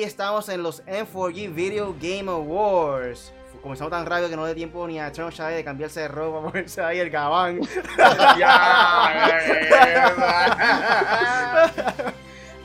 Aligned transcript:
aquí 0.00 0.06
estamos 0.06 0.48
en 0.48 0.62
los 0.62 0.82
M4G 0.86 1.54
Video 1.54 1.94
Game 2.00 2.30
Awards. 2.30 3.34
Comenzamos 3.60 3.90
tan 3.90 4.06
rápido 4.06 4.30
que 4.30 4.36
no 4.36 4.46
dé 4.46 4.54
tiempo 4.54 4.86
ni 4.86 4.98
a 4.98 5.12
Chano 5.12 5.30
Chávez 5.30 5.56
de 5.56 5.64
cambiarse 5.64 6.00
de 6.00 6.08
ropa, 6.08 6.40
ponerse 6.50 6.80
ahí 6.80 7.00
el 7.00 7.10
gabán. 7.10 7.60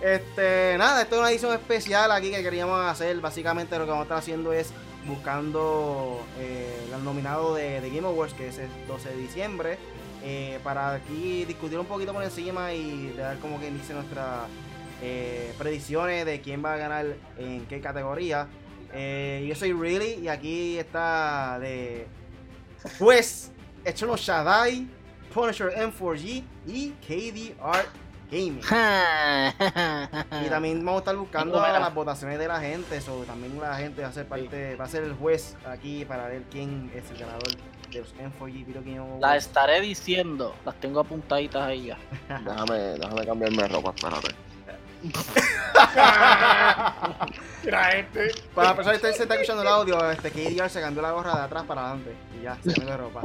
este, 0.01 0.77
nada, 0.77 1.01
esto 1.01 1.15
es 1.15 1.19
una 1.19 1.29
edición 1.29 1.51
especial 1.51 2.09
aquí 2.13 2.31
que 2.31 2.41
queríamos 2.41 2.79
hacer. 2.79 3.19
Básicamente 3.19 3.77
lo 3.77 3.83
que 3.83 3.91
vamos 3.91 4.03
a 4.03 4.05
estar 4.05 4.19
haciendo 4.19 4.53
es 4.53 4.71
buscando 5.05 6.23
eh, 6.39 6.87
el 6.95 7.03
nominado 7.03 7.53
de, 7.53 7.81
de, 7.81 7.89
Game 7.89 8.07
Awards, 8.07 8.33
que 8.33 8.47
es 8.47 8.59
el 8.59 8.69
12 8.87 9.09
de 9.09 9.17
diciembre, 9.17 9.77
eh, 10.23 10.61
para 10.63 10.93
aquí 10.93 11.43
discutir 11.43 11.77
un 11.79 11.85
poquito 11.85 12.13
por 12.13 12.23
encima 12.23 12.71
y 12.71 13.13
dar 13.17 13.37
como 13.39 13.59
que 13.59 13.69
dice 13.71 13.93
nuestras 13.93 14.43
eh, 15.01 15.53
predicciones 15.57 16.25
de 16.25 16.41
quién 16.41 16.63
va 16.63 16.73
a 16.73 16.77
ganar 16.77 17.05
en 17.37 17.65
qué 17.65 17.81
categoría. 17.81 18.47
Eh, 18.93 19.45
yo 19.47 19.55
soy 19.55 19.73
Really 19.73 20.19
y 20.23 20.27
aquí 20.27 20.77
está 20.77 21.59
de 21.59 22.07
juez 22.97 23.51
Eternal 23.83 24.17
Shaddai, 24.17 24.87
Punisher 25.33 25.73
M4G 25.75 26.43
y 26.67 26.91
KDR 27.05 27.85
Gaming. 28.31 28.61
y 30.45 30.49
también 30.49 30.83
vamos 30.83 30.95
a 30.95 30.99
estar 30.99 31.15
buscando 31.15 31.59
las 31.59 31.93
votaciones 31.93 32.39
de 32.39 32.47
la 32.47 32.59
gente. 32.59 32.99
So, 33.01 33.23
también 33.23 33.59
la 33.59 33.75
gente 33.75 34.01
va 34.01 34.07
a 34.07 34.13
ser 34.13 34.27
parte, 34.27 34.75
va 34.75 34.85
a 34.85 34.89
ser 34.89 35.03
el 35.03 35.13
juez 35.13 35.55
aquí 35.65 36.05
para 36.05 36.27
ver 36.27 36.43
quién 36.49 36.91
es 36.95 37.09
el 37.11 37.17
ganador 37.17 37.49
de 37.91 37.99
los 37.99 38.15
M4G 38.15 38.65
Video 38.65 38.81
Game 38.81 38.97
Awards. 38.97 39.21
Las 39.21 39.45
estaré 39.45 39.81
diciendo, 39.81 40.55
las 40.65 40.75
tengo 40.75 41.01
apuntaditas 41.01 41.63
ahí 41.63 41.87
ya. 41.87 41.97
déjame, 42.45 42.79
déjame 42.79 43.25
cambiarme 43.25 43.63
de 43.63 43.67
ropa, 43.67 43.93
espérate. 43.95 44.44
Para 48.53 48.69
la 48.69 48.75
persona 48.75 48.99
que 48.99 49.09
está 49.09 49.33
escuchando 49.33 49.61
el 49.61 49.67
audio, 49.67 50.11
este 50.11 50.31
KDR 50.31 50.69
se 50.69 50.81
cambió 50.81 51.01
la 51.01 51.11
gorra 51.11 51.35
de 51.35 51.41
atrás 51.41 51.63
para 51.63 51.85
adelante 51.85 52.15
y 52.39 52.43
ya, 52.43 52.57
se 52.63 52.73
cambió 52.73 52.91
de 52.91 52.97
ropa. 52.97 53.21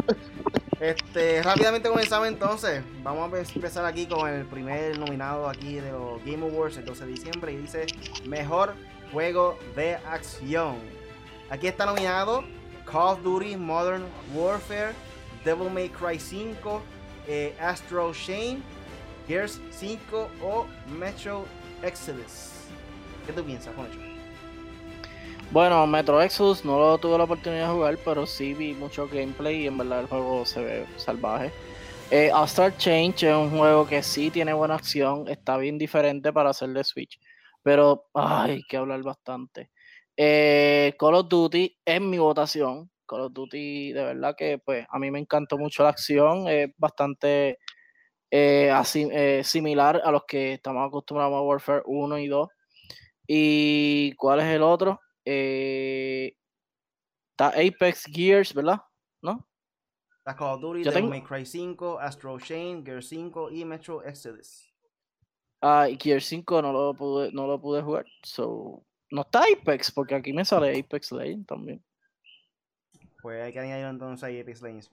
Este, 0.80 1.42
rápidamente 1.42 1.90
comenzamos 1.90 2.28
entonces. 2.28 2.82
Vamos 3.02 3.30
a 3.32 3.38
empezar 3.54 3.84
aquí 3.84 4.06
con 4.06 4.28
el 4.28 4.46
primer 4.46 4.98
nominado 4.98 5.46
aquí 5.48 5.74
de 5.74 5.92
los 5.92 6.24
Game 6.24 6.42
Awards 6.42 6.78
el 6.78 6.86
12 6.86 7.04
de 7.04 7.10
diciembre 7.12 7.52
y 7.52 7.56
dice 7.58 7.86
Mejor 8.24 8.74
Juego 9.12 9.58
de 9.76 9.96
Acción. 9.96 10.76
Aquí 11.50 11.66
está 11.66 11.84
nominado 11.84 12.44
Call 12.90 13.14
of 13.14 13.22
Duty 13.22 13.56
Modern 13.56 14.04
Warfare, 14.34 14.94
Devil 15.44 15.70
May 15.70 15.90
Cry 15.90 16.18
5, 16.18 16.82
eh, 17.28 17.54
Astro 17.60 18.14
Shane, 18.14 18.62
Gears 19.28 19.60
5 19.70 20.30
o 20.42 20.66
Metro 20.98 21.44
Exodus. 21.82 22.50
¿Qué 23.26 23.32
tú 23.32 23.44
piensas 23.44 23.74
eso? 23.74 23.98
Bueno, 25.52 25.86
Metro 25.86 26.22
Exodus 26.22 26.64
no 26.64 26.78
lo 26.78 26.98
tuve 26.98 27.18
la 27.18 27.24
oportunidad 27.24 27.68
de 27.68 27.74
jugar, 27.74 27.98
pero 28.04 28.26
sí 28.26 28.54
vi 28.54 28.72
mucho 28.72 29.08
gameplay 29.08 29.62
y 29.62 29.66
en 29.66 29.78
verdad 29.78 30.00
el 30.00 30.06
juego 30.06 30.46
se 30.46 30.62
ve 30.62 30.86
salvaje. 30.96 31.50
Eh, 32.12 32.30
Change 32.76 33.28
es 33.28 33.34
un 33.34 33.50
juego 33.56 33.86
que 33.86 34.02
sí 34.02 34.30
tiene 34.30 34.52
buena 34.52 34.74
acción, 34.74 35.28
está 35.28 35.56
bien 35.56 35.78
diferente 35.78 36.32
para 36.32 36.50
hacer 36.50 36.70
de 36.70 36.84
Switch, 36.84 37.20
pero 37.62 38.06
hay 38.14 38.62
que 38.68 38.76
hablar 38.76 39.02
bastante. 39.02 39.70
Eh, 40.16 40.94
Call 40.98 41.14
of 41.14 41.28
Duty 41.28 41.78
es 41.84 42.00
mi 42.00 42.18
votación. 42.18 42.90
Call 43.06 43.22
of 43.22 43.32
Duty, 43.32 43.92
de 43.92 44.04
verdad 44.04 44.34
que 44.36 44.58
pues 44.58 44.86
a 44.88 44.98
mí 44.98 45.10
me 45.10 45.18
encantó 45.18 45.58
mucho 45.58 45.82
la 45.82 45.90
acción, 45.90 46.46
es 46.48 46.70
bastante 46.76 47.58
eh, 48.30 48.70
así, 48.70 49.08
eh, 49.10 49.42
similar 49.42 50.00
a 50.04 50.10
los 50.12 50.24
que 50.24 50.54
estamos 50.54 50.86
acostumbrados 50.86 51.34
a 51.34 51.42
Warfare 51.42 51.82
1 51.84 52.18
y 52.18 52.28
2. 52.28 52.48
¿Y 53.26 54.12
cuál 54.14 54.40
es 54.40 54.46
el 54.46 54.62
otro? 54.62 55.00
Eh, 55.24 56.36
está 57.30 57.48
Apex 57.48 58.04
Gears, 58.04 58.54
¿verdad? 58.54 58.80
¿No? 59.22 59.48
Está 60.18 60.36
Call 60.36 60.54
of 60.54 60.60
Duty, 60.60 60.82
Devil 60.84 61.08
May 61.08 61.22
Cry 61.22 61.44
5, 61.44 61.98
Astro 61.98 62.38
Chain, 62.38 62.84
Gears 62.84 63.08
5 63.08 63.50
y 63.50 63.64
Metro 63.64 64.02
Exodus. 64.04 64.72
Ah, 65.60 65.88
y 65.88 65.98
Gears 66.00 66.26
5 66.26 66.62
no 66.62 66.72
lo 66.72 66.94
pude, 66.94 67.32
no 67.32 67.46
lo 67.46 67.60
pude 67.60 67.82
jugar. 67.82 68.06
So, 68.22 68.84
no 69.10 69.22
está 69.22 69.42
Apex, 69.44 69.90
porque 69.90 70.14
aquí 70.14 70.32
me 70.32 70.44
sale 70.44 70.78
Apex 70.78 71.12
Legends 71.12 71.46
también. 71.46 71.84
Pues 73.22 73.42
hay 73.42 73.52
que 73.52 73.58
añadir 73.58 73.86
entonces 73.86 74.22
ahí 74.24 74.40
Apex 74.40 74.62
Legends. 74.62 74.90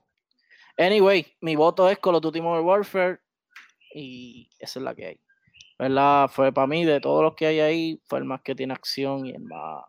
Anyway, 0.78 1.26
mi 1.42 1.56
voto 1.56 1.90
es 1.90 1.98
Call 2.00 2.16
of 2.16 2.22
Duty 2.22 2.42
Modern 2.42 2.66
Warfare 2.66 3.20
y 3.98 4.50
esa 4.60 4.80
es 4.80 4.84
la 4.84 4.96
que 4.96 5.06
hay. 5.08 5.20
¿Verdad? 5.80 6.28
Fue 6.30 6.52
para 6.52 6.68
mí, 6.68 6.86
de 6.86 7.00
todos 7.00 7.24
los 7.24 7.36
que 7.36 7.48
hay 7.48 7.60
ahí, 7.60 8.02
fue 8.06 8.20
el 8.20 8.26
más 8.26 8.42
que 8.42 8.56
tiene 8.56 8.74
acción 8.74 9.26
y 9.26 9.32
el 9.32 9.44
más, 9.44 9.84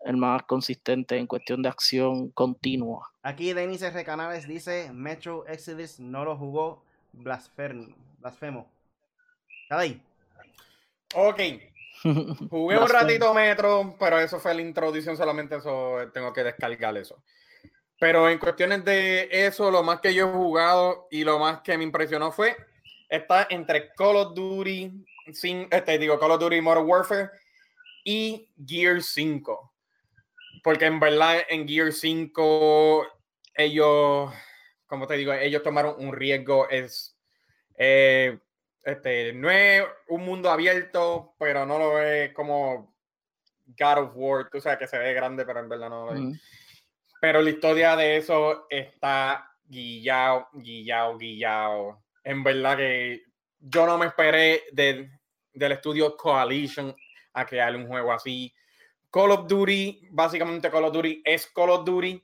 el 0.00 0.16
más 0.16 0.42
consistente 0.42 1.16
en 1.16 1.26
cuestión 1.26 1.62
de 1.62 1.68
acción 1.68 2.30
continua. 2.30 3.10
Aquí 3.22 3.52
Denis 3.52 3.82
R. 3.82 4.04
Canales 4.04 4.46
dice, 4.46 4.90
Metro 4.92 5.46
Exodus 5.46 5.98
no 5.98 6.24
lo 6.24 6.36
jugó 6.36 6.82
blasfemo. 7.12 7.94
¿Está 9.62 9.78
ahí? 9.78 10.02
Ok. 11.14 11.40
Jugué 12.50 12.78
un 12.78 12.88
ratito 12.88 13.34
Metro, 13.34 13.96
pero 13.98 14.20
eso 14.20 14.38
fue 14.38 14.54
la 14.54 14.62
introducción 14.62 15.16
solamente, 15.16 15.56
eso 15.56 15.96
tengo 16.12 16.32
que 16.32 16.44
descargar 16.44 16.96
eso. 16.96 17.22
Pero 17.98 18.28
en 18.28 18.38
cuestiones 18.38 18.84
de 18.84 19.28
eso, 19.30 19.70
lo 19.70 19.82
más 19.82 20.00
que 20.00 20.14
yo 20.14 20.28
he 20.28 20.32
jugado 20.32 21.08
y 21.10 21.24
lo 21.24 21.38
más 21.38 21.62
que 21.62 21.76
me 21.76 21.84
impresionó 21.84 22.30
fue 22.30 22.56
está 23.08 23.46
entre 23.50 23.92
Call 23.94 24.16
of 24.16 24.34
Duty, 24.34 25.04
sin, 25.32 25.68
este, 25.70 25.98
digo, 25.98 26.18
Call 26.18 26.32
of 26.32 26.40
Duty 26.40 26.60
Modern 26.60 26.86
Warfare 26.86 27.30
y 28.04 28.50
Gear 28.66 29.02
5. 29.02 29.72
Porque 30.62 30.86
en 30.86 31.00
verdad 31.00 31.38
en 31.48 31.66
Gear 31.66 31.92
5 31.92 33.06
ellos, 33.54 34.32
como 34.86 35.06
te 35.06 35.16
digo, 35.16 35.32
ellos 35.32 35.62
tomaron 35.62 35.94
un 35.98 36.12
riesgo. 36.12 36.68
Es, 36.68 37.16
eh, 37.76 38.38
este, 38.82 39.32
no 39.32 39.50
es 39.50 39.84
un 40.08 40.24
mundo 40.24 40.50
abierto, 40.50 41.34
pero 41.38 41.64
no 41.66 41.78
lo 41.78 42.02
es 42.02 42.32
como 42.32 42.94
God 43.66 43.98
of 43.98 44.12
War, 44.14 44.48
tú 44.50 44.60
sabes 44.60 44.78
que 44.78 44.86
se 44.86 44.98
ve 44.98 45.12
grande, 45.12 45.44
pero 45.44 45.60
en 45.60 45.68
verdad 45.68 45.90
no 45.90 46.06
lo 46.06 46.14
es. 46.14 46.40
Pero 47.20 47.42
la 47.42 47.50
historia 47.50 47.96
de 47.96 48.16
eso 48.16 48.66
está 48.70 49.50
guillao, 49.66 50.48
guillao, 50.54 51.18
guillao 51.18 52.02
en 52.28 52.44
verdad 52.44 52.76
que 52.76 53.22
yo 53.58 53.86
no 53.86 53.96
me 53.96 54.04
esperé 54.04 54.64
del 54.70 55.72
estudio 55.72 56.14
Coalition 56.14 56.94
a 57.32 57.46
crear 57.46 57.74
un 57.74 57.86
juego 57.88 58.12
así. 58.12 58.54
Call 59.10 59.30
of 59.30 59.46
Duty, 59.48 60.08
básicamente 60.10 60.70
Call 60.70 60.84
of 60.84 60.92
Duty 60.92 61.22
es 61.24 61.46
Call 61.46 61.70
of 61.70 61.86
Duty 61.86 62.22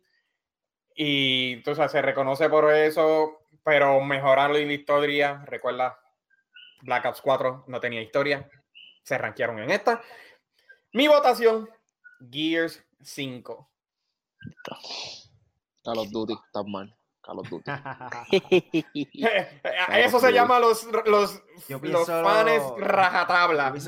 y 0.95 1.55
entonces 1.55 1.91
se 1.91 2.03
reconoce 2.03 2.51
por 2.51 2.71
eso, 2.71 3.47
pero 3.63 3.99
mejorarlo 4.03 4.59
en 4.59 4.69
la 4.69 4.75
historia, 4.75 5.43
recuerda, 5.47 5.99
Black 6.83 7.07
Ops 7.07 7.23
4 7.23 7.65
no 7.67 7.81
tenía 7.81 8.03
historia, 8.03 8.47
se 9.03 9.17
rankearon 9.17 9.59
en 9.61 9.71
esta. 9.71 10.03
Mi 10.93 11.09
votación, 11.09 11.67
Gears 12.31 12.85
5. 13.01 13.71
Call 15.83 15.99
of 15.99 16.11
Duty, 16.11 16.35
está 16.35 16.63
mal. 16.63 16.95
Eso 19.95 20.21
se 20.21 20.33
llama 20.33 20.59
los, 20.59 20.87
los, 21.07 21.43
los 21.83 22.07
fans 22.07 22.63
rajatabla. 22.79 23.71
los, 23.75 23.85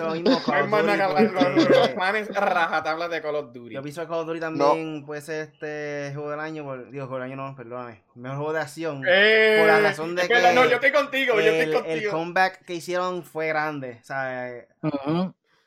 fans 1.94 2.28
rajatabla 2.28 3.08
de 3.08 3.20
Call 3.20 3.34
of 3.36 3.52
Duty. 3.52 3.74
Yo 3.74 3.82
pienso 3.82 4.00
que 4.00 4.08
Call 4.08 4.20
of 4.20 4.26
Duty 4.26 4.40
también 4.40 5.04
puede 5.04 5.20
ser 5.20 5.50
este 5.52 6.12
juego 6.14 6.30
del 6.30 6.40
año. 6.40 6.64
digo, 6.90 7.06
juego 7.06 7.22
del 7.22 7.32
año 7.32 7.36
no, 7.36 7.54
perdóname. 7.54 8.00
Mejor 8.14 8.38
juego 8.38 8.54
de 8.54 8.60
acción. 8.60 9.04
Eh, 9.06 9.56
por 9.58 9.66
la 9.68 9.80
razón 9.80 10.14
de 10.14 10.26
que. 10.26 10.54
No, 10.54 10.64
yo 10.64 10.76
estoy 10.76 10.92
contigo, 10.92 11.38
el, 11.38 11.44
yo 11.44 11.50
estoy 11.52 11.74
contigo. 11.74 11.94
El 11.94 12.08
comeback 12.08 12.64
que 12.64 12.72
hicieron 12.74 13.22
fue 13.22 13.48
grande. 13.48 13.98
O 14.00 14.04
sea, 14.04 14.66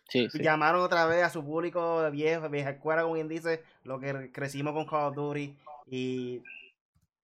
sí, 0.08 0.28
llamaron 0.34 0.82
otra 0.82 1.06
vez 1.06 1.24
a 1.24 1.30
su 1.30 1.46
público 1.46 2.02
de 2.02 2.10
vieja, 2.10 2.48
vieja 2.48 2.72
escuela, 2.72 3.04
como 3.04 3.14
bien 3.14 3.28
dice, 3.28 3.62
lo 3.84 4.00
que 4.00 4.32
crecimos 4.32 4.74
con 4.74 4.86
Call 4.86 5.10
of 5.10 5.16
Duty. 5.16 5.56
Y 5.92 6.44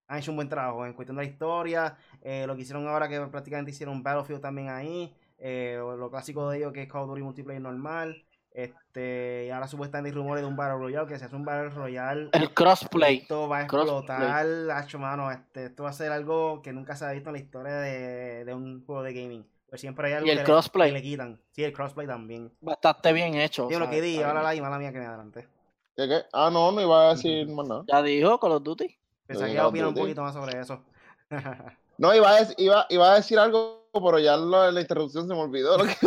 han 0.07 0.19
hecho 0.19 0.31
un 0.31 0.37
buen 0.37 0.49
trabajo 0.49 0.85
en 0.85 0.93
cuestión 0.93 1.17
de 1.17 1.23
la 1.23 1.29
historia. 1.29 1.97
Eh, 2.21 2.45
lo 2.47 2.55
que 2.55 2.61
hicieron 2.61 2.87
ahora 2.87 3.07
que 3.07 3.19
prácticamente 3.21 3.71
hicieron 3.71 4.03
Battlefield 4.03 4.41
también 4.41 4.69
ahí. 4.69 5.15
Eh, 5.37 5.77
lo 5.79 6.09
clásico 6.09 6.49
de 6.49 6.57
ellos 6.57 6.73
que 6.73 6.83
es 6.83 6.87
Call 6.91 7.03
of 7.03 7.09
Duty 7.09 7.21
multiplayer 7.21 7.61
normal. 7.61 8.23
Este, 8.51 9.47
y 9.47 9.49
ahora 9.49 9.67
supuestamente 9.67 10.09
hay 10.09 10.15
rumores 10.15 10.41
de 10.41 10.47
un 10.47 10.55
Battle 10.55 10.77
Royale, 10.77 11.07
que 11.07 11.19
se 11.19 11.25
hace 11.25 11.35
un 11.35 11.43
Battle 11.43 11.71
Royale. 11.71 12.29
El 12.31 12.53
crossplay. 12.53 13.17
Esto 13.17 13.49
va 13.49 13.57
a 13.57 13.61
explotar, 13.63 14.71
hacho, 14.71 14.97
mano. 14.97 15.29
Este, 15.29 15.65
esto 15.65 15.83
va 15.83 15.89
a 15.89 15.93
ser 15.93 16.13
algo 16.13 16.61
que 16.61 16.71
nunca 16.71 16.95
se 16.95 17.03
ha 17.03 17.11
visto 17.11 17.29
en 17.29 17.33
la 17.33 17.39
historia 17.39 17.73
de, 17.73 18.45
de 18.45 18.53
un 18.53 18.85
juego 18.85 19.03
de 19.03 19.13
gaming. 19.13 19.45
Pues 19.67 19.81
siempre 19.81 20.07
hay 20.07 20.13
algo 20.13 20.27
y 20.27 20.29
el 20.29 20.43
crossplay. 20.43 20.89
Le, 20.91 21.01
quitan. 21.01 21.41
Sí, 21.51 21.65
el 21.65 21.73
crossplay 21.73 22.07
también. 22.07 22.49
Bastante 22.61 23.11
bien 23.11 23.35
hecho. 23.35 23.69
Yo 23.69 23.77
lo 23.77 23.89
que 23.89 23.99
di, 23.99 24.21
ahora 24.21 24.41
la 24.41 24.61
mala 24.61 24.79
mía 24.79 24.93
que 24.93 24.99
me 24.99 25.05
adelante. 25.05 25.49
¿Qué, 25.97 26.07
qué? 26.07 26.21
Ah, 26.31 26.49
no, 26.49 26.71
no 26.71 26.79
iba 26.79 27.09
a 27.09 27.15
decir 27.15 27.49
más 27.49 27.67
nada. 27.67 27.83
Ya 27.87 28.01
dijo 28.01 28.39
Call 28.39 28.53
of 28.53 28.63
Duty. 28.63 28.97
Pensaba 29.27 29.47
que 29.47 29.53
iba 29.53 29.63
a 29.63 29.67
opinar 29.67 29.87
un 29.89 29.95
poquito 29.95 30.21
más 30.21 30.33
sobre 30.33 30.59
eso. 30.59 30.83
no, 31.97 32.13
iba 32.13 32.29
a, 32.29 32.35
decir, 32.39 32.55
iba, 32.59 32.85
iba 32.89 33.11
a 33.11 33.15
decir 33.15 33.39
algo 33.39 33.85
pero 34.01 34.19
ya 34.19 34.35
lo- 34.35 34.71
la 34.71 34.81
interrupción 34.81 35.27
se 35.27 35.33
me 35.33 35.39
olvidó. 35.41 35.77
Lo 35.77 35.85
que... 35.85 35.95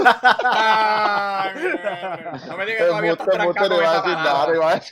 No 2.47 2.57
me 2.57 2.67
digas 2.67 2.79
que 2.83 2.87
todavía 2.87 3.13
estás 3.13 3.29
trancado 3.29 3.69
con 3.77 3.83
esa 3.85 3.97
no 3.97 4.03
palabra. 4.03 4.83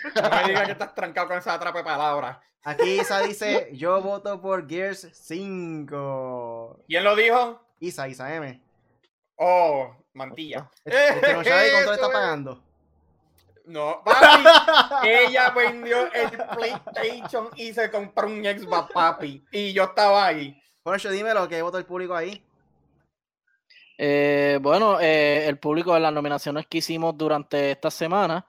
me 0.43 0.49
digas 0.49 0.64
que 0.67 0.73
estás 0.73 0.94
trancado 0.94 1.28
con 1.28 1.38
esa 1.38 1.55
atrape 1.55 1.84
palabra. 1.84 2.40
Aquí 2.64 3.00
Isa 3.00 3.20
dice, 3.20 3.70
yo 3.75 4.00
voto 4.02 4.40
por 4.40 4.69
Gears 4.69 5.08
5. 5.12 6.81
¿Quién 6.88 7.05
lo 7.05 7.14
dijo? 7.14 7.61
Isa, 7.81 8.08
Isa 8.08 8.34
M. 8.34 8.61
Oh, 9.37 9.94
mantilla. 10.14 10.69
Este 10.84 11.08
este 11.11 11.32
no 11.34 11.44
sabe 11.44 11.70
cuánto 11.72 11.90
le 11.90 11.94
está 11.96 12.08
pagando. 12.12 12.62
No, 13.67 14.03
papi. 14.05 14.45
Ella 15.09 15.51
vendió 15.51 16.11
el 16.13 16.31
PlayStation 16.31 17.49
y 17.57 17.73
se 17.73 17.91
compró 17.91 18.27
un 18.29 18.45
Xbox, 18.45 18.93
papi. 18.93 19.45
Y 19.51 19.73
yo 19.73 19.85
estaba 19.85 20.27
ahí. 20.27 20.61
Poncho, 20.83 21.11
dime 21.11 21.35
lo 21.35 21.49
que 21.49 21.61
votó 21.63 21.79
el 21.79 21.85
público 21.85 22.15
ahí. 22.15 22.43
Eh, 23.99 24.59
bueno, 24.63 25.01
eh, 25.01 25.47
el 25.47 25.59
público 25.59 25.95
de 25.95 26.01
las 26.01 26.13
nominaciones 26.13 26.67
que 26.67 26.79
hicimos 26.79 27.17
durante 27.17 27.73
esta 27.73 27.91
semana, 27.91 28.47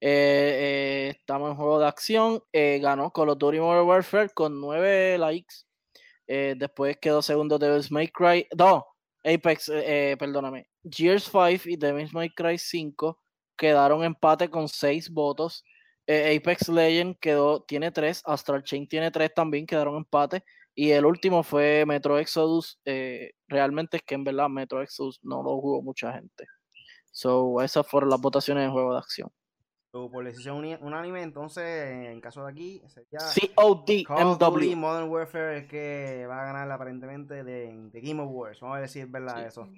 eh, 0.00 1.08
eh, 1.08 1.16
estamos 1.18 1.50
en 1.50 1.56
juego 1.56 1.78
de 1.78 1.86
acción, 1.86 2.42
eh, 2.52 2.78
ganó 2.80 3.10
Call 3.10 3.30
of 3.30 3.38
Duty 3.38 3.60
Modern 3.60 3.86
Warfare 3.86 4.30
con 4.30 4.60
9 4.60 5.18
likes, 5.18 5.54
eh, 6.26 6.54
después 6.56 6.98
quedó 6.98 7.22
segundo 7.22 7.58
Devil's 7.58 7.90
May 7.90 8.08
Cry, 8.08 8.46
no, 8.56 8.86
Apex, 9.24 9.70
perdóname, 10.18 10.68
Gears 10.84 11.24
5 11.24 11.68
y 11.68 11.76
Devil's 11.76 12.14
May 12.14 12.30
Cry 12.30 12.56
5 12.56 13.18
quedaron 13.60 14.02
empate 14.02 14.48
con 14.48 14.68
6 14.68 15.10
votos, 15.10 15.62
eh, 16.06 16.34
Apex 16.34 16.70
Legend 16.70 17.18
quedó, 17.20 17.62
tiene 17.62 17.90
3, 17.92 18.22
Astral 18.24 18.62
Chain 18.64 18.88
tiene 18.88 19.10
3 19.10 19.34
también, 19.34 19.66
quedaron 19.66 19.96
empate, 19.96 20.42
y 20.74 20.92
el 20.92 21.04
último 21.04 21.42
fue 21.42 21.84
Metro 21.86 22.18
Exodus. 22.18 22.80
eh, 22.86 23.32
realmente 23.48 23.98
es 23.98 24.02
que 24.02 24.14
en 24.14 24.24
verdad 24.24 24.48
Metro 24.48 24.80
Exodus 24.80 25.20
no 25.22 25.42
lo 25.42 25.60
jugó 25.60 25.82
mucha 25.82 26.10
gente. 26.14 26.46
So, 27.10 27.60
esas 27.60 27.86
fueron 27.86 28.08
las 28.08 28.20
votaciones 28.20 28.64
de 28.64 28.70
juego 28.70 28.92
de 28.94 28.98
acción. 28.98 29.28
So, 29.92 30.10
por 30.10 30.24
decisión 30.24 30.64
unánime, 30.80 31.20
entonces, 31.22 31.64
en 31.66 32.20
caso 32.22 32.46
de 32.46 32.50
aquí, 32.52 32.82
sería 32.86 33.18
COD 33.56 34.06
MW. 34.08 34.76
Modern 34.76 35.10
Warfare 35.10 35.58
es 35.58 35.66
que 35.66 36.24
va 36.26 36.40
a 36.42 36.44
ganar 36.46 36.70
aparentemente 36.70 37.44
de, 37.44 37.90
de 37.92 38.00
Game 38.00 38.22
Awards. 38.22 38.60
Vamos 38.60 38.78
a 38.78 38.80
decir 38.80 39.06
verdad 39.08 39.36
Sí. 39.42 39.48
eso. 39.48 39.68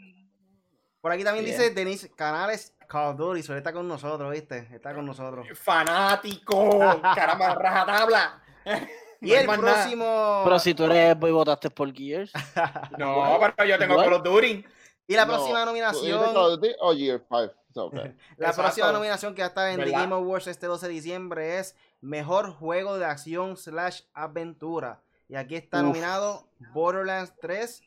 Por 1.02 1.12
aquí 1.12 1.25
también 1.25 1.44
Bien. 1.44 1.58
dice 1.58 1.70
Denise 1.75 2.10
Canales 2.10 2.75
Call 2.88 3.10
of 3.10 3.16
Duty, 3.16 3.43
so, 3.43 3.54
está 3.56 3.72
con 3.72 3.87
nosotros, 3.88 4.31
¿viste? 4.32 4.69
Está 4.72 4.94
con 4.94 5.04
nosotros. 5.04 5.46
Fanático. 5.58 6.78
Caramba, 7.02 7.54
rajatabla. 7.60 8.43
Y 9.20 9.31
No 9.31 9.37
el 9.37 9.46
nada. 9.46 9.58
próximo. 9.58 10.40
Pero 10.44 10.58
si 10.58 10.75
tú 10.75 10.84
eres 10.84 11.16
y 11.20 11.31
votaste 11.31 11.69
por 11.70 11.93
Gears. 11.93 12.32
No, 12.99 13.38
pero 13.56 13.69
yo 13.69 13.78
tengo. 13.78 13.96
Call 13.96 14.12
of 14.14 14.22
Duty. 14.22 14.64
Y 15.08 15.14
la 15.16 15.25
No, 15.26 15.32
próxima 15.34 15.60
¿tú 15.60 15.66
nominación. 15.66 16.20
Call 16.25 16.37
of 16.37 16.60
Duty 16.60 16.75
o 16.81 16.94
Gear 16.94 17.20
5? 17.28 17.43
It's 17.69 17.76
okay. 17.76 18.16
La 18.37 18.48
Exacto. 18.48 18.62
próxima 18.62 18.93
nominación 18.93 19.34
que 19.34 19.43
va 19.43 19.46
a 19.46 19.48
estar 19.48 19.69
en 19.70 19.76
The 19.78 19.84
¿Verdad? 19.87 20.00
Game 20.00 20.14
Awards 20.14 20.46
este 20.46 20.66
12 20.66 20.87
de 20.87 20.93
diciembre 20.93 21.58
es 21.58 21.75
Mejor 22.00 22.52
Juego 22.52 22.98
de 22.98 23.06
Acción 23.06 23.56
slash 23.56 24.02
Aventura. 24.14 25.00
Y 25.28 25.37
aquí 25.37 25.56
está 25.56 25.78
Uf. 25.78 25.84
nominado 25.84 26.46
Borderlands 26.75 27.32
3, 27.40 27.82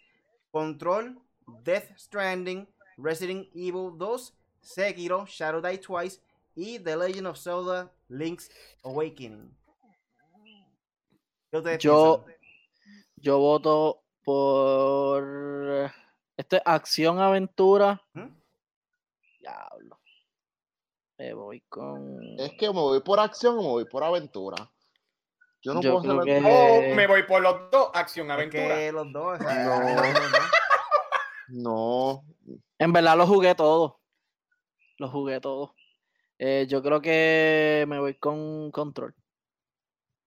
Control, 0.52 1.20
Death 1.64 1.96
Stranding, 1.98 2.68
Resident 2.98 3.48
Evil 3.54 3.92
2, 3.98 4.34
Sekiro, 4.62 5.26
Shadow 5.28 5.62
Die 5.62 5.78
Twice 5.80 6.22
y 6.56 6.80
The 6.80 6.96
Legend 6.96 7.28
of 7.28 7.38
Zelda 7.38 7.92
Link's 8.10 8.50
Awakening. 8.84 9.56
¿Qué 11.52 11.58
ustedes 11.58 11.80
Yo, 11.80 12.24
piensan? 12.26 12.42
yo 13.18 13.40
voto 13.40 14.04
por. 14.24 15.92
Este, 16.38 16.62
acción 16.66 17.20
aventura. 17.20 18.02
¿Mm? 18.14 18.28
Diablo. 19.40 20.00
Me 21.18 21.34
voy 21.34 21.62
con. 21.70 22.20
Es 22.40 22.52
que 22.54 22.68
me 22.68 22.74
voy 22.80 23.02
por 23.02 23.20
acción 23.20 23.58
o 23.58 23.62
me 23.62 23.68
voy 23.70 23.86
por 23.86 24.04
aventura. 24.04 24.70
Yo 25.62 25.74
no 25.74 25.82
Yo 25.82 26.02
puedo 26.02 26.24
que- 26.24 26.38
O 26.38 26.82
Eh. 26.82 26.94
me 26.96 27.08
voy 27.08 27.24
por 27.24 27.42
los 27.42 27.72
dos. 27.72 27.90
Acción, 27.94 28.28
Es 28.28 28.34
aventura. 28.34 28.76
que 28.76 28.92
los 28.92 29.12
dos. 29.14 29.40
o 29.40 29.44
sea, 29.44 29.64
No. 29.66 29.80
los 29.80 30.32
dos. 30.32 30.42
No. 31.48 32.24
En 32.80 32.92
verdad 32.92 33.18
lo 33.18 33.26
jugué 33.28 33.56
todo. 33.56 34.00
Lo 34.98 35.10
jugué 35.10 35.40
todo. 35.40 35.76
Eh, 36.40 36.68
yo 36.70 36.82
creo 36.84 37.02
que 37.02 37.86
me 37.88 38.00
voy 38.00 38.16
con 38.16 38.72
Control. 38.72 39.16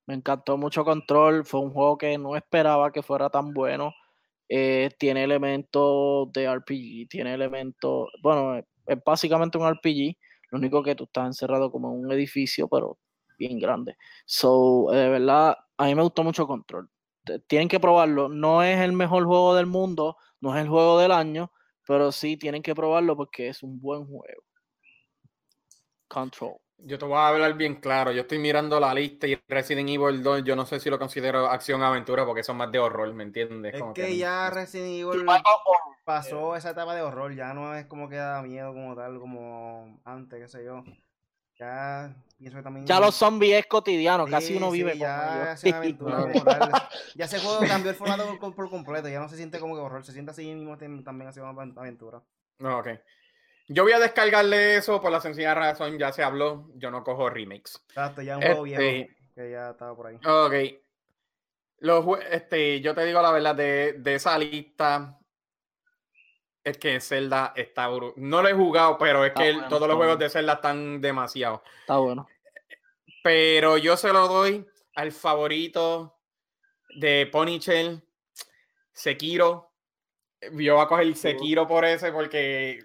Me 0.06 0.14
encantó 0.14 0.56
mucho 0.56 0.84
Control. 0.84 1.44
Fue 1.44 1.60
un 1.60 1.72
juego 1.72 1.98
que 1.98 2.16
no 2.16 2.36
esperaba 2.36 2.90
que 2.92 3.02
fuera 3.02 3.28
tan 3.30 3.52
bueno. 3.52 3.92
Eh, 4.48 4.90
tiene 4.98 5.24
elementos 5.24 6.32
de 6.32 6.46
RPG. 6.46 7.08
Tiene 7.10 7.34
elementos. 7.34 8.08
Bueno, 8.22 8.58
es 8.86 8.98
básicamente 9.04 9.58
un 9.58 9.68
RPG. 9.70 10.16
Lo 10.50 10.58
único 10.58 10.82
que 10.82 10.94
tú 10.94 11.04
estás 11.04 11.26
encerrado 11.26 11.70
como 11.70 11.92
en 11.92 12.00
un 12.06 12.12
edificio, 12.12 12.68
pero 12.68 12.98
bien 13.38 13.58
grande. 13.58 13.96
So, 14.24 14.88
de 14.90 15.10
verdad, 15.10 15.56
a 15.76 15.84
mí 15.84 15.94
me 15.94 16.02
gustó 16.02 16.24
mucho 16.24 16.46
Control. 16.46 16.88
Tienen 17.46 17.68
que 17.68 17.80
probarlo. 17.80 18.30
No 18.30 18.62
es 18.62 18.80
el 18.80 18.92
mejor 18.92 19.24
juego 19.26 19.54
del 19.54 19.66
mundo. 19.66 20.16
No 20.40 20.56
es 20.56 20.62
el 20.62 20.68
juego 20.68 20.98
del 20.98 21.12
año 21.12 21.52
pero 21.88 22.12
sí 22.12 22.36
tienen 22.36 22.62
que 22.62 22.74
probarlo 22.74 23.16
porque 23.16 23.48
es 23.48 23.62
un 23.62 23.80
buen 23.80 24.04
juego. 24.04 24.42
Control. 26.06 26.56
Yo 26.76 26.98
te 26.98 27.06
voy 27.06 27.16
a 27.16 27.28
hablar 27.28 27.54
bien 27.54 27.76
claro. 27.76 28.12
Yo 28.12 28.20
estoy 28.20 28.38
mirando 28.38 28.78
la 28.78 28.92
lista 28.92 29.26
y 29.26 29.40
Resident 29.48 29.88
Evil 29.88 30.22
2, 30.22 30.44
yo 30.44 30.54
no 30.54 30.66
sé 30.66 30.80
si 30.80 30.90
lo 30.90 30.98
considero 30.98 31.46
acción 31.48 31.82
aventura 31.82 32.26
porque 32.26 32.42
son 32.42 32.58
más 32.58 32.70
de 32.70 32.78
horror, 32.78 33.12
¿me 33.14 33.24
entiendes? 33.24 33.72
Es 33.72 33.80
Como 33.80 33.94
que 33.94 34.18
ya 34.18 34.50
Resident 34.50 34.90
Evil 34.90 35.26
pasó 36.04 36.56
esa 36.56 36.70
etapa 36.70 36.94
de 36.94 37.00
horror, 37.00 37.34
ya 37.34 37.54
no 37.54 37.74
es 37.74 37.86
como 37.86 38.10
que 38.10 38.16
da 38.16 38.42
miedo 38.42 38.74
como 38.74 38.94
tal, 38.94 39.18
como 39.18 39.98
antes, 40.04 40.40
qué 40.40 40.48
sé 40.48 40.64
yo. 40.66 40.84
Ya 41.58 42.14
pienso 42.38 42.56
que 42.58 42.62
también. 42.62 42.86
Ya 42.86 43.00
los 43.00 43.14
zombies 43.16 43.58
es 43.58 43.66
cotidiano, 43.66 44.26
casi 44.26 44.56
uno 44.56 44.70
sí, 44.70 44.78
vive 44.78 44.92
con 44.92 45.00
ya 45.00 45.42
ellos. 45.42 45.64
es 45.64 45.64
una 45.64 45.76
aventura 45.78 46.18
como 46.20 46.44
tal. 46.44 46.70
Ya 47.16 47.24
ese 47.24 47.40
juego 47.40 47.60
cambió 47.66 47.90
el 47.90 47.96
formato 47.96 48.38
por, 48.38 48.54
por 48.54 48.70
completo, 48.70 49.08
ya 49.08 49.18
no 49.18 49.28
se 49.28 49.36
siente 49.36 49.58
como 49.58 49.74
que 49.74 49.80
horror, 49.80 50.04
se 50.04 50.12
siente 50.12 50.30
así 50.30 50.44
mismo 50.54 50.78
también 50.78 51.28
así 51.28 51.40
como 51.40 51.52
una 51.52 51.72
aventura. 51.80 52.22
No, 52.60 52.78
ok. 52.78 52.88
Yo 53.68 53.82
voy 53.82 53.92
a 53.92 53.98
descargarle 53.98 54.76
eso 54.76 55.00
por 55.00 55.10
la 55.10 55.20
sencilla 55.20 55.54
razón, 55.54 55.98
ya 55.98 56.12
se 56.12 56.22
habló, 56.22 56.70
yo 56.76 56.90
no 56.90 57.02
cojo 57.04 57.28
remakes. 57.28 57.84
Exacto, 57.88 58.22
ya 58.22 58.34
es 58.34 58.38
un 58.38 58.42
juego 58.42 58.66
Este, 58.66 58.92
viejo 58.92 59.14
que 59.34 59.50
ya 59.50 59.70
estaba 59.70 59.96
por 59.96 60.06
ahí. 60.06 60.16
Ok. 60.24 60.80
Los, 61.80 62.04
este, 62.30 62.80
yo 62.80 62.94
te 62.94 63.04
digo 63.04 63.20
la 63.20 63.30
verdad, 63.30 63.54
de, 63.54 63.94
de 63.98 64.14
esa 64.14 64.38
lista, 64.38 65.17
es 66.68 66.78
que 66.78 67.00
Zelda 67.00 67.52
está 67.56 67.88
No 68.16 68.42
lo 68.42 68.48
he 68.48 68.52
jugado, 68.54 68.96
pero 68.98 69.24
es 69.24 69.30
Está 69.30 69.42
que 69.42 69.48
el- 69.48 69.54
bueno, 69.56 69.68
todos 69.68 69.88
los 69.88 69.96
juegos 69.96 70.16
bueno. 70.16 70.24
de 70.24 70.30
Zelda 70.30 70.52
están 70.54 71.00
demasiado. 71.00 71.62
Está 71.80 71.96
bueno. 71.98 72.28
Pero 73.22 73.76
yo 73.76 73.96
se 73.96 74.12
lo 74.12 74.28
doy 74.28 74.66
al 74.94 75.12
favorito 75.12 76.18
de 76.96 77.28
Ponychel, 77.30 78.02
Sekiro. 78.92 79.72
Yo 80.52 80.74
voy 80.76 80.84
a 80.84 80.88
coger 80.88 81.16
Sekiro 81.16 81.66
por 81.66 81.84
ese 81.84 82.12
porque 82.12 82.78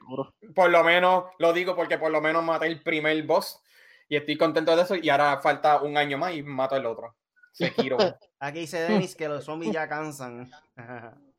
por 0.56 0.70
lo 0.72 0.84
menos, 0.84 1.26
lo 1.38 1.54
digo 1.54 1.76
porque 1.76 2.00
por 2.00 2.12
lo 2.12 2.20
menos 2.20 2.44
maté 2.44 2.66
el 2.68 2.82
primer 2.82 3.22
boss 3.24 3.62
y 4.10 4.16
estoy 4.16 4.38
contento 4.38 4.76
de 4.76 4.82
eso 4.82 4.96
y 4.96 5.10
ahora 5.10 5.40
falta 5.40 5.82
un 5.82 5.96
año 5.98 6.18
más 6.18 6.34
y 6.34 6.42
mato 6.42 6.76
el 6.76 6.86
otro. 6.88 7.16
Sekiro. 7.54 7.98
Aquí 8.40 8.62
dice 8.62 8.80
Dennis 8.82 9.16
que 9.16 9.28
los 9.28 9.46
zombies 9.46 9.72
ya 9.72 9.88
cansan. 9.88 10.50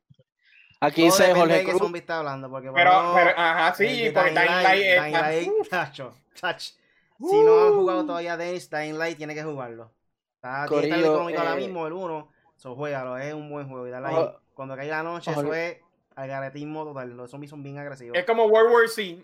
Aquí 0.85 1.07
Todo 1.07 1.17
dice 1.17 1.33
Jorge 1.35 1.63
Cruz. 1.63 1.77
zombie 1.79 1.99
está 1.99 2.19
hablando, 2.19 2.49
porque 2.49 2.67
por 2.67 2.75
pero, 2.75 3.11
pero, 3.15 3.31
ajá, 3.37 3.73
sí, 3.75 4.11
porque 4.13 4.29
Dying 4.31 4.45
Light 4.45 5.01
Dying 5.01 5.13
Light, 5.13 5.49
tacho, 5.69 6.13
tach. 6.39 6.59
Si 6.59 7.41
no 7.43 7.67
han 7.67 7.73
jugado 7.75 8.05
todavía 8.05 8.35
Dennis, 8.37 8.69
Dying 8.69 8.97
Light 8.97 9.17
tiene 9.17 9.33
que 9.33 9.43
jugarlo. 9.43 9.91
Está, 10.35 10.65
tiene 10.67 10.83
que 10.83 10.89
Corillo, 10.91 11.11
económico 11.13 11.39
ahora 11.39 11.53
eh, 11.53 11.57
mismo 11.57 11.87
el 11.87 11.93
1. 11.93 12.29
So, 12.57 12.75
juégalo, 12.75 13.17
es 13.17 13.33
un 13.33 13.49
buen 13.49 13.67
juego. 13.69 13.87
Y 13.87 13.91
dale 13.91 14.07
ahí. 14.07 14.15
Ojo- 14.15 14.39
Cuando 14.53 14.75
caiga 14.75 14.97
la 14.97 15.03
noche, 15.03 15.31
ojo- 15.31 15.41
eso 15.41 15.53
es 15.53 15.77
algaretismo 16.15 16.83
total. 16.83 17.15
Los 17.15 17.31
zombies 17.31 17.49
son 17.49 17.63
bien 17.63 17.77
agresivos. 17.77 18.17
es 18.17 18.25
como 18.25 18.45
World 18.45 18.71
War 18.73 18.87
C. 18.89 19.23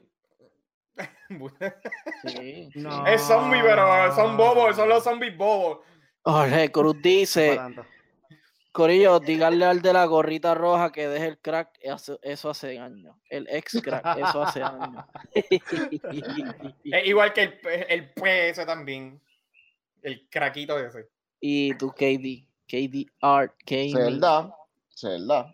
Sí. 2.25 2.70
No, 2.75 3.08
es 3.08 3.22
zombie, 3.22 3.62
pero 3.62 4.13
son 4.15 4.38
bobos, 4.38 4.75
son 4.75 4.89
los 4.89 5.03
no, 5.06 5.12
zombies 5.12 5.38
bobos. 5.38 5.80
Jorge 6.24 6.72
Cruz 6.72 6.96
no 6.96 7.01
dice, 7.01 7.56
tanto. 7.56 7.86
Corillo, 8.72 9.20
díganle 9.20 9.66
al 9.66 9.82
de 9.82 9.92
la 9.92 10.06
gorrita 10.06 10.56
roja 10.56 10.92
que 10.92 11.08
deje 11.08 11.28
el 11.28 11.40
crack, 11.40 11.78
eso, 11.82 12.18
eso 12.22 12.50
hace 12.50 12.80
años. 12.80 13.16
El 13.30 13.48
ex 13.50 13.82
crack, 13.82 14.18
eso 14.18 14.42
hace 14.42 14.63
años. 14.63 15.04
Es 15.34 17.08
igual 17.08 17.34
que 17.34 17.44
el, 17.44 17.60
el 17.90 18.12
PS 18.12 18.66
también. 18.66 19.22
El 20.01 20.28
craquito 20.30 20.80
ese. 20.80 21.10
y 21.40 21.75
tu 21.75 21.92
KD, 21.92 22.48
KD 22.68 23.06
Art 23.22 23.54
Gaming. 23.66 23.96
Zelda. 23.96 24.56
Zelda. 24.90 25.54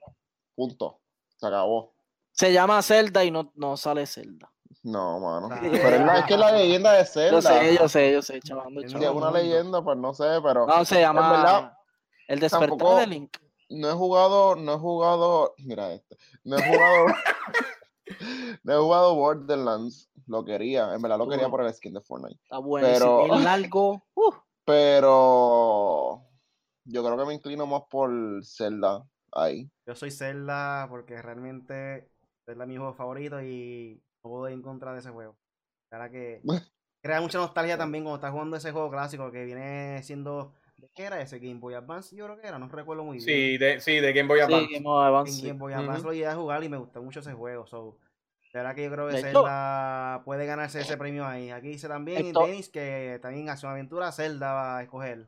Punto. 0.55 0.99
Se 1.37 1.47
acabó. 1.47 1.93
Se 2.31 2.53
llama 2.53 2.81
Zelda 2.81 3.25
y 3.25 3.31
no, 3.31 3.51
no 3.55 3.75
sale 3.77 4.05
Zelda. 4.05 4.51
No, 4.83 5.19
mano. 5.19 5.49
Ah. 5.51 5.59
Pero 5.61 6.13
es, 6.13 6.25
que 6.25 6.33
es 6.35 6.39
la 6.39 6.51
leyenda 6.51 6.93
de 6.93 7.05
Zelda. 7.05 7.31
Yo 7.31 7.41
sé, 7.41 7.77
yo 7.77 7.89
sé, 7.89 8.13
yo 8.13 8.21
sé, 8.21 8.39
chavando, 8.41 8.81
Si 8.81 8.95
es 8.95 9.09
una 9.09 9.31
leyenda, 9.31 9.83
pues 9.83 9.97
no 9.97 10.13
sé, 10.13 10.39
pero. 10.43 10.65
No, 10.65 10.85
se 10.85 11.01
llama 11.01 11.31
verdad, 11.31 11.76
El 12.27 12.39
despertar 12.39 12.69
tampoco- 12.69 12.97
de 12.97 13.07
Link. 13.07 13.37
no 13.69 13.89
he 13.89 13.93
jugado, 13.93 14.55
no 14.55 14.73
he 14.75 14.77
jugado, 14.77 15.53
mira 15.57 15.93
esto, 15.93 16.15
no 16.43 16.57
he 16.57 16.63
jugado, 16.63 17.05
no 18.63 18.73
he 18.73 18.77
jugado 18.77 19.15
Borderlands, 19.15 20.09
lo 20.27 20.43
quería, 20.45 20.93
en 20.93 21.01
verdad 21.01 21.17
lo 21.17 21.27
quería 21.27 21.49
por 21.49 21.61
el 21.63 21.73
skin 21.73 21.93
de 21.93 22.01
Fortnite, 22.01 22.39
Está 22.43 22.57
bueno. 22.59 22.87
Pero- 22.87 23.35
Es 23.35 23.43
largo. 23.43 24.03
uh, 24.15 24.33
pero 24.65 26.21
yo 26.85 27.03
creo 27.03 27.17
que 27.17 27.25
me 27.25 27.33
inclino 27.33 27.65
más 27.65 27.83
por 27.89 28.11
Zelda 28.43 29.05
ahí. 29.31 29.69
Yo 29.85 29.95
soy 29.95 30.11
Zelda 30.11 30.87
porque 30.89 31.21
realmente 31.21 32.09
Zelda 32.45 32.63
es 32.63 32.67
mi 32.69 32.77
juego 32.77 32.93
favorito 32.93 33.41
y 33.41 34.01
no 34.23 34.29
puedo 34.29 34.47
ir 34.49 34.53
en 34.53 34.61
contra 34.61 34.93
de 34.93 34.99
ese 34.99 35.09
juego. 35.11 35.37
Cara 35.89 36.09
que 36.09 36.41
crea 37.01 37.21
mucha 37.21 37.37
nostalgia 37.37 37.77
también 37.77 38.03
cuando 38.03 38.17
estás 38.17 38.31
jugando 38.31 38.57
ese 38.57 38.71
juego 38.71 38.89
clásico 38.91 39.31
que 39.31 39.45
viene 39.45 40.01
siendo. 40.03 40.53
¿De 40.77 40.89
qué 40.93 41.03
era 41.05 41.19
ese? 41.21 41.39
Game 41.39 41.55
Boy 41.59 41.73
Advance, 41.73 42.15
yo 42.15 42.25
creo 42.25 42.39
que 42.39 42.47
era, 42.47 42.59
no 42.59 42.67
recuerdo 42.67 43.03
muy 43.03 43.17
bien. 43.17 43.25
Sí, 43.25 43.57
de, 43.57 43.79
sí, 43.81 43.99
de 43.99 44.13
Game 44.13 44.27
Boy 44.27 44.39
sí, 44.39 44.45
Advance. 44.45 44.73
Game 44.73 44.87
of 44.87 45.03
Advance, 45.03 45.31
En 45.31 45.37
sí. 45.37 45.47
Game 45.47 45.59
Boy. 45.59 45.73
Advance 45.73 46.03
lo 46.03 46.13
llegué 46.13 46.27
a 46.27 46.35
jugar 46.35 46.63
y 46.63 46.69
me 46.69 46.77
gustó 46.77 47.01
mucho 47.01 47.19
ese 47.21 47.33
juego. 47.33 47.65
So, 47.65 47.97
de 48.53 48.59
verdad 48.59 48.75
que 48.75 48.83
yo 48.83 48.91
creo 48.91 49.07
que 49.09 49.17
Zelda 49.21 50.21
puede 50.23 50.45
ganarse 50.45 50.81
ese 50.81 50.95
premio 50.97 51.25
ahí. 51.25 51.49
Aquí 51.49 51.69
dice 51.69 51.87
también 51.87 52.27
Esto- 52.27 52.45
Dennis 52.45 52.69
que 52.69 53.19
también 53.21 53.49
Acción 53.49 53.71
Aventura 53.71 54.11
Zelda 54.11 54.53
va 54.53 54.77
a 54.77 54.83
escoger. 54.83 55.27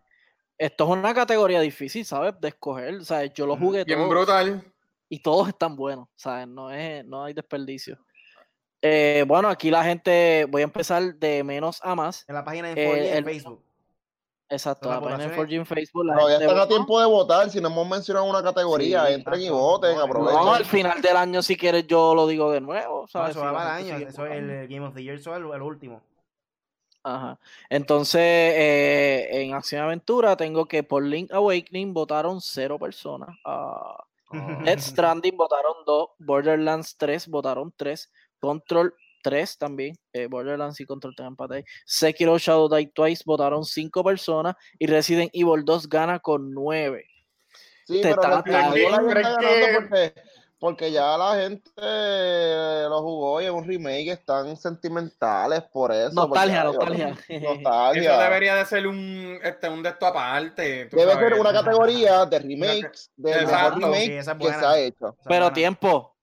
Esto 0.57 0.83
es 0.83 0.89
una 0.99 1.13
categoría 1.13 1.61
difícil, 1.61 2.05
¿sabes? 2.05 2.33
De 2.39 2.49
escoger. 2.49 2.95
O 2.95 3.03
sea, 3.03 3.25
yo 3.25 3.47
lo 3.47 3.55
jugué 3.57 3.85
Bien 3.85 3.97
todos 3.97 4.09
brutal. 4.09 4.63
y 5.07 5.19
todos 5.19 5.47
están 5.47 5.75
buenos. 5.75 6.09
¿Sabes? 6.15 6.47
No, 6.47 6.69
es, 6.69 7.03
no 7.05 7.23
hay 7.23 7.33
desperdicio. 7.33 7.97
Eh, 8.81 9.23
bueno, 9.27 9.49
aquí 9.49 9.71
la 9.71 9.83
gente, 9.83 10.45
voy 10.49 10.61
a 10.61 10.65
empezar 10.65 11.15
de 11.15 11.43
menos 11.43 11.79
a 11.83 11.95
más. 11.95 12.23
En 12.27 12.35
la 12.35 12.43
página 12.43 12.67
de 12.73 12.73
Eh, 12.83 12.87
4G 12.87 13.07
en 13.11 13.17
el- 13.17 13.23
Facebook. 13.25 13.63
Exacto, 14.49 14.89
Las 14.89 14.97
la 14.97 15.01
página 15.01 15.17
de 15.23 15.29
votaciones- 15.29 15.37
4G 15.37 15.55
en 15.57 15.65
Facebook. 15.65 16.05
La 16.05 16.15
Todavía 16.15 16.37
están 16.39 16.57
a 16.59 16.67
tiempo 16.67 16.99
de 16.99 17.05
votar, 17.05 17.49
si 17.49 17.61
no 17.61 17.67
hemos 17.69 17.87
mencionado 17.87 18.25
una 18.25 18.41
categoría, 18.41 19.05
Sí, 19.07 19.13
entren 19.13 19.41
y 19.41 19.49
voten, 19.49 19.95
No, 19.95 20.01
aprovechen. 20.03 20.39
No, 20.41 20.53
al 20.53 20.65
final 20.65 21.01
del 21.01 21.15
año, 21.17 21.41
si 21.43 21.55
quieres, 21.55 21.85
yo 21.87 22.15
lo 22.15 22.25
digo 22.27 22.51
de 22.51 22.59
nuevo. 22.61 23.05
Eso 23.05 23.19
va 23.19 23.75
año. 23.75 23.95
Eso 23.97 24.25
es 24.25 24.31
el 24.33 24.67
Game 24.67 24.85
of 24.85 24.95
the 24.95 25.03
Year, 25.03 25.17
eso 25.17 25.31
es 25.35 25.37
el, 25.37 25.51
el 25.53 25.61
último. 25.61 26.01
Ajá. 27.03 27.39
Entonces, 27.69 28.19
eh, 28.21 29.27
en 29.31 29.53
Acción 29.53 29.83
Aventura 29.83 30.35
tengo 30.35 30.65
que 30.65 30.83
por 30.83 31.03
Link 31.03 31.31
Awakening 31.31 31.93
votaron 31.93 32.41
cero 32.41 32.77
personas. 32.77 33.29
Death 34.63 34.79
Stranding 34.79 35.37
votaron 35.37 35.73
dos. 35.85 36.09
Borderlands 36.19 36.97
3 36.97 37.27
votaron 37.29 37.73
tres. 37.75 38.11
Control 38.39 38.93
3 39.21 39.57
también. 39.57 39.95
eh, 40.13 40.27
Borderlands 40.27 40.79
y 40.79 40.85
Control 40.85 41.13
están 41.13 41.27
empate 41.27 41.55
ahí. 41.55 41.63
Sekiro 41.85 42.37
Shadow 42.37 42.69
Die 42.69 42.87
Twice 42.93 43.23
votaron 43.25 43.63
cinco 43.65 44.03
personas. 44.03 44.55
Y 44.77 44.87
Resident 44.87 45.29
Evil 45.33 45.63
2 45.65 45.87
gana 45.89 46.19
con 46.19 46.51
nueve. 46.53 47.05
Sí, 47.85 48.01
Te 48.01 48.09
pero 48.09 48.21
está- 48.21 48.41
ganando 48.45 48.75
que- 48.75 49.77
porque, 49.79 50.13
porque 50.59 50.91
ya 50.91 51.17
la 51.17 51.35
gente 51.41 51.71
lo 52.89 53.01
jugó 53.01 53.41
y 53.41 53.45
es 53.45 53.51
un 53.51 53.65
remake, 53.65 54.09
están 54.11 54.55
sentimentales 54.57 55.63
por 55.71 55.91
eso. 55.91 56.11
Nostalgia, 56.13 56.63
nostalgia. 56.65 57.07
nostalgia. 57.41 58.13
Eso 58.13 58.21
debería 58.21 58.55
de 58.55 58.65
ser 58.65 58.85
un, 58.87 59.39
este, 59.43 59.69
un 59.69 59.81
de 59.81 59.89
esto 59.89 60.05
aparte. 60.05 60.85
Debe 60.85 61.13
sabes. 61.13 61.29
ser 61.29 61.39
una 61.39 61.53
categoría 61.53 62.25
de 62.25 62.39
remakes, 62.39 63.11
de 63.15 63.29
mejor 63.31 63.43
Exacto. 63.43 63.75
remake 63.79 64.05
Sí, 64.05 64.11
es 64.13 64.27
que 64.27 64.47
se 64.59 64.65
ha 64.65 64.77
hecho. 64.79 65.15
Pero 65.25 65.51
tiempo. 65.53 66.15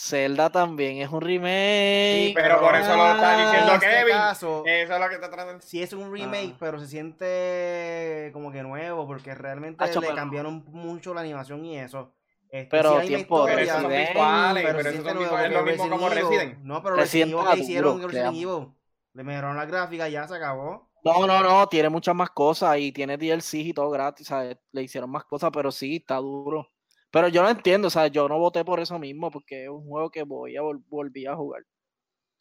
Zelda 0.00 0.48
también 0.50 0.98
es 0.98 1.10
un 1.10 1.20
remake. 1.20 2.26
Sí, 2.28 2.32
pero 2.34 2.60
por 2.60 2.74
eso 2.76 2.96
lo 2.96 3.10
está 3.14 3.36
diciendo 3.36 3.70
en 3.72 3.74
este 3.82 3.88
Kevin. 3.88 4.14
caso, 4.14 4.62
Eso 4.64 4.94
es 4.94 5.00
lo 5.00 5.08
que 5.08 5.18
te 5.18 5.28
tratan. 5.28 5.60
si 5.60 5.82
es 5.82 5.92
un 5.92 6.12
remake, 6.12 6.52
Ah. 6.54 6.56
pero 6.60 6.78
se 6.78 6.86
siente 6.86 8.30
como 8.32 8.52
que 8.52 8.62
nuevo, 8.62 9.06
porque 9.08 9.34
realmente 9.34 9.82
Hacho, 9.82 10.00
le 10.00 10.06
pero- 10.06 10.16
cambiaron 10.16 10.64
mucho 10.68 11.12
la 11.14 11.22
animación 11.22 11.64
y 11.64 11.78
eso. 11.78 12.12
Este, 12.50 12.68
Pero 12.70 13.00
sí 13.02 13.08
tiempo, 13.08 13.44
Pero 13.44 13.60
historia, 13.60 13.80
son 13.82 13.90
visuales, 13.90 14.64
pero 14.64 14.82
son 14.92 15.04
nuevo, 15.04 15.20
visuales. 15.20 15.46
Es 15.50 15.56
lo 15.56 15.62
mismo 15.64 15.90
como 15.90 16.08
Resident 16.08 16.32
Evil-. 16.42 16.58
No, 16.66 16.82
pero 16.82 16.94
Resident 16.96 17.32
Resident 17.32 17.32
Evil 17.32 17.40
está 17.44 17.54
que 17.54 17.60
hicieron 17.60 18.02
Resident. 18.02 18.36
Evil. 18.36 18.68
Le 19.14 19.24
mejoraron 19.24 19.56
la 19.56 19.66
gráfica, 19.66 20.08
ya 20.08 20.26
se 20.28 20.36
acabó. 20.36 20.88
No, 21.04 21.26
no, 21.26 21.42
no, 21.42 21.66
tiene 21.68 21.88
muchas 21.90 22.14
más 22.14 22.30
cosas 22.30 22.78
y 22.78 22.92
tiene 22.92 23.18
DLC 23.18 23.54
y 23.58 23.72
todo 23.74 23.90
gratis, 23.90 24.28
¿sabes? 24.28 24.56
Le 24.72 24.82
hicieron 24.82 25.10
más 25.10 25.24
cosas, 25.24 25.50
pero 25.52 25.70
sí, 25.72 25.96
está 25.96 26.16
duro. 26.16 26.70
Pero 27.10 27.28
yo 27.28 27.42
no 27.42 27.48
entiendo, 27.48 27.88
o 27.88 27.90
sea, 27.90 28.06
yo 28.08 28.28
no 28.28 28.38
voté 28.38 28.64
por 28.64 28.80
eso 28.80 28.98
mismo, 28.98 29.30
porque 29.30 29.64
es 29.64 29.68
un 29.70 29.86
juego 29.88 30.10
que 30.10 30.22
voy 30.24 30.56
a 30.56 30.62
vol- 30.62 30.82
volví 30.88 31.26
a 31.26 31.34
jugar. 31.36 31.62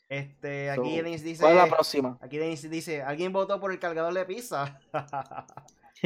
Este, 0.09 0.73
So, 0.75 0.81
aquí 0.81 0.95
Dennis 1.01 1.23
dice, 1.23 1.41
¿Cuál 1.41 1.57
es 1.57 1.63
la 1.63 1.69
próxima? 1.69 2.17
aquí 2.21 2.37
Dennis 2.37 2.69
dice, 2.69 3.01
¿alguien 3.01 3.31
votó 3.33 3.59
por 3.59 3.71
el 3.71 3.79
cargador 3.79 4.13
de 4.13 4.25
pizza? 4.25 4.79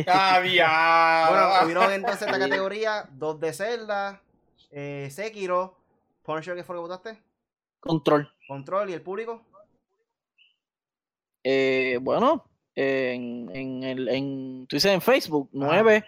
¡Ah, 0.08 0.40
Bueno, 1.30 1.66
hubieron 1.66 1.92
entonces 1.92 2.22
esta 2.28 2.40
categoría, 2.40 3.08
dos 3.12 3.40
de 3.40 3.54
Zelda, 3.54 4.22
eh, 4.72 5.08
Sekiro, 5.12 5.78
Punisher, 6.24 6.56
¿qué 6.56 6.64
fue 6.64 6.76
lo 6.76 6.82
que 6.84 6.88
votaste? 6.90 7.22
Control. 7.80 8.32
Control 8.48 8.90
y 8.90 8.94
el 8.94 9.02
público. 9.02 9.42
Eh, 11.44 11.98
bueno, 12.02 12.46
en, 12.76 13.50
en, 13.56 13.84
el, 13.84 14.08
en, 14.10 14.68
tú 14.68 14.76
dices 14.76 14.92
en 14.94 15.02
Facebook, 15.02 15.50
Ajá. 15.56 15.82
9, 15.84 16.06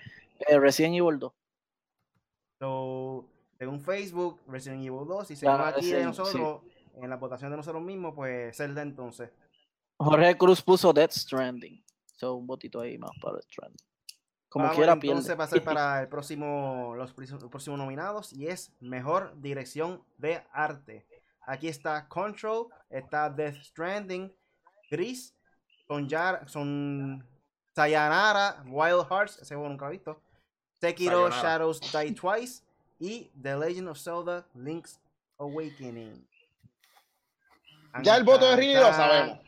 eh, 0.47 0.59
Resident 0.59 0.95
Evil 0.95 1.17
2. 1.19 1.33
So, 2.63 3.27
según 3.57 3.81
Facebook, 3.81 4.39
Resident 4.47 4.79
Evil 4.85 5.05
2, 5.05 5.31
y 5.31 5.33
Ah, 5.33 5.35
según 5.35 5.61
aquí 5.61 5.91
de 5.91 5.97
Resident- 5.97 6.13
sí. 6.13 6.37
nosotros, 6.39 6.61
en 6.95 7.09
la 7.09 7.17
votación 7.17 7.51
de 7.51 7.57
nosotros 7.57 7.83
mismos, 7.83 8.13
pues 8.15 8.55
Zelda 8.55 8.81
entonces. 8.81 9.31
Jorge 9.97 10.37
Cruz 10.37 10.61
puso 10.61 10.93
Death 10.93 11.11
Stranding. 11.11 11.83
So, 12.15 12.35
un 12.35 12.47
votito 12.47 12.79
ahí 12.79 12.97
más 12.97 13.11
para 13.21 13.35
Death 13.35 13.51
Stranding. 13.51 13.85
Como 14.47 14.63
Vamos 14.63 14.77
quiera, 14.77 14.93
entonces 14.93 15.25
pierde. 15.25 15.35
pasar 15.35 15.61
para 15.61 16.01
el 16.03 16.07
próximo, 16.07 16.93
los, 16.95 17.13
próximos 17.13 17.77
nominados 17.77 18.31
y 18.31 18.47
es 18.47 18.71
Mejor 18.79 19.33
Dirección 19.41 20.01
de 20.17 20.41
Arte. 20.53 21.05
Aquí 21.45 21.67
está 21.67 22.07
Control, 22.07 22.67
está 22.89 23.29
Death 23.29 23.55
Stranding, 23.61 24.33
Gris, 24.89 25.35
son, 26.45 27.27
Sayonara, 27.75 28.63
Wild 28.67 29.05
Hearts, 29.09 29.39
ese 29.41 29.53
juego 29.53 29.67
nunca 29.67 29.83
lo 29.83 29.91
he 29.91 29.95
visto, 29.95 30.21
Sekiro 30.83 31.29
Sayonara. 31.29 31.41
Shadows 31.41 31.79
Die 31.79 32.11
Twice 32.21 32.61
y 32.99 33.29
The 33.41 33.55
Legend 33.55 33.87
of 33.89 33.97
Zelda 33.97 34.45
Link's 34.55 34.99
Awakening. 35.39 36.27
Ya 38.03 38.15
el 38.17 38.23
voto 38.23 38.45
de 38.45 38.55
Ridley 38.55 38.75
lo 38.75 38.91
sabemos. 38.93 39.39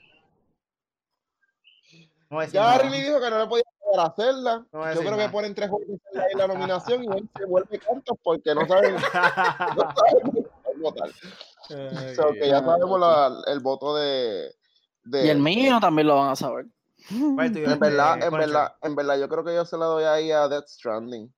No 2.30 2.44
Ya 2.46 2.62
nada. 2.62 2.78
Riley 2.80 3.02
dijo 3.04 3.20
que 3.20 3.30
no 3.30 3.40
le 3.40 3.48
podía 3.48 3.64
poder 3.80 4.00
hacerla. 4.08 4.66
No 4.72 4.94
Yo 4.94 5.00
creo 5.00 5.12
nada. 5.12 5.26
que 5.26 5.32
ponen 5.32 5.56
tres 5.56 5.70
juegos 5.70 5.88
en 6.32 6.38
la 6.38 6.48
nominación 6.48 7.04
y 7.04 7.08
él 7.08 7.30
se 7.38 7.46
vuelve 7.46 7.80
cantos 7.80 8.18
porque 8.24 8.54
no 8.56 8.66
saben, 8.68 8.96
no 8.96 9.02
saben 9.02 10.48
votar. 10.82 11.10
So, 12.16 12.34
que 12.34 12.48
ya 12.48 12.60
sabemos 12.62 13.00
la- 13.00 13.44
el 13.48 13.60
voto 13.60 13.96
de, 13.96 14.54
de 15.04 15.26
Y 15.26 15.30
el 15.30 15.40
mío 15.40 15.80
también 15.80 16.08
lo 16.08 16.16
van 16.16 16.30
a 16.30 16.36
saber. 16.36 16.66
¿Cuál 17.36 17.48
es 17.48 17.54
tuyo, 17.54 17.72
En 17.72 17.80
verdad, 17.80 18.24
en 18.24 18.32
verdad, 18.32 18.76
en 18.82 18.96
verdad, 18.96 19.20
yo 19.20 19.30
creo 19.30 19.44
que 19.44 19.56
yo 19.56 19.66
se 19.66 19.78
la 19.78 19.86
doy 19.86 20.04
ahí 20.04 20.32
a 20.32 20.48
Death 20.48 20.68
Stranding. 20.68 21.34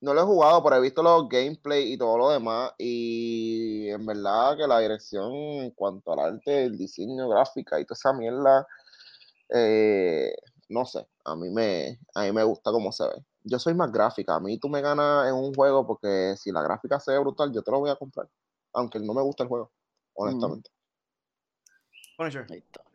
No 0.00 0.12
lo 0.12 0.20
he 0.20 0.24
jugado, 0.24 0.62
pero 0.62 0.76
he 0.76 0.80
visto 0.80 1.02
los 1.02 1.28
gameplay 1.28 1.92
y 1.92 1.98
todo 1.98 2.18
lo 2.18 2.30
demás. 2.30 2.72
Y 2.78 3.88
en 3.88 4.04
verdad 4.04 4.56
que 4.56 4.66
la 4.66 4.78
dirección 4.80 5.32
en 5.32 5.70
cuanto 5.70 6.12
al 6.12 6.18
arte, 6.18 6.64
el 6.64 6.76
diseño 6.76 7.28
gráfica 7.28 7.80
y 7.80 7.86
toda 7.86 7.96
esa 7.96 8.12
mierda, 8.12 8.66
eh, 9.54 10.34
no 10.68 10.84
sé, 10.84 11.06
a 11.24 11.34
mí 11.34 11.48
me, 11.48 11.98
a 12.14 12.22
mí 12.24 12.32
me 12.32 12.44
gusta 12.44 12.70
cómo 12.70 12.92
se 12.92 13.04
ve. 13.04 13.24
Yo 13.44 13.58
soy 13.58 13.74
más 13.74 13.90
gráfica. 13.90 14.34
A 14.34 14.40
mí 14.40 14.58
tú 14.58 14.68
me 14.68 14.82
ganas 14.82 15.28
en 15.28 15.34
un 15.34 15.54
juego 15.54 15.86
porque 15.86 16.34
si 16.36 16.52
la 16.52 16.62
gráfica 16.62 17.00
se 17.00 17.12
ve 17.12 17.18
brutal, 17.20 17.52
yo 17.52 17.62
te 17.62 17.70
lo 17.70 17.78
voy 17.78 17.90
a 17.90 17.96
comprar. 17.96 18.28
Aunque 18.74 18.98
no 18.98 19.14
me 19.14 19.22
gusta 19.22 19.44
el 19.44 19.48
juego, 19.48 19.72
honestamente. 20.14 20.70
Punisher. 22.16 22.46
Ahí 22.50 22.58
está. 22.58 22.85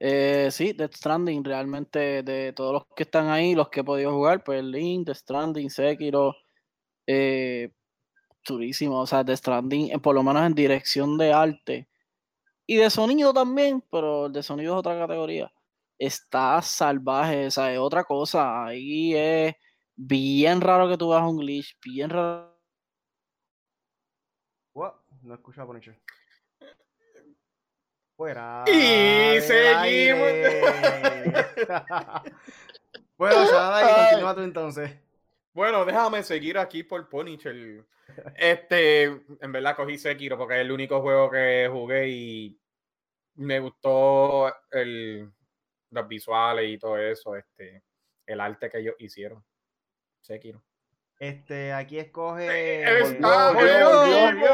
Eh, 0.00 0.48
sí, 0.52 0.72
Death 0.72 0.94
Stranding, 0.94 1.42
realmente 1.44 2.22
de 2.22 2.52
todos 2.52 2.72
los 2.72 2.86
que 2.94 3.02
están 3.02 3.28
ahí, 3.28 3.54
los 3.54 3.68
que 3.68 3.80
he 3.80 3.84
podido 3.84 4.12
jugar, 4.12 4.44
pues 4.44 4.62
Link, 4.62 5.06
Death 5.06 5.16
Stranding, 5.18 5.70
Sekiro, 5.70 6.36
eh, 7.06 7.72
durísimo, 8.46 9.00
o 9.00 9.06
sea, 9.06 9.24
Death 9.24 9.38
Stranding, 9.38 9.92
eh, 9.92 9.98
por 9.98 10.14
lo 10.14 10.22
menos 10.22 10.46
en 10.46 10.54
dirección 10.54 11.18
de 11.18 11.32
arte 11.32 11.88
y 12.66 12.76
de 12.76 12.90
sonido 12.90 13.32
también, 13.32 13.82
pero 13.90 14.26
el 14.26 14.32
de 14.32 14.42
sonido 14.42 14.74
es 14.74 14.78
otra 14.80 14.98
categoría. 14.98 15.50
Está 15.98 16.62
salvaje, 16.62 17.46
o 17.46 17.50
sea, 17.50 17.72
es 17.72 17.78
otra 17.78 18.04
cosa. 18.04 18.66
Ahí 18.66 19.14
es 19.16 19.54
bien 19.96 20.60
raro 20.60 20.88
que 20.88 20.98
tú 20.98 21.08
veas 21.08 21.22
un 21.22 21.38
glitch, 21.38 21.76
bien 21.82 22.10
raro. 22.10 22.56
What? 24.74 24.92
No 25.22 25.34
escucho 25.34 25.62
a 25.62 25.66
Punisher. 25.66 25.98
Fuera. 28.18 28.64
Y 28.66 29.40
seguimos. 29.42 30.26
bueno, 33.16 33.46
Shadai, 33.46 34.10
continúa 34.10 34.34
tú 34.34 34.40
entonces. 34.40 34.90
Bueno, 35.52 35.84
déjame 35.84 36.24
seguir 36.24 36.58
aquí 36.58 36.82
por 36.82 37.08
Punisher. 37.08 37.84
Este, 38.36 39.04
en 39.04 39.52
verdad 39.52 39.76
cogí 39.76 39.98
Sekiro 39.98 40.36
porque 40.36 40.56
es 40.56 40.62
el 40.62 40.72
único 40.72 41.00
juego 41.00 41.30
que 41.30 41.68
jugué 41.70 42.08
y 42.08 42.60
me 43.36 43.60
gustó 43.60 44.52
el, 44.72 45.30
los 45.90 46.08
visuales 46.08 46.68
y 46.68 46.78
todo 46.78 46.98
eso, 46.98 47.36
este, 47.36 47.84
el 48.26 48.40
arte 48.40 48.68
que 48.68 48.78
ellos 48.78 48.96
hicieron. 48.98 49.44
Sekiro. 50.20 50.60
Este, 51.20 51.72
aquí 51.72 51.98
escoge. 51.98 53.00
Está 53.00 53.52
Volvió, 53.52 54.00
volvió, 54.00 54.30
volvió, 54.30 54.50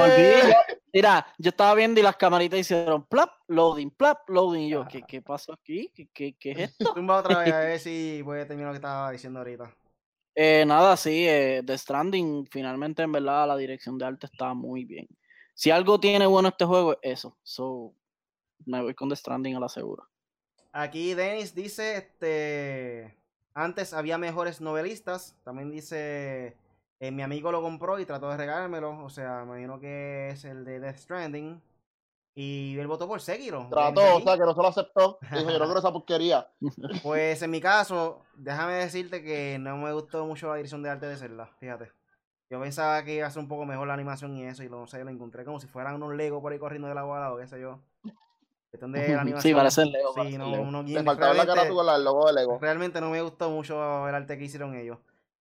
volvió. 0.00 0.67
Mira, 0.92 1.26
yo 1.38 1.50
estaba 1.50 1.74
viendo 1.74 2.00
y 2.00 2.02
las 2.02 2.16
camaritas 2.16 2.60
hicieron 2.60 3.04
plap, 3.06 3.30
loading, 3.48 3.90
plap, 3.90 4.28
loading. 4.28 4.62
Y 4.62 4.70
yo, 4.70 4.86
¿qué, 4.88 5.02
qué 5.02 5.20
pasó 5.20 5.52
aquí? 5.52 5.92
¿Qué, 5.94 6.08
qué, 6.12 6.36
qué 6.38 6.50
es 6.52 6.58
esto? 6.78 6.94
Tumba 6.94 7.18
otra 7.18 7.38
vez 7.40 7.52
a 7.52 7.60
ver 7.60 7.78
si 7.78 8.22
puede 8.24 8.46
terminar 8.46 8.68
lo 8.68 8.72
que 8.72 8.78
estaba 8.78 9.10
diciendo 9.10 9.40
ahorita. 9.40 9.74
Eh, 10.34 10.64
nada, 10.64 10.96
sí, 10.96 11.26
eh, 11.26 11.62
The 11.66 11.76
Stranding, 11.76 12.46
finalmente, 12.46 13.02
en 13.02 13.10
verdad, 13.12 13.48
la 13.48 13.56
dirección 13.56 13.98
de 13.98 14.06
arte 14.06 14.26
está 14.26 14.54
muy 14.54 14.84
bien. 14.84 15.08
Si 15.52 15.70
algo 15.72 15.98
tiene 15.98 16.26
bueno 16.26 16.48
este 16.48 16.64
juego, 16.64 16.92
es 17.02 17.18
eso. 17.18 17.36
So, 17.42 17.92
me 18.64 18.80
voy 18.80 18.94
con 18.94 19.08
The 19.08 19.16
Stranding 19.16 19.56
a 19.56 19.60
la 19.60 19.68
segura. 19.68 20.04
Aquí 20.70 21.14
Dennis 21.14 21.54
dice, 21.54 21.96
este, 21.96 23.16
antes 23.52 23.92
había 23.92 24.16
mejores 24.16 24.60
novelistas. 24.60 25.34
También 25.42 25.72
dice, 25.72 26.56
eh, 27.00 27.10
mi 27.10 27.22
amigo 27.22 27.52
lo 27.52 27.62
compró 27.62 27.98
y 27.98 28.06
trató 28.06 28.28
de 28.30 28.36
regalármelo. 28.36 29.04
O 29.04 29.10
sea, 29.10 29.38
me 29.44 29.44
imagino 29.60 29.78
que 29.80 30.30
es 30.30 30.44
el 30.44 30.64
de 30.64 30.80
Death 30.80 30.96
Stranding. 30.98 31.60
Y 32.34 32.78
él 32.78 32.86
votó 32.86 33.08
por 33.08 33.20
Sekiro. 33.20 33.66
Trató, 33.68 34.16
o 34.16 34.20
sea, 34.20 34.34
que 34.34 34.44
no 34.44 34.54
se 34.54 34.62
lo 34.62 34.68
aceptó. 34.68 35.18
Dijo, 35.22 35.50
yo 35.50 35.58
no 35.58 35.64
quiero 35.64 35.78
esa 35.80 35.92
porquería. 35.92 36.46
Pues 37.02 37.42
en 37.42 37.50
mi 37.50 37.60
caso, 37.60 38.22
déjame 38.36 38.74
decirte 38.74 39.24
que 39.24 39.58
no 39.58 39.76
me 39.76 39.92
gustó 39.92 40.24
mucho 40.24 40.48
la 40.48 40.54
dirección 40.54 40.82
de 40.82 40.90
arte 40.90 41.06
de 41.06 41.16
Zelda, 41.16 41.50
fíjate. 41.58 41.90
Yo 42.48 42.60
pensaba 42.60 43.02
que 43.04 43.16
iba 43.16 43.26
a 43.26 43.30
ser 43.30 43.42
un 43.42 43.48
poco 43.48 43.66
mejor 43.66 43.88
la 43.88 43.94
animación 43.94 44.34
y 44.36 44.44
eso, 44.44 44.62
y 44.62 44.68
lo, 44.68 44.78
no 44.78 44.86
sé, 44.86 45.02
lo 45.02 45.10
encontré 45.10 45.44
como 45.44 45.58
si 45.58 45.66
fueran 45.66 45.96
unos 45.96 46.14
Lego 46.14 46.40
por 46.40 46.52
ahí 46.52 46.58
corriendo 46.60 46.86
de 46.88 46.94
la 46.94 47.02
bola 47.02 47.32
o 47.32 47.38
qué 47.38 47.46
sé 47.48 47.60
yo. 47.60 47.80
De 48.70 48.78
la 49.08 49.20
animación. 49.20 49.40
Sí, 49.42 49.52
parece 49.52 49.82
el 49.82 49.90
Lego. 49.90 50.14
Sí, 50.14 50.38
no, 50.38 50.48
Lego. 50.50 50.62
unos 50.62 50.84
Le 50.84 50.88
gimmicks. 50.90 51.06
faltaba 51.06 51.34
la 51.34 51.44
carátula, 51.46 51.96
el 51.96 52.04
logo 52.04 52.26
de 52.28 52.32
Lego. 52.34 52.58
realmente 52.60 53.00
no 53.00 53.10
me 53.10 53.20
gustó 53.20 53.50
mucho 53.50 54.08
el 54.08 54.14
arte 54.14 54.38
que 54.38 54.44
hicieron 54.44 54.76
ellos. 54.76 54.98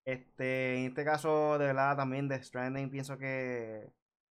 Este, 0.07 0.77
en 0.79 0.85
este 0.87 1.05
caso, 1.05 1.59
de 1.59 1.67
verdad, 1.67 1.97
también 1.97 2.29
de 2.29 2.41
Stranding, 2.41 2.91
pienso 2.91 3.19
que, 3.19 3.91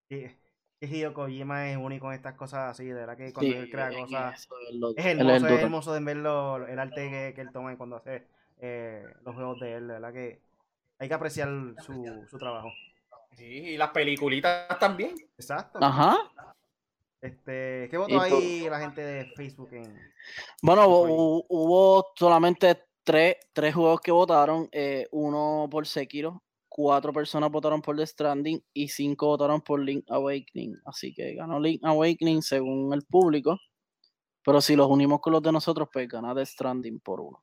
que, 0.06 0.36
que 0.78 0.86
Hideo 0.86 1.14
Kojima 1.14 1.70
es 1.70 1.78
único 1.78 2.08
en 2.08 2.16
estas 2.16 2.34
cosas 2.34 2.70
así, 2.70 2.84
de 2.84 2.92
verdad 2.92 3.16
que 3.16 3.32
cuando 3.32 3.52
Sí, 3.52 3.58
él 3.58 3.70
crea 3.70 3.90
cosas... 3.90 4.48
lo- 4.72 4.90
Es 4.94 5.06
hermoso, 5.06 5.46
el 5.46 5.54
es 5.54 5.60
hermoso 5.62 5.94
de 5.94 6.00
verlo, 6.00 6.66
el 6.66 6.78
arte 6.78 7.08
que, 7.10 7.32
que 7.34 7.40
él 7.40 7.52
toma 7.52 7.74
cuando 7.78 7.96
hace 7.96 8.26
eh, 8.60 9.02
los 9.24 9.34
juegos 9.34 9.58
de 9.60 9.72
él, 9.76 9.88
de 9.88 9.94
verdad 9.94 10.12
que 10.12 10.42
hay 10.98 11.08
que 11.08 11.14
apreciar 11.14 11.48
su, 11.78 12.26
su 12.28 12.38
trabajo. 12.38 12.70
Sí, 13.32 13.44
y 13.44 13.76
las 13.78 13.90
peliculitas 13.92 14.78
también. 14.78 15.14
Exacto. 15.38 15.78
Ajá. 15.82 16.18
Este, 17.22 17.88
¿qué 17.90 17.96
votó 17.96 18.20
ahí 18.20 18.68
la 18.68 18.78
gente 18.78 19.00
de 19.00 19.24
Facebook 19.34 19.70
en 19.72 19.98
Bueno, 20.60 20.86
hubo 20.86 22.12
solamente 22.14 22.84
tres, 23.04 23.36
tres 23.52 23.74
juegos 23.74 24.00
que 24.00 24.12
votaron, 24.12 24.68
eh, 24.72 25.06
uno 25.12 25.68
por 25.70 25.86
Sekiro, 25.86 26.42
cuatro 26.68 27.12
personas 27.12 27.50
votaron 27.50 27.82
por 27.82 27.96
The 27.96 28.06
Stranding 28.06 28.62
y 28.72 28.88
cinco 28.88 29.26
votaron 29.26 29.60
por 29.60 29.80
Link 29.80 30.04
Awakening. 30.08 30.76
Así 30.84 31.12
que 31.12 31.34
ganó 31.34 31.60
Link 31.60 31.80
Awakening 31.84 32.42
según 32.42 32.92
el 32.94 33.02
público, 33.04 33.58
pero 34.44 34.60
si 34.60 34.74
los 34.76 34.88
unimos 34.88 35.20
con 35.20 35.32
los 35.34 35.42
de 35.42 35.52
nosotros, 35.52 35.88
pues 35.92 36.08
gana 36.08 36.34
The 36.34 36.46
Stranding 36.46 37.00
por 37.00 37.20
uno. 37.20 37.42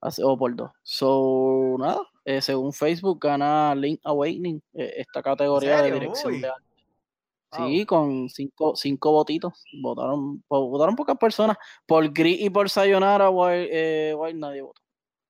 Así- 0.00 0.22
o 0.24 0.36
por 0.38 0.56
dos. 0.56 0.70
So, 0.82 1.76
nada, 1.78 2.00
eh, 2.24 2.40
según 2.40 2.72
Facebook 2.72 3.18
gana 3.20 3.74
Link 3.74 4.00
Awakening, 4.04 4.62
eh, 4.72 4.94
esta 4.96 5.22
categoría 5.22 5.76
de 5.82 5.90
dirección 6.00 6.32
de 6.40 6.48
arte. 6.48 6.69
Wow. 7.56 7.68
Sí, 7.68 7.86
con 7.86 8.28
cinco, 8.28 8.76
cinco 8.76 9.12
votitos. 9.12 9.64
Votaron, 9.82 10.40
po- 10.42 10.68
votaron 10.68 10.94
pocas 10.96 11.16
personas. 11.18 11.56
Por 11.86 12.12
Gris 12.12 12.40
y 12.40 12.50
por 12.50 12.70
Sayonara, 12.70 13.30
Wild, 13.30 13.68
eh, 13.70 14.14
Wild 14.16 14.38
nadie 14.38 14.62
votó. 14.62 14.80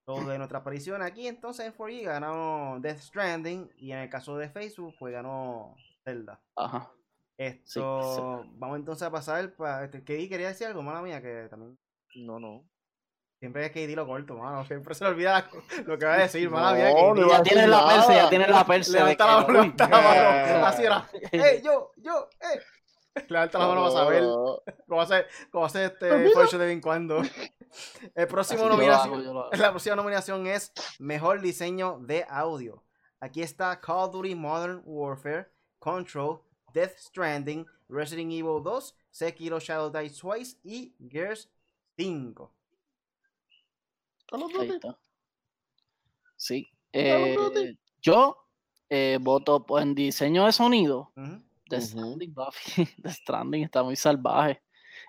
Los 0.07 0.27
de 0.27 0.39
nuestra 0.39 0.59
aparición 0.59 1.03
aquí 1.03 1.29
entonces 1.29 1.67
en 1.67 1.73
4G 1.73 2.03
ganó 2.03 2.79
Death 2.81 2.99
Stranding 2.99 3.71
y 3.77 3.93
en 3.93 3.99
el 3.99 4.11
caso 4.11 4.37
de 4.37 4.49
Facebook 4.51 4.95
pues 4.99 5.13
ganó 5.13 5.77
Zelda. 6.05 6.41
Ajá. 6.57 6.91
Esto, 7.39 8.45
vamos 8.55 8.77
entonces 8.77 9.07
a 9.07 9.11
pasar 9.11 9.55
para 9.55 9.85
este, 9.85 10.03
KD 10.03 10.29
quería 10.29 10.49
decir 10.49 10.67
algo, 10.67 10.83
mala 10.83 11.01
mía, 11.01 11.23
que 11.23 11.47
también 11.49 11.79
No, 12.17 12.39
no. 12.39 12.65
Siempre 13.41 13.67
es 13.67 13.73
KD 13.73 13.97
lo 13.97 14.07
corto, 14.07 14.37
mano, 14.37 14.65
siempre 14.67 14.95
se 14.95 15.03
le 15.05 15.11
olvida 15.11 15.49
lo 15.87 15.99
que 15.99 16.07
va 16.07 16.15
a 16.15 16.19
decir, 16.19 16.49
mala 16.51 16.71
No, 16.73 16.77
mía. 16.77 16.91
no 16.91 17.15
KD. 17.15 17.19
iba 17.21 17.35
a 17.35 17.39
Ya 17.39 17.43
tienes 17.43 17.69
la 17.69 17.87
perse, 17.89 18.15
ya 18.15 18.29
tienes 18.31 18.49
la 18.51 18.65
perse. 18.67 18.93
Levanta 18.93 19.27
la 19.27 19.37
mano, 19.41 19.53
levanta 19.53 19.89
la 19.89 20.01
mano. 20.01 20.67
Así 20.67 20.85
era. 20.85 21.09
¡Eh, 21.33 21.61
yo, 21.65 21.91
yo, 21.97 22.29
eh! 22.41 22.61
Levanta 23.29 23.59
la 23.59 23.67
mano 23.67 23.81
para 23.83 23.95
saber 23.95 24.23
cómo 24.87 25.01
hace, 25.03 25.27
cómo 25.51 25.65
hace 25.65 25.87
este 25.87 26.09
Pues. 26.09 26.33
Porsche 26.33 26.59
de 26.59 26.67
vez 26.67 26.75
en 26.75 26.81
cuando. 26.81 27.23
El 28.15 28.27
próximo 28.29 28.67
nominación, 28.69 29.15
hago, 29.15 29.23
yo 29.23 29.33
lo 29.33 29.41
hago. 29.45 29.51
la 29.57 29.71
próxima 29.71 29.97
nominación 29.97 30.47
es 30.47 30.73
Mejor 30.99 31.41
Diseño 31.41 31.99
de 32.01 32.25
Audio. 32.29 32.85
Aquí 33.21 33.43
está 33.43 33.81
Call 33.81 33.97
of 34.09 34.13
Duty 34.13 34.35
Modern 34.35 34.83
Warfare, 34.85 35.49
Control, 35.79 36.41
Death 36.73 36.97
Stranding, 36.99 37.67
Resident 37.89 38.31
Evil 38.33 38.63
2, 38.63 38.95
Sekiro 39.11 39.59
Shadow 39.61 39.91
Die 39.91 40.11
Twice 40.11 40.57
y 40.63 40.95
Gears 40.99 41.51
5. 41.97 42.53
Call 44.31 44.43
of 44.45 44.51
Ahí 44.55 44.67
Duty. 44.69 44.75
está. 44.75 44.99
Sí. 46.37 46.71
Call 46.93 47.39
of 47.39 47.55
Duty. 47.55 47.61
eh, 47.69 47.77
yo 48.01 48.37
eh, 48.89 49.19
voto 49.21 49.65
por- 49.67 49.83
en 49.83 49.95
diseño 49.95 50.47
de 50.47 50.53
sonido. 50.53 51.13
Ujú. 51.17 51.43
The. 51.69 51.81
Stranding, 51.81 52.35
papi. 52.35 52.59
The 53.03 53.11
Stranding 53.11 53.63
está 53.65 53.83
muy 53.83 53.97
salvaje. 53.97 54.63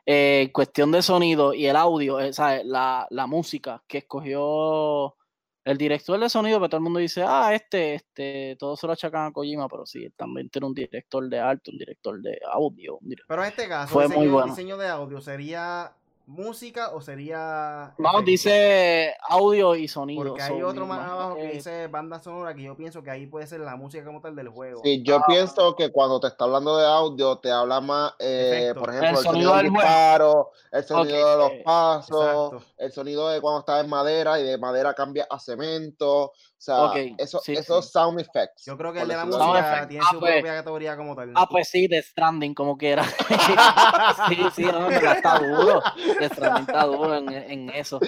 Eh, 0.06 0.50
cuestión 0.54 0.92
de 0.92 1.02
sonido 1.02 1.54
y 1.54 1.66
el 1.66 1.76
audio, 1.76 2.20
eh, 2.20 2.34
¿sabes? 2.34 2.66
La, 2.66 3.08
la 3.10 3.28
música 3.28 3.84
que 3.88 4.00
escogió 4.00 5.16
el 5.64 5.78
director 5.78 6.20
de 6.20 6.30
sonido, 6.30 6.58
pero 6.60 6.70
todo 6.70 6.78
el 6.78 6.84
mundo 6.84 7.00
dice, 7.00 7.24
ah, 7.26 7.54
este, 7.54 7.96
este, 7.96 8.56
todo 8.58 8.76
se 8.76 8.88
lo 8.88 8.94
achacan 8.94 9.28
a 9.28 9.32
Kojima, 9.32 9.68
pero 9.68 9.86
sí, 9.86 10.06
él 10.06 10.14
también 10.16 10.50
tiene 10.50 10.66
un 10.68 10.74
director 10.74 11.28
de 11.30 11.40
arte, 11.40 11.70
un 11.72 11.78
director 11.78 12.20
de 12.22 12.40
audio. 12.52 12.98
un 12.98 13.14
Pero 13.28 13.44
en 13.44 13.50
este 13.50 13.68
caso, 13.68 13.94
Fue 13.94 14.06
diseño, 14.06 14.20
muy 14.22 14.30
bueno. 14.32 14.48
diseño 14.48 14.78
de 14.78 14.88
audio 14.88 15.22
sería 15.22 15.96
música 16.26 16.92
o 16.92 17.02
sería. 17.02 17.94
Efectos? 17.98 18.26
dice 18.26 19.16
audio 19.28 19.76
y 19.76 19.88
sonido. 19.88 20.24
Porque 20.24 20.42
hay 20.42 20.62
otro 20.62 20.86
más 20.86 21.10
abajo 21.10 21.36
que 21.36 21.52
dice 21.54 21.88
banda 21.88 22.20
sonora 22.20 22.54
que 22.54 22.64
yo 22.64 22.76
pienso 22.76 23.04
que 23.04 23.12
ahí 23.12 23.28
puede 23.28 23.48
ser 23.48 23.60
la 23.62 23.76
música 23.76 24.04
como 24.06 24.22
tal 24.22 24.36
del 24.36 24.50
juego. 24.50 24.82
Sí, 24.84 25.04
yo 25.04 25.22
pienso 25.28 25.76
que 25.76 25.92
cuando 25.92 26.20
te 26.20 26.28
está 26.28 26.46
hablando 26.46 26.78
de 26.78 26.86
audio, 26.86 27.38
te 27.38 27.52
habla 27.52 27.82
más, 27.82 28.14
eh, 28.20 28.74
por 28.78 28.90
ejemplo, 28.90 29.10
El 29.10 29.16
el, 29.18 29.24
sonido 29.24 29.52
sonido 29.52 29.56
del 29.56 29.72
disparo, 29.72 30.52
el 30.72 30.84
sonido 30.84 31.30
de 31.30 31.38
los 31.38 31.52
Ok, 31.52 31.64
pasos, 31.64 32.54
Exacto. 32.54 32.62
el 32.78 32.92
sonido 32.92 33.30
de 33.30 33.42
cuando 33.42 33.60
está 33.60 33.80
en 33.80 33.90
madera 33.90 34.40
y 34.40 34.44
de 34.44 34.58
madera 34.58 34.94
cambia 34.94 35.28
a 35.30 35.40
cemento. 35.40 36.34
O 36.62 36.64
sea, 36.64 36.84
Ok, 36.84 36.96
eso- 37.18 37.40
sí, 37.40 37.54
esos 37.54 37.86
sí. 37.88 37.92
sound 37.92 38.20
effects. 38.20 38.66
Yo 38.66 38.78
creo 38.78 38.94
que 38.94 39.00
así. 39.00 39.26
música 39.26 39.74
effect. 39.74 39.90
tiene 39.90 40.06
Ah, 40.08 40.12
su 40.12 40.20
pues. 40.20 40.34
propia 40.36 40.54
categoría 40.58 40.96
como 40.96 41.16
tal. 41.16 41.32
Ah, 41.34 41.48
pues 41.50 41.68
sí, 41.70 41.88
The 41.90 42.04
Stranding, 42.04 42.54
como 42.54 42.78
quiera. 42.78 43.04
sí, 44.30 44.38
sí, 44.56 44.64
no, 44.66 44.88
verdad 44.88 45.16
está 45.18 45.40
duro. 45.40 45.82
The 46.20 46.30
Stranding 46.30 46.62
está 46.68 46.86
duro 46.86 47.16
en, 47.18 47.30
en 47.34 47.70
eso. 47.72 48.00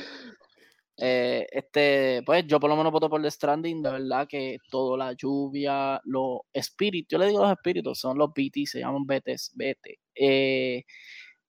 Eh, 0.98 1.48
este, 1.52 2.22
pues 2.24 2.46
yo 2.46 2.60
por 2.60 2.70
lo 2.70 2.76
menos 2.76 2.92
voto 2.92 3.10
por 3.10 3.20
The 3.24 3.32
Stranding, 3.32 3.82
de 3.82 3.90
verdad 3.92 4.28
que 4.28 4.58
todo, 4.70 4.96
la 4.96 5.14
lluvia, 5.14 6.00
los 6.04 6.42
espíritus, 6.54 7.08
yo 7.10 7.18
le 7.18 7.30
digo 7.30 7.42
los 7.42 7.52
espíritus, 7.52 8.00
son 8.00 8.20
los 8.20 8.30
BT, 8.30 8.68
se 8.68 8.82
llaman 8.82 9.04
BTs, 9.08 9.54
BT. 9.56 10.00
Eh, 10.14 10.84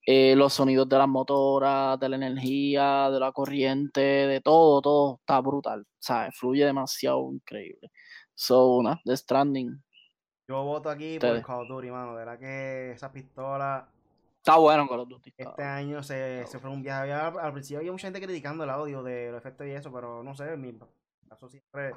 eh, 0.07 0.35
los 0.37 0.53
sonidos 0.53 0.88
de 0.88 0.99
las 0.99 1.09
motoras, 1.09 1.99
de 1.99 2.09
la 2.09 2.17
energía, 2.17 3.11
de 3.11 3.19
la 3.21 3.33
corriente, 3.33 4.01
de 4.01 4.40
todo, 4.40 4.83
todo 4.83 5.17
está 5.21 5.40
brutal, 5.40 5.87
¿sabes? 5.99 6.37
Fluye 6.37 6.64
demasiado 6.64 7.31
increíble. 7.33 7.90
So, 8.35 8.83
nah, 8.83 8.97
The 9.05 9.17
Stranding, 9.17 9.83
Yo 10.47 10.62
voto 10.62 10.90
aquí 10.90 11.19
por. 11.19 11.40
Call 11.43 11.62
of 11.62 11.69
Duty, 11.69 11.90
mano. 11.90 12.11
De 12.12 12.19
verdad 12.25 12.38
que 12.38 12.93
esa 12.93 13.11
pistola 13.11 13.88
está 14.38 14.57
bueno 14.57 14.87
con 14.87 14.99
los 14.99 15.09
Duty. 15.09 15.33
este 15.38 15.62
año 15.62 16.03
se, 16.03 16.47
se 16.47 16.59
fue 16.59 16.69
un 16.69 16.83
viaje. 16.83 17.12
Había- 17.12 17.29
al 17.29 17.53
principio 17.53 17.79
había 17.79 17.93
mucha 17.93 18.09
gente 18.09 18.21
criticando 18.21 18.64
el 18.64 18.71
audio 18.71 19.03
de 19.03 19.31
los 19.31 19.38
efectos 19.38 19.67
y 19.67 19.71
eso, 19.71 19.90
pero 19.90 20.23
no 20.23 20.35
sé, 20.35 20.57
mi 20.57 20.77
caso 21.29 21.49
siempre. 21.49 21.93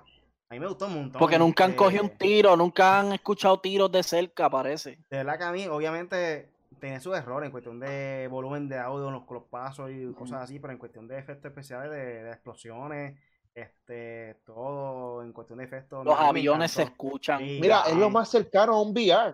A 0.49 0.53
mí 0.53 0.61
me 0.61 0.67
gustó 0.67 0.85
un 0.85 0.93
montón. 0.93 1.19
Porque 1.19 1.37
nunca 1.37 1.65
han 1.65 1.71
este, 1.71 1.83
cogido 1.83 2.03
un 2.03 2.17
tiro, 2.17 2.55
nunca 2.55 2.99
han 3.01 3.11
escuchado 3.11 3.59
tiros 3.59 3.91
de 3.91 4.01
cerca, 4.01 4.49
parece. 4.49 4.91
De 5.09 5.17
verdad 5.17 5.37
que 5.37 5.43
a 5.43 5.51
mí, 5.51 5.67
obviamente, 5.67 6.49
tenía 6.79 6.99
sus 6.99 7.15
errores 7.15 7.47
en 7.47 7.51
cuestión 7.51 7.79
de 7.79 8.27
volumen 8.29 8.67
de 8.69 8.77
audio, 8.77 9.11
los, 9.11 9.23
los 9.29 9.43
pasos 9.43 9.89
y 9.91 10.11
cosas 10.13 10.43
así, 10.43 10.59
pero 10.59 10.73
en 10.73 10.79
cuestión 10.79 11.07
de 11.07 11.17
efectos 11.17 11.49
especiales, 11.49 11.91
de, 11.91 12.23
de 12.23 12.31
explosiones, 12.31 13.19
este, 13.53 14.35
todo, 14.45 15.23
en 15.23 15.33
cuestión 15.33 15.59
de 15.59 15.65
efectos. 15.65 16.05
Los 16.05 16.19
aviones 16.19 16.71
se 16.71 16.83
escuchan. 16.83 17.39
Sí. 17.39 17.59
Mira, 17.61 17.83
es 17.87 17.95
lo 17.95 18.09
más 18.09 18.29
cercano 18.29 18.73
a 18.73 18.81
un 18.81 18.91
VR, 18.91 19.33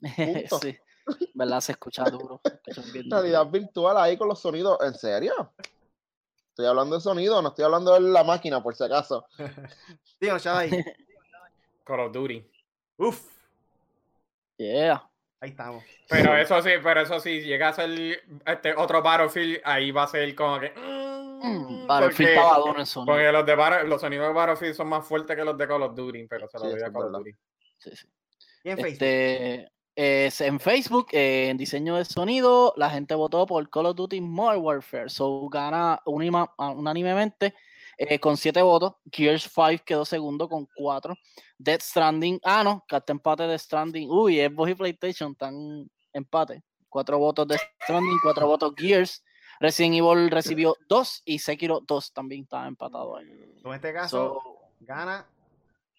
sí, 0.62 0.76
¿verdad? 1.34 1.60
Se 1.60 1.72
escucha 1.72 2.04
duro. 2.04 2.40
realidad 3.10 3.46
virtual 3.46 3.96
ahí 3.96 4.16
con 4.16 4.28
los 4.28 4.40
sonidos. 4.40 4.78
¿En 4.82 4.94
serio? 4.94 5.52
Estoy 6.48 6.66
hablando 6.66 6.96
de 6.96 7.02
sonido, 7.02 7.40
no 7.42 7.48
estoy 7.48 7.64
hablando 7.64 7.94
de 7.94 8.00
la 8.00 8.24
máquina, 8.24 8.62
por 8.62 8.74
si 8.74 8.84
acaso. 8.84 9.26
Digo, 10.20 10.38
Shadai. 10.38 10.70
Call 11.84 12.00
of 12.00 12.12
Duty. 12.12 12.50
Uf, 12.98 13.36
Yeah. 14.58 15.02
Ahí 15.46 15.50
estamos. 15.50 15.84
Pero 16.08 16.36
eso 16.36 16.60
sí, 16.62 16.70
pero 16.82 17.00
eso 17.00 17.18
sí, 17.20 17.40
llega 17.40 17.68
a 17.68 17.72
ser 17.72 17.90
este 18.46 18.74
otro 18.76 19.02
Battlefield, 19.02 19.60
ahí 19.64 19.90
va 19.90 20.02
a 20.04 20.08
ser 20.08 20.34
como 20.34 20.60
que. 20.60 20.70
mm, 20.70 21.16
Mm, 21.36 21.86
Battlefield 21.86 22.30
estaba 22.30 22.58
duro 22.58 22.78
en 22.80 22.86
sonido. 22.86 23.12
Porque 23.14 23.30
los, 23.30 23.44
de 23.46 23.54
Bar- 23.54 23.86
los 23.86 24.00
sonidos 24.00 24.26
de 24.28 24.32
Battlefield 24.32 24.74
son 24.74 24.88
más 24.88 25.06
fuertes 25.06 25.36
que 25.36 25.44
los 25.44 25.56
de 25.56 25.68
Call 25.68 25.82
of 25.82 25.94
Duty, 25.94 26.26
pero 26.26 26.48
se 26.48 26.58
Sí, 26.58 26.64
lo 26.64 26.70
doy 26.70 26.80
a 26.82 26.90
Call 26.92 27.04
of. 27.04 27.12
Duty. 27.12 27.30
Sí, 27.78 27.90
sí. 27.94 28.06
Y 28.64 28.70
en 28.70 28.76
Facebook. 28.78 28.92
Este, 28.92 29.72
es 29.94 30.40
en 30.40 30.58
Facebook, 30.58 31.08
eh, 31.12 31.48
en 31.50 31.56
diseño 31.58 31.96
de 31.96 32.04
sonido, 32.06 32.72
la 32.76 32.88
gente 32.90 33.14
votó 33.14 33.46
por 33.46 33.68
Call 33.68 33.86
of 33.86 33.96
Duty 33.96 34.20
Modern 34.22 34.62
Warfare. 34.62 35.08
So 35.10 35.48
gana 35.50 36.00
unima- 36.06 36.52
unánimemente 36.58 37.54
eh, 37.96 38.18
con 38.18 38.36
7 38.36 38.62
votos. 38.62 38.94
Gears 39.10 39.50
5 39.52 39.84
quedó 39.84 40.04
segundo 40.04 40.48
con 40.48 40.68
4. 40.76 41.14
Dead 41.58 41.80
Stranding, 41.80 42.40
ah, 42.44 42.62
no, 42.62 42.84
está 42.88 43.12
empate 43.12 43.44
de 43.44 43.58
Stranding. 43.58 44.10
Uy, 44.10 44.38
Xbox 44.38 44.70
y 44.70 44.74
PlayStation 44.74 45.32
están 45.32 45.90
empate. 46.12 46.62
4 46.88 47.18
votos 47.18 47.48
de 47.48 47.58
Stranding, 47.82 48.18
4 48.22 48.46
votos 48.46 48.74
Gears. 48.76 49.22
Resident 49.58 49.94
Evil 49.96 50.30
recibió 50.30 50.76
2 50.88 51.22
y 51.24 51.38
Sekiro 51.38 51.80
2 51.86 52.12
también 52.12 52.42
está 52.42 52.66
empatado 52.66 53.16
ahí. 53.16 53.26
En 53.64 53.72
este 53.72 53.92
caso, 53.92 54.40
So, 54.42 54.58
gana 54.80 55.26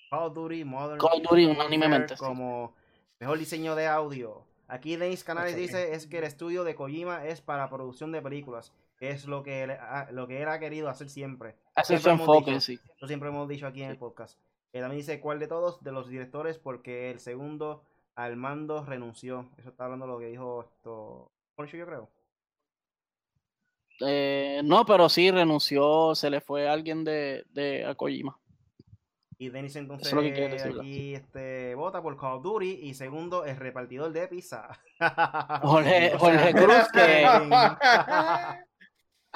Call 0.10 0.28
of 0.28 0.34
Duty 0.34 0.64
Modern 0.64 1.00
Call 1.00 1.22
of 1.22 1.30
Duty 1.30 1.46
unánimemente, 1.46 2.16
sí. 2.16 2.24
como 2.24 2.74
mejor 3.20 3.40
diseño 3.40 3.76
de 3.76 3.88
audio. 3.88 4.44
Aquí 4.68 4.96
Denis 4.96 5.24
Canales 5.24 5.56
dice 5.56 5.94
es 5.94 6.08
que 6.08 6.20
el 6.20 6.26
estudio 6.26 6.64
de 6.64 6.76
Kojima 6.76 7.26
es 7.26 7.42
para 7.42 7.70
producción 7.70 8.12
de 8.12 8.22
películas, 8.22 8.74
es 9.00 9.26
lo 9.26 9.44
que 9.44 9.64
él, 9.64 9.72
ha- 9.72 10.08
lo 10.12 10.28
que 10.28 10.42
él 10.42 10.48
ha 10.50 10.60
querido 10.60 10.90
hacer 10.90 11.10
siempre. 11.10 11.56
es 11.76 12.02
su 12.02 12.10
enfoque, 12.10 12.52
dicho. 12.52 12.62
sí. 12.62 12.80
Lo 13.00 13.08
siempre 13.08 13.30
hemos 13.30 13.48
dicho 13.48 13.68
aquí 13.68 13.84
en 13.84 13.90
el 13.92 13.98
podcast. 13.98 14.38
Eh, 14.74 14.82
también 14.82 15.00
dice 15.00 15.20
cuál 15.20 15.40
de 15.40 15.48
todos 15.48 15.84
de 15.84 15.92
los 15.92 16.10
directores 16.10 16.58
porque 16.58 17.10
el 17.12 17.20
segundo 17.20 17.84
al 18.16 18.36
mando 18.36 18.84
renunció. 18.86 19.50
Eso 19.58 19.70
está 19.70 19.86
hablando 19.86 20.06
de 20.08 20.12
lo 20.14 20.20
que 20.20 20.28
dijo 20.28 20.62
esto. 20.64 21.32
Poncho, 21.56 21.78
yo 21.78 21.86
creo. 21.86 22.10
Eh, 24.02 24.62
no, 24.64 24.86
pero 24.86 25.10
sí 25.10 25.32
renunció, 25.32 26.14
se 26.14 26.30
le 26.30 26.40
fue 26.42 26.68
alguien 26.70 27.04
de, 27.04 27.46
de 27.54 27.86
a 27.86 27.96
Kojima. 27.96 28.38
Y 29.40 29.50
Denis 29.50 29.76
entonces 29.76 30.08
es 30.08 30.14
lo 30.14 30.22
que 30.22 30.34
quiere 30.34 30.54
decir, 30.54 30.76
aquí 30.80 31.14
este, 31.14 31.76
vota 31.76 32.02
por 32.02 32.18
Call 32.20 32.38
of 32.38 32.44
Duty 32.44 32.72
y 32.82 32.96
segundo 32.96 33.46
el 33.46 33.56
repartidor 33.56 34.12
de 34.12 34.28
pizza. 34.28 34.68
Jorge, 35.62 36.12
Jorge 36.18 36.54
Cruz, 36.54 36.88
que 36.92 37.24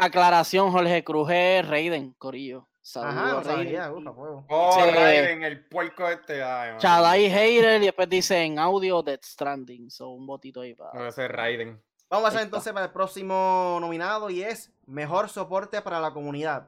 aclaración, 0.05 0.71
Jorge 0.71 1.03
Cruz 1.03 1.29
es 1.31 1.67
Raiden, 1.67 2.13
Corillo. 2.17 2.67
Saludos 2.81 3.15
no 3.15 3.21
a 3.21 3.43
Raiden. 3.43 3.45
sabía, 3.45 3.91
ufa, 3.91 4.13
fuego. 4.13 4.45
Oh, 4.49 4.73
Sí. 4.73 4.91
Raiden, 4.91 5.43
el 5.43 5.65
puerco 5.65 6.07
este. 6.07 6.43
Ay. 6.43 6.77
Chadai 6.79 7.29
Hater 7.29 7.81
y 7.81 7.85
después 7.85 8.09
dice 8.09 8.41
en 8.43 8.57
audio 8.57 9.03
Death 9.03 9.23
Stranding. 9.23 9.91
So 9.91 10.09
un 10.09 10.25
votito 10.25 10.61
ahí 10.61 10.73
para. 10.73 10.91
Debe 10.97 11.11
ser 11.11 11.31
Raiden. 11.31 11.81
Vamos 12.09 12.25
a 12.25 12.27
hacer 12.29 12.41
entonces 12.41 12.73
para 12.73 12.87
el 12.87 12.91
próximo 12.91 13.77
nominado 13.79 14.29
y 14.29 14.41
es 14.43 14.73
Mejor 14.85 15.29
Soporte 15.29 15.81
para 15.81 15.99
la 16.01 16.11
Comunidad. 16.11 16.67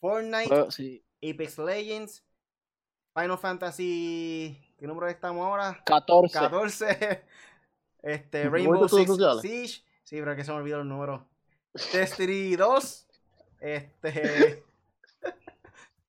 Fortnite, 0.00 0.48
Pero, 0.48 0.70
sí, 0.70 1.04
Apex 1.22 1.58
Legends, 1.58 2.24
Final 3.14 3.38
Fantasy. 3.38 4.56
¿Qué 4.78 4.86
número 4.86 5.08
estamos 5.08 5.44
ahora? 5.44 5.80
14. 5.84 6.38
14. 6.38 7.24
Este, 8.02 8.46
¿No 8.46 8.50
Rainbow 8.50 8.88
Six? 8.88 9.12
Siege. 9.42 9.84
Sí, 10.02 10.16
pero 10.18 10.32
es 10.32 10.36
que 10.36 10.42
se 10.42 10.50
me 10.50 10.56
olvidó 10.58 10.80
el 10.80 10.88
número. 10.88 11.24
Destiny 11.92 12.56
2. 12.56 13.06
Este. 13.60 14.64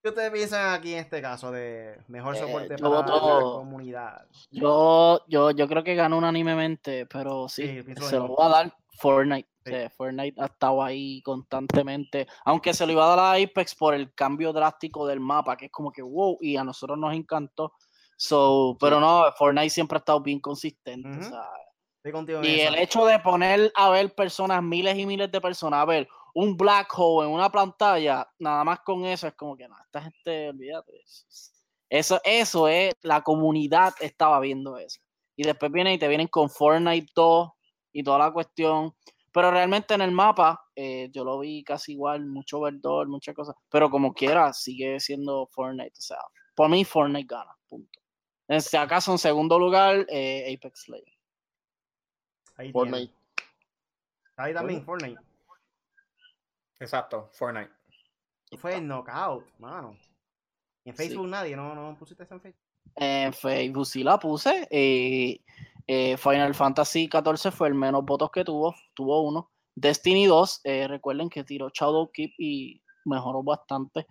¿Qué 0.04 0.10
ustedes 0.10 0.32
piensan 0.32 0.74
aquí 0.74 0.92
en 0.92 1.00
este 1.00 1.22
caso 1.22 1.50
de 1.50 1.98
mejor 2.10 2.36
Eh, 2.36 2.40
soporte 2.40 2.76
yo 2.78 2.92
para 2.92 3.06
la 3.08 3.42
comunidad? 3.42 4.26
Yo, 4.52 5.22
yo, 5.30 5.52
yo 5.52 5.68
creo 5.70 5.82
que 5.82 5.96
ganó 5.96 6.18
unánimemente, 6.18 7.06
pero 7.06 7.48
sí, 7.48 7.82
se 8.02 8.18
lo 8.18 8.28
voy 8.28 8.46
a 8.46 8.50
dar 8.50 8.78
Fortnite. 9.00 9.48
Sí. 9.64 9.72
Sea, 9.72 9.90
Fortnite 9.92 10.42
ha 10.42 10.48
estado 10.48 10.84
ahí 10.84 11.22
constantemente, 11.22 12.28
aunque 12.44 12.74
se 12.74 12.86
lo 12.86 12.92
iba 12.92 13.06
a 13.06 13.16
dar 13.16 13.20
a 13.20 13.42
Apex 13.42 13.76
por 13.76 13.94
el 13.94 14.14
cambio 14.14 14.52
drástico 14.52 15.08
del 15.08 15.22
mapa, 15.22 15.56
que 15.56 15.68
es 15.68 15.72
como 15.72 15.90
que 15.90 16.02
wow, 16.02 16.38
y 16.42 16.58
a 16.58 16.66
nosotros 16.66 16.98
nos 16.98 17.14
encantó. 17.14 17.72
So, 18.18 18.76
pero 18.82 19.00
no, 19.00 19.24
Fortnite 19.38 19.70
siempre 19.70 19.96
ha 19.96 20.00
estado 20.00 20.20
bien 20.20 20.42
consistente. 20.42 21.18
o 21.18 21.24
sea, 21.24 21.48
contigo 22.12 22.42
y 22.44 22.60
el 22.60 22.76
hecho 22.76 23.06
de 23.06 23.20
poner 23.20 23.72
a 23.76 23.90
ver 23.90 24.14
personas, 24.14 24.62
miles 24.62 24.98
y 24.98 25.06
miles 25.06 25.32
de 25.32 25.40
personas, 25.40 25.82
a 25.82 25.86
ver 25.86 26.08
un 26.34 26.58
black 26.58 26.92
hole 26.98 27.28
en 27.28 27.34
una 27.34 27.50
pantalla, 27.50 28.28
nada 28.40 28.64
más 28.64 28.80
con 28.80 29.06
eso 29.06 29.28
es 29.28 29.34
como 29.36 29.56
que 29.56 29.68
no, 29.68 29.76
esta 29.86 30.02
gente, 30.02 30.50
olvídate. 30.50 31.04
Eso, 31.90 32.20
eso 32.24 32.68
es, 32.68 32.94
la 33.04 33.22
comunidad 33.22 33.94
estaba 34.00 34.40
viendo 34.40 34.78
eso. 34.78 35.00
Y 35.36 35.44
después 35.44 35.72
vienen 35.72 35.94
y 35.94 36.00
te 36.00 36.08
vienen 36.08 36.28
con 36.28 36.50
Fortnite 36.50 37.12
2 37.16 37.50
y 37.92 38.04
toda 38.04 38.18
la 38.18 38.32
cuestión. 38.32 38.96
Pero 39.32 39.52
realmente 39.52 39.94
en 39.94 40.02
el 40.02 40.12
mapa, 40.12 40.64
eh, 40.76 41.10
yo 41.12 41.24
lo 41.24 41.40
vi 41.40 41.64
casi 41.64 41.94
igual, 41.94 42.26
mucho 42.26 42.62
verdor, 42.62 43.08
muchas 43.08 43.36
cosas. 43.36 43.56
Pero 43.70 43.90
como 43.90 44.14
quiera, 44.14 44.54
sigue 44.54 45.00
siendo 45.00 45.48
Fortnite. 45.48 45.94
O 45.98 46.02
sea, 46.02 46.20
por 46.56 46.70
mí 46.70 46.84
Fortnite 46.84 47.28
gana, 47.28 47.56
punto. 47.68 48.00
En 48.48 48.62
si 48.62 48.76
acaso 48.76 49.12
en 49.12 49.18
segundo 49.18 49.58
lugar, 49.58 50.06
eh, 50.10 50.56
Apex 50.56 50.88
Legends. 50.90 51.23
Ahí 52.56 52.72
tiene. 52.72 52.90
Fortnite. 52.92 53.14
Ahí 54.38 54.54
también, 54.54 54.84
Fortnite. 54.84 55.20
Exacto, 56.80 57.30
Fortnite. 57.34 57.72
Fue 58.58 58.76
el 58.78 58.88
knockout, 58.88 59.46
mano. 59.60 59.98
Y 60.86 60.90
en 60.90 60.96
Facebook 60.96 61.28
nadie, 61.28 61.56
¿no, 61.56 61.74
no 61.74 61.98
pusiste 61.98 62.24
eso 62.24 62.36
en 62.36 62.42
Facebook? 62.42 62.62
En 62.96 63.34
Facebook 63.34 63.86
sí 63.86 64.04
la 64.04 64.20
puse. 64.20 64.68
eh, 64.70 65.40
eh, 65.88 66.18
Final 66.18 66.54
Fantasy 66.54 67.10
XIV 67.12 67.52
fue 67.52 67.68
el 67.70 67.74
menos 67.74 68.04
votos 68.06 68.30
que 68.32 68.44
tuvo, 68.44 68.76
tuvo 68.94 69.22
uno. 69.22 69.52
Destiny 69.76 70.28
2, 70.28 70.62
eh, 70.66 70.88
recuerden 70.88 71.30
que 71.30 71.44
tiró 71.44 71.70
Shadow 71.74 72.12
Keep 72.12 72.32
y 72.38 72.82
mejoró 73.06 73.42
bastante. 73.44 74.06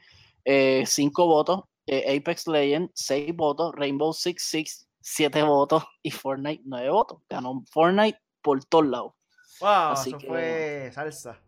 eh, 0.44 0.82
cinco 0.86 1.26
votos. 1.26 1.62
eh, 1.86 2.16
Apex 2.16 2.46
Legends, 2.48 2.90
6 2.94 3.34
votos. 3.36 3.72
Rainbow 3.76 4.12
Six 4.12 4.42
Six, 4.44 4.88
7 5.00 5.42
votos. 5.44 5.84
Y 6.02 6.10
Fortnite, 6.10 6.62
9 6.64 6.90
votos. 6.90 7.20
Ganó 7.28 7.62
Fortnite 7.70 8.18
por 8.42 8.64
todos 8.64 8.86
lados. 8.86 9.12
Wow, 9.60 9.68
Así 9.92 10.10
eso 10.10 10.18
que- 10.18 10.26
fue 10.26 10.90
salsa. 10.92 11.38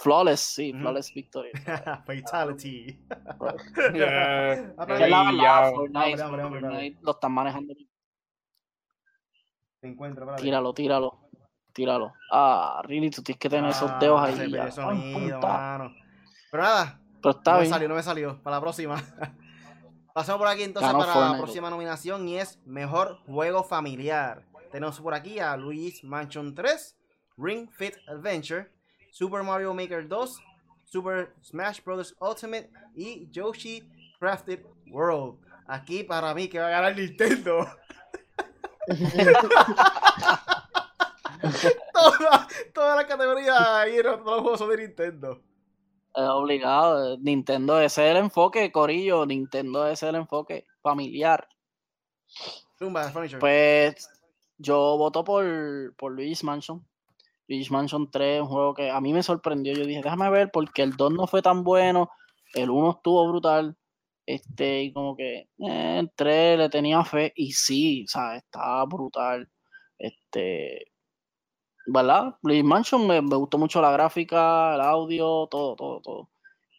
Flawless, 0.00 0.40
sí, 0.40 0.70
Ujú. 0.70 0.80
flawless 0.80 1.12
victory. 1.12 1.50
Fatality. 2.06 3.04
Lo 7.02 7.10
están 7.12 7.32
manejando. 7.32 7.74
Te 9.80 9.88
encuentro. 9.88 10.34
Tíralo, 10.36 10.74
tíralo, 10.74 11.18
tíralo. 11.72 12.12
Ah, 12.32 12.80
really, 12.84 13.10
tú 13.10 13.22
tienes 13.22 13.38
que 13.38 13.48
tener 13.48 13.70
esos 13.70 13.98
dedos 14.00 14.20
Ah, 14.20 14.24
ahí. 14.26 14.50
ya. 14.50 14.70
sonido. 14.70 15.40
Pero 16.50 16.62
nada, 16.62 17.00
Pero 17.22 17.38
está 17.38 17.52
no 17.52 17.56
me 17.58 17.62
bien. 17.62 17.72
salió, 17.72 17.88
no 17.88 17.94
me 17.94 18.02
salió. 18.02 18.42
Para 18.42 18.56
la 18.56 18.60
próxima. 18.60 18.96
Pasamos 20.14 20.38
por 20.40 20.48
aquí 20.48 20.64
entonces 20.64 20.90
Ganó 20.90 21.04
para 21.04 21.30
la 21.32 21.36
próxima 21.36 21.70
nominación 21.70 22.26
y 22.26 22.38
es 22.38 22.58
Mejor 22.66 23.18
Juego 23.26 23.62
Familiar. 23.62 24.44
Tenemos 24.70 25.00
por 25.00 25.14
aquí 25.14 25.38
a 25.38 25.56
Luis 25.56 26.04
Mansion 26.04 26.54
3, 26.54 26.96
Ring 27.38 27.70
Fit 27.70 27.94
Adventure, 28.06 28.70
Super 29.10 29.42
Mario 29.42 29.72
Maker 29.72 30.06
2, 30.06 30.42
Super 30.84 31.34
Smash 31.42 31.82
Bros. 31.82 32.14
Ultimate 32.20 32.70
y 32.94 33.28
Yoshi 33.30 33.88
Crafted 34.18 34.64
World. 34.90 35.38
Aquí 35.66 36.04
para 36.04 36.34
mí 36.34 36.48
que 36.48 36.58
va 36.58 36.68
a 36.68 36.70
ganar 36.70 36.96
Nintendo. 36.96 37.66
toda, 41.92 42.48
toda 42.74 42.96
la 42.96 43.06
categoría 43.06 43.80
ahí 43.80 43.96
en 43.96 44.02
todos 44.02 44.26
los 44.26 44.40
juegos 44.40 44.58
son 44.58 44.70
de 44.70 44.76
Nintendo. 44.78 45.42
Es 46.14 46.28
obligado. 46.28 47.16
Nintendo, 47.18 47.80
es 47.80 47.96
el 47.98 48.16
enfoque, 48.16 48.72
Corillo. 48.72 49.24
Nintendo, 49.26 49.86
es 49.86 50.02
el 50.02 50.14
enfoque 50.16 50.66
familiar. 50.82 51.48
Zumba, 52.78 53.10
Furniture. 53.10 53.40
Pues 53.40 54.08
yo 54.58 54.96
voto 54.98 55.24
por, 55.24 55.94
por 55.96 56.12
Luis 56.12 56.44
Mansion. 56.44 56.86
Luis 57.48 57.70
Mansion 57.70 58.10
3, 58.10 58.42
un 58.42 58.48
juego 58.48 58.74
que 58.74 58.90
a 58.90 59.00
mí 59.00 59.12
me 59.12 59.22
sorprendió. 59.22 59.72
Yo 59.74 59.86
dije, 59.86 60.02
déjame 60.02 60.30
ver, 60.30 60.50
porque 60.52 60.82
el 60.82 60.96
2 60.96 61.12
no 61.12 61.26
fue 61.26 61.42
tan 61.42 61.64
bueno. 61.64 62.10
El 62.54 62.70
1 62.70 62.90
estuvo 62.92 63.28
brutal. 63.28 63.76
Este, 64.26 64.82
y 64.84 64.92
como 64.92 65.16
que 65.16 65.48
eh, 65.58 65.98
el 66.00 66.10
3 66.14 66.58
le 66.58 66.68
tenía 66.68 67.04
fe. 67.04 67.32
Y 67.36 67.52
sí, 67.52 68.04
o 68.04 68.08
sea, 68.08 68.36
estaba 68.36 68.84
brutal. 68.86 69.48
Este, 69.98 70.92
¿verdad? 71.86 72.36
Luis 72.42 72.64
Mansion 72.64 73.06
me, 73.06 73.22
me 73.22 73.36
gustó 73.36 73.58
mucho 73.58 73.80
la 73.80 73.90
gráfica, 73.92 74.74
el 74.74 74.80
audio, 74.82 75.46
todo, 75.50 75.74
todo, 75.76 76.00
todo. 76.02 76.28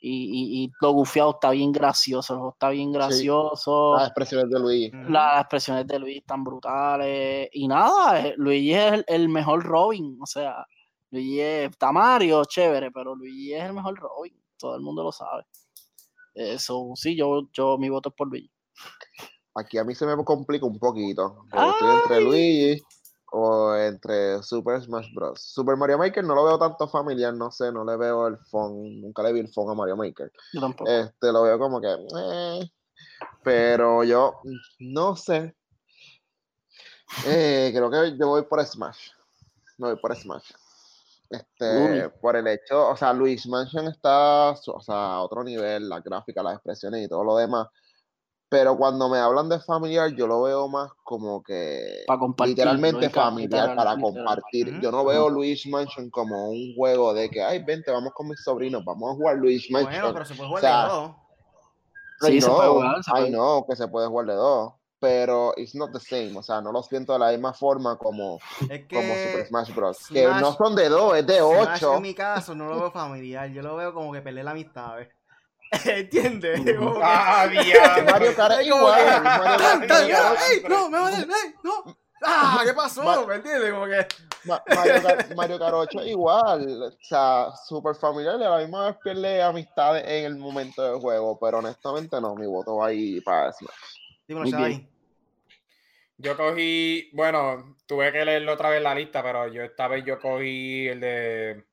Y, 0.01 0.11
y, 0.11 0.63
y 0.63 0.71
lo 0.79 0.91
gufiado 0.91 1.31
está 1.31 1.51
bien 1.51 1.73
gracioso, 1.73 2.33
el 2.33 2.37
juego 2.39 2.53
está 2.53 2.69
bien 2.69 2.91
gracioso. 2.93 3.95
Las 3.95 4.07
expresiones 4.07 4.49
de 4.49 4.59
Luigi. 4.59 4.91
Las 5.09 5.41
expresiones 5.41 5.87
de 5.87 5.99
Luis 5.99 6.17
están 6.17 6.43
brutales. 6.43 7.49
Y 7.51 7.67
nada, 7.67 8.25
eh, 8.25 8.33
Luigi 8.37 8.73
es 8.73 8.93
el, 8.93 9.05
el 9.07 9.29
mejor 9.29 9.63
Robin. 9.63 10.17
O 10.21 10.25
sea, 10.25 10.65
Luigi 11.11 11.41
es, 11.41 11.71
está 11.71 11.91
Mario, 11.91 12.45
chévere, 12.45 12.91
pero 12.91 13.13
Luigi 13.13 13.53
es 13.53 13.63
el 13.63 13.73
mejor 13.73 13.99
Robin. 13.99 14.33
Todo 14.57 14.75
el 14.75 14.81
mundo 14.81 15.03
lo 15.03 15.11
sabe. 15.11 15.45
Eso, 16.33 16.91
sí, 16.95 17.17
yo, 17.17 17.49
yo 17.51 17.77
mi 17.77 17.89
voto 17.89 18.09
es 18.09 18.15
por 18.15 18.29
Luigi. 18.29 18.51
Aquí 19.55 19.77
a 19.77 19.83
mí 19.83 19.93
se 19.95 20.05
me 20.05 20.23
complica 20.23 20.65
un 20.65 20.79
poquito. 20.79 21.43
Estoy 21.45 21.89
entre. 22.01 22.21
Luigi 22.21 22.81
o 23.31 23.75
entre 23.75 24.41
Super 24.43 24.81
Smash 24.81 25.13
Bros. 25.13 25.41
Super 25.41 25.75
Mario 25.75 25.97
Maker 25.97 26.23
no 26.23 26.35
lo 26.35 26.45
veo 26.45 26.59
tanto 26.59 26.87
familiar, 26.87 27.33
no 27.33 27.51
sé, 27.51 27.71
no 27.71 27.85
le 27.85 27.97
veo 27.97 28.27
el 28.27 28.37
phone, 28.37 29.01
nunca 29.01 29.23
le 29.23 29.33
vi 29.33 29.39
el 29.41 29.49
phone 29.49 29.71
a 29.71 29.75
Mario 29.75 29.97
Maker. 29.97 30.31
Yo 30.53 30.61
tampoco. 30.61 30.89
Este, 30.89 31.31
lo 31.31 31.43
veo 31.43 31.59
como 31.59 31.79
que, 31.79 31.95
eh, 32.17 32.71
pero 33.43 34.03
yo 34.03 34.41
no 34.79 35.15
sé. 35.15 35.55
Eh, 37.25 37.71
creo 37.73 37.89
que 37.89 38.17
yo 38.17 38.27
voy 38.27 38.43
por 38.43 38.63
Smash. 38.65 39.09
No 39.77 39.87
voy 39.87 39.97
por 39.97 40.15
Smash. 40.15 40.51
Este, 41.29 42.05
Uy. 42.05 42.11
por 42.21 42.35
el 42.35 42.47
hecho, 42.47 42.89
o 42.89 42.97
sea, 42.97 43.13
Luis 43.13 43.45
Mansion 43.45 43.87
está, 43.87 44.49
o 44.51 44.81
sea, 44.81 45.13
a 45.13 45.21
otro 45.21 45.43
nivel, 45.43 45.87
la 45.87 45.99
gráfica, 45.99 46.41
las 46.41 46.55
expresiones 46.55 47.05
y 47.05 47.07
todo 47.07 47.23
lo 47.23 47.37
demás. 47.37 47.67
Pero 48.51 48.75
cuando 48.77 49.07
me 49.09 49.19
hablan 49.19 49.47
de 49.47 49.59
familiar, 49.59 50.09
yo 50.15 50.25
lo 50.25 50.41
veo 50.41 50.67
más 50.67 50.89
como 51.03 51.43
que 51.43 52.03
Para 52.07 52.19
compartir. 52.19 52.55
literalmente 52.57 53.09
familiar 53.11 53.69
literal- 53.69 53.75
para 53.75 53.95
literal. 53.95 54.13
compartir. 54.25 54.79
Yo 54.81 54.91
no 54.91 55.05
veo 55.05 55.29
Luis 55.29 55.67
Mansion 55.67 56.09
como 56.09 56.49
un 56.49 56.73
juego 56.75 57.13
de 57.13 57.29
que, 57.29 57.43
ay, 57.43 57.63
vente, 57.63 57.91
vamos 57.91 58.11
con 58.13 58.27
mis 58.27 58.41
sobrinos, 58.43 58.83
vamos 58.83 59.11
a 59.11 59.15
jugar 59.15 59.37
Luis 59.37 59.69
Mansion. 59.69 59.91
Bueno, 60.01 60.13
pero 60.13 60.25
se 60.25 60.33
puede 60.33 60.47
jugar 60.49 60.63
O 60.63 60.67
sea, 60.67 60.81
de 60.83 60.89
dos. 60.89 61.11
Sí, 62.21 62.41
se 62.41 62.47
puede 62.49 62.61
know, 62.63 62.73
jugar, 62.73 63.03
se 63.03 63.11
I 63.11 63.13
puede. 63.13 63.29
know 63.29 63.67
que 63.67 63.75
se 63.75 63.87
puede 63.87 64.07
jugar 64.07 64.25
de 64.25 64.33
dos, 64.33 64.73
pero 64.99 65.53
it's 65.55 65.75
not 65.75 65.91
the 65.93 65.99
same, 65.99 66.35
o 66.37 66.41
sea, 66.43 66.59
no 66.59 66.71
lo 66.71 66.81
siento 66.83 67.13
de 67.13 67.19
la 67.19 67.29
misma 67.31 67.53
forma 67.53 67.97
como, 67.99 68.39
Es 68.69 68.87
que 68.87 68.95
como 68.95 69.13
Super 69.13 69.45
Smash 69.47 69.73
Bros. 69.75 70.07
Que 70.11 70.25
no 70.27 70.53
son 70.53 70.75
de 70.75 70.89
dos, 70.89 71.15
es 71.15 71.25
de 71.27 71.37
Smash 71.39 71.75
ocho. 71.83 71.95
en 71.97 72.01
mi 72.01 72.13
caso 72.15 72.55
no 72.55 72.65
lo 72.65 72.79
veo 72.79 72.91
familiar, 72.91 73.47
yo 73.51 73.61
lo 73.61 73.75
veo 73.77 73.93
como 73.93 74.11
que 74.11 74.21
peleé 74.21 74.43
la 74.43 74.51
amistad, 74.51 74.95
¿ves? 74.97 75.07
¿Entiendes? 75.85 76.61
Ah, 77.01 77.47
diablo. 77.47 78.03
Mario 78.11 78.35
Kart 78.35 78.61
igual. 78.63 78.99
¡Ey! 79.01 80.63
¡No! 80.67 80.89
¡Me 80.89 80.97
va 80.97 81.07
a 81.07 81.11
dar! 81.11 81.21
¡Ey! 81.21 81.53
¡No! 81.63 81.97
¡Ah! 82.23 82.61
¿Qué 82.65 82.73
pasó? 82.73 83.03
Ma- 83.03 83.25
¿Me 83.25 83.35
entiendes? 83.35 83.71
Como 83.71 83.85
que. 83.85 84.05
Ma- 84.45 84.63
Mario 84.75 85.01
Kart, 85.01 85.35
Mario 85.35 85.59
Kart 85.59 85.73
8 85.73 86.05
igual, 86.05 86.83
o 86.83 86.91
sea, 87.01 87.51
super 87.67 87.95
familiar 87.95 88.39
y 88.39 88.43
a 88.43 88.49
la 88.49 88.57
misma 88.57 88.87
vez 88.87 88.97
pierde 89.03 89.41
amistades 89.41 90.03
en 90.05 90.25
el 90.25 90.35
momento 90.37 90.81
del 90.83 90.99
juego, 90.99 91.37
pero 91.39 91.59
honestamente 91.59 92.19
no, 92.19 92.35
mi 92.35 92.45
voto 92.47 92.77
va 92.77 92.87
ahí 92.87 93.21
para 93.21 93.51
Smash. 93.53 93.71
Dímelo, 94.27 94.45
Shai. 94.47 94.89
Yo 96.17 96.35
cogí, 96.35 97.09
bueno, 97.13 97.77
tuve 97.85 98.11
que 98.11 98.25
leerlo 98.25 98.53
otra 98.53 98.69
vez 98.69 98.81
la 98.81 98.93
lista, 98.95 99.23
pero 99.23 99.47
yo 99.47 99.63
esta 99.63 99.87
vez 99.87 100.03
yo 100.05 100.19
cogí 100.19 100.87
el 100.89 100.99
de 100.99 101.63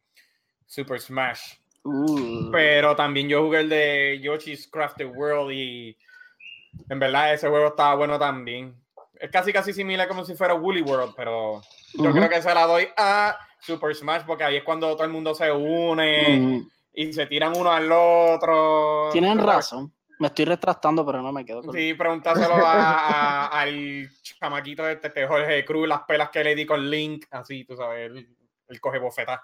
Super 0.66 1.00
Smash. 1.00 1.54
Uh, 1.88 2.51
Pero 2.51 2.96
también 2.96 3.29
yo 3.29 3.44
jugué 3.44 3.61
el 3.61 3.68
de 3.68 4.18
Yoshi's 4.20 4.66
Crafted 4.68 5.07
World 5.07 5.53
y 5.53 5.96
en 6.88 6.99
verdad 6.99 7.33
ese 7.33 7.49
juego 7.49 7.68
estaba 7.68 7.94
bueno 7.94 8.18
también. 8.18 8.75
Es 9.14 9.31
casi 9.31 9.53
casi 9.53 9.72
similar 9.72 10.09
como 10.09 10.25
si 10.25 10.35
fuera 10.35 10.55
Woolly 10.55 10.83
World, 10.83 11.14
pero 11.16 11.62
yo 11.94 12.11
creo 12.12 12.29
que 12.29 12.42
se 12.42 12.53
la 12.53 12.66
doy 12.66 12.88
a 12.96 13.38
Super 13.61 13.94
Smash 13.94 14.22
porque 14.27 14.44
ahí 14.44 14.57
es 14.57 14.64
cuando 14.64 14.92
todo 14.94 15.05
el 15.05 15.12
mundo 15.12 15.33
se 15.35 15.51
une 15.53 16.64
y 16.92 17.12
se 17.12 17.27
tiran 17.27 17.57
uno 17.57 17.70
al 17.70 17.90
otro. 17.92 19.11
Tienen 19.12 19.38
razón. 19.38 19.92
Me 20.18 20.27
estoy 20.29 20.46
retractando, 20.46 21.05
pero 21.05 21.20
no 21.22 21.31
me 21.31 21.44
quedo 21.44 21.62
con 21.62 21.75
Sí, 21.75 21.92
pregúntaselo 21.94 22.55
a, 22.57 23.46
a- 23.46 23.46
al 23.61 24.09
chamaquito 24.22 24.83
de 24.85 24.94
este, 24.94 25.09
este 25.09 25.27
Jorge 25.27 25.64
Cruz, 25.64 25.87
las 25.87 26.01
pelas 26.03 26.31
que 26.31 26.42
le 26.42 26.55
di 26.55 26.64
con 26.66 26.88
Link, 26.90 27.27
así, 27.31 27.64
tú 27.64 27.77
sabes, 27.77 28.07
él, 28.11 28.29
él 28.68 28.81
coge 28.81 28.99
bofeta. 28.99 29.42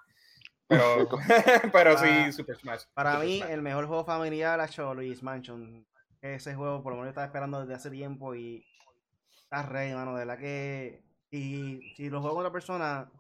Pero, 0.79 1.09
pero 1.73 1.99
sí, 1.99 2.33
Super 2.33 2.57
Smash. 2.57 2.83
Para 2.95 3.15
Super 3.15 3.27
mí, 3.27 3.39
Smash. 3.39 3.51
el 3.51 3.63
mejor 3.63 3.87
juego 3.87 4.05
familiar 4.05 4.61
ha 4.61 4.65
hecho 4.67 4.95
Luis 4.95 5.23
Mansion. 5.23 5.87
Ese 6.21 6.55
juego, 6.55 6.83
por 6.83 6.93
lo 6.93 6.99
menos, 6.99 7.11
estaba 7.11 7.27
esperando 7.27 7.61
desde 7.61 7.75
hace 7.75 7.91
tiempo 7.91 8.35
y 8.35 8.65
está 9.43 9.63
rey, 9.63 9.93
mano. 9.95 10.13
De 10.15 10.25
verdad 10.25 10.39
que. 10.39 11.03
Y 11.31 11.81
si 11.97 12.11
lo 12.11 12.21
juego 12.21 12.37
con 12.37 12.45
otra 12.45 12.53
persona, 12.53 13.11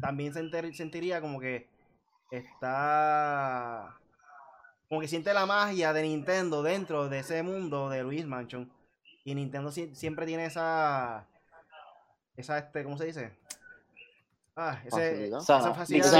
también 0.00 0.32
se 0.32 0.40
enter- 0.40 0.74
sentiría 0.74 1.20
como 1.20 1.38
que 1.38 1.68
está. 2.30 3.96
Como 4.88 5.00
que 5.00 5.08
siente 5.08 5.32
la 5.32 5.46
magia 5.46 5.92
de 5.92 6.02
Nintendo 6.02 6.62
dentro 6.62 7.08
de 7.08 7.20
ese 7.20 7.42
mundo 7.42 7.88
de 7.88 8.02
Luis 8.02 8.26
Mansion. 8.26 8.72
Y 9.24 9.34
Nintendo 9.34 9.70
sie- 9.70 9.94
siempre 9.94 10.26
tiene 10.26 10.46
esa. 10.46 11.26
Esa, 12.36 12.58
este, 12.58 12.82
¿cómo 12.84 12.96
se 12.96 13.04
dice? 13.06 13.38
Ah, 14.62 14.78
ese, 14.84 14.90
Facilidad. 14.90 15.40
Esa 15.40 15.74
facilidad 15.74 16.10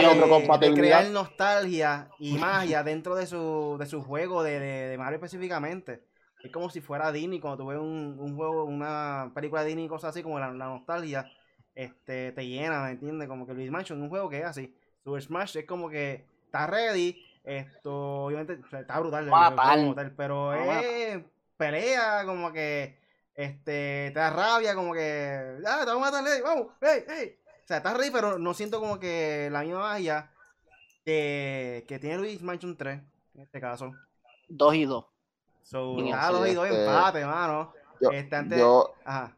de, 0.58 0.68
de 0.68 0.74
crear 0.74 1.06
nostalgia 1.10 2.08
y 2.18 2.32
magia 2.38 2.82
dentro 2.82 3.14
de 3.14 3.26
su, 3.26 3.76
de 3.78 3.86
su 3.86 4.02
juego 4.02 4.42
de, 4.42 4.58
de, 4.58 4.88
de 4.88 4.98
Mario 4.98 5.16
específicamente. 5.16 6.04
Es 6.42 6.50
como 6.50 6.70
si 6.70 6.80
fuera 6.80 7.12
Disney, 7.12 7.38
cuando 7.38 7.64
tú 7.64 7.68
ves 7.68 7.78
un, 7.78 8.16
un 8.18 8.34
juego, 8.36 8.64
una 8.64 9.30
película 9.34 9.60
de 9.62 9.68
Disney 9.68 9.84
y 9.84 9.88
cosas 9.88 10.10
así, 10.10 10.22
como 10.22 10.38
la, 10.40 10.50
la 10.52 10.66
nostalgia, 10.66 11.30
este, 11.74 12.32
te 12.32 12.46
llena, 12.46 12.82
¿me 12.84 12.92
entiendes? 12.92 13.28
Como 13.28 13.46
que 13.46 13.52
Luis 13.52 13.70
Mansion 13.70 13.98
es 13.98 14.04
un 14.04 14.08
juego 14.08 14.30
que 14.30 14.38
es 14.38 14.46
así. 14.46 14.74
Super 15.04 15.22
Smash 15.22 15.56
es 15.58 15.66
como 15.66 15.90
que 15.90 16.24
está 16.46 16.66
ready, 16.66 17.22
esto, 17.44 18.24
obviamente, 18.24 18.58
o 18.64 18.68
sea, 18.70 18.80
está 18.80 18.98
brutal, 19.00 19.24
el 19.24 19.32
Va 19.32 19.48
a 19.48 19.50
juego 19.50 19.56
matar. 19.56 19.78
como 19.80 19.94
tal, 19.94 20.12
pero 20.12 20.46
Va 20.46 20.54
a 20.54 20.80
es 20.80 21.22
pelea, 21.58 22.24
como 22.24 22.52
que, 22.52 22.98
este, 23.34 24.10
te 24.12 24.18
da 24.18 24.30
rabia, 24.30 24.74
como 24.74 24.92
que, 24.94 25.58
ah, 25.66 25.80
te 25.84 25.90
vamos 25.90 26.08
a 26.08 26.10
matar, 26.10 26.26
ey, 26.26 26.42
vamos, 26.42 26.68
hey, 26.80 27.04
hey. 27.06 27.36
O 27.70 27.72
sea, 27.72 27.76
está 27.76 27.94
ready, 27.94 28.10
pero 28.10 28.36
no 28.36 28.52
siento 28.52 28.80
como 28.80 28.98
que 28.98 29.48
la 29.52 29.60
misma 29.60 29.78
magia 29.78 30.28
que, 31.04 31.84
que 31.86 32.00
tiene 32.00 32.18
Luis 32.18 32.42
Mansion 32.42 32.76
3, 32.76 33.00
en 33.36 33.40
este 33.42 33.60
caso. 33.60 33.92
dos 34.48 34.74
y 34.74 34.86
dos. 34.86 35.04
So, 35.62 35.94
Sí, 36.00 36.10
ah, 36.12 36.32
dos 36.32 36.48
y 36.48 36.54
dos 36.54 36.66
este, 36.66 36.84
empate, 36.84 37.24
mano. 37.24 37.72
Yo, 38.00 38.10
Este, 38.10 38.34
antes- 38.34 38.58
yo, 38.58 38.92
Ajá. 39.04 39.36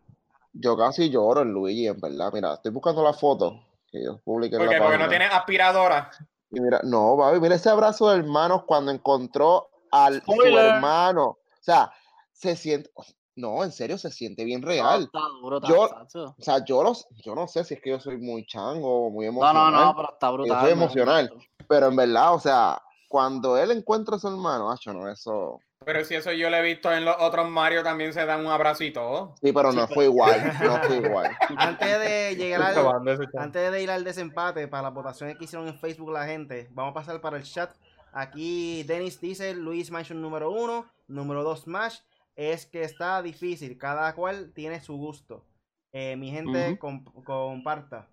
yo 0.55 0.79
casi 0.79 1.11
lloro 1.11 1.42
en 1.42 1.53
Luigi, 1.53 1.87
en 1.88 2.01
verdad. 2.01 2.31
Mira, 2.33 2.55
estoy 2.55 2.73
buscando 2.73 3.03
la 3.05 3.12
foto 3.12 3.62
que 3.90 4.03
yo 4.03 4.18
publiqué 4.25 4.57
en 4.57 4.61
¿Por 4.62 4.66
la 4.68 4.73
qué? 4.73 4.79
Porque 4.79 4.92
página. 4.92 5.05
no 5.05 5.11
tiene 5.11 5.25
aspiradora. 5.27 6.11
Y 6.53 6.59
mira, 6.59 6.81
no, 6.85 7.16
baby, 7.18 7.38
mira 7.38 7.57
ese 7.57 7.68
abrazo 7.68 8.09
de 8.09 8.16
hermanos 8.21 8.62
cuando 8.64 8.90
encontró 8.92 9.68
al 9.90 10.23
su 10.25 10.33
hermano. 10.57 11.23
O 11.27 11.38
sea, 11.61 11.92
se 12.33 12.57
siente, 12.57 12.90
no, 13.35 13.64
en 13.64 13.73
serio, 13.73 13.97
se 13.99 14.11
siente 14.11 14.45
bien 14.45 14.62
real. 14.62 15.05
Está 15.05 15.21
duro, 15.40 15.57
está 15.57 15.68
Yo-. 15.68 16.25
O 16.38 16.42
sea, 16.42 16.64
yo, 16.64 16.83
los, 16.83 17.07
yo 17.25 17.35
no 17.35 17.49
sé 17.49 17.64
si 17.64 17.75
es 17.75 17.81
que 17.81 17.90
yo 17.90 18.01
soy 18.01 18.18
muy 18.18 18.45
chango 18.47 19.07
o 19.07 19.11
muy 19.11 19.27
No, 19.27 19.31
emocional, 19.33 19.73
no, 19.73 19.85
no, 19.87 19.97
pero 19.97 20.12
está 20.12 20.31
brutal. 20.31 20.61
soy 20.61 20.66
me 20.66 20.73
emocional. 20.73 21.33
pero 21.68 21.87
en 21.88 21.97
verdad, 21.97 22.35
o 22.35 22.38
sea, 22.40 22.83
cuando 23.09 23.57
él 23.57 23.71
encuentra 23.71 24.16
a 24.16 24.18
su 24.18 24.29
hermano, 24.29 24.71
acho, 24.71 24.92
no, 24.92 25.11
eso, 25.11 25.61
Pero 25.85 26.05
si 26.05 26.14
eso 26.14 26.31
yo 26.33 26.49
lo 26.51 26.57
he 26.57 26.62
visto 26.62 26.92
en 26.92 27.05
los 27.05 27.16
otros 27.21 27.49
Mario, 27.51 27.83
también 27.83 28.12
se 28.12 28.25
dan 28.25 28.40
un 28.40 28.53
abrazo 28.53 28.85
y 28.85 28.92
todo. 28.92 29.35
sí, 29.42 29.53
pero 29.53 29.71
Sí, 29.73 29.77
no 29.79 29.85
pero- 29.87 29.95
fue 29.95 30.05
igual, 30.05 30.40
no 30.62 30.83
fue 30.83 30.97
igual. 30.99 31.37
Antes 31.57 31.99
de 32.01 32.37
llegar 32.37 32.62
al. 32.62 33.29
Antes 33.38 33.73
de 33.73 33.83
ir 33.83 33.90
al 33.90 34.05
desempate, 34.05 34.68
para 34.68 34.85
las 34.85 34.95
votaciones 34.95 35.37
que 35.38 35.45
hicieron 35.45 35.66
en 35.68 35.79
Facebook 35.79 36.11
la 36.12 36.25
gente, 36.27 36.68
vamos 36.73 36.92
a 36.92 36.95
pasar 36.95 37.21
para 37.21 37.37
el 37.37 37.42
chat. 37.45 37.71
Aquí 38.12 38.83
Dennis 38.85 39.21
dice 39.21 39.55
Luis 39.55 39.90
Mansion 39.90 40.21
número 40.21 40.51
uno, 40.51 40.85
número 41.09 41.42
dos 41.42 41.62
Smash. 41.62 41.99
Es 42.37 42.66
que 42.66 42.83
está 42.83 43.21
difícil, 43.23 43.77
cada 43.79 44.14
cual 44.14 44.53
tiene 44.55 44.81
su 44.81 44.97
gusto. 44.97 45.45
Eh, 45.92 46.16
mi 46.16 46.31
gente 46.31 46.79
comparta. 47.25 48.09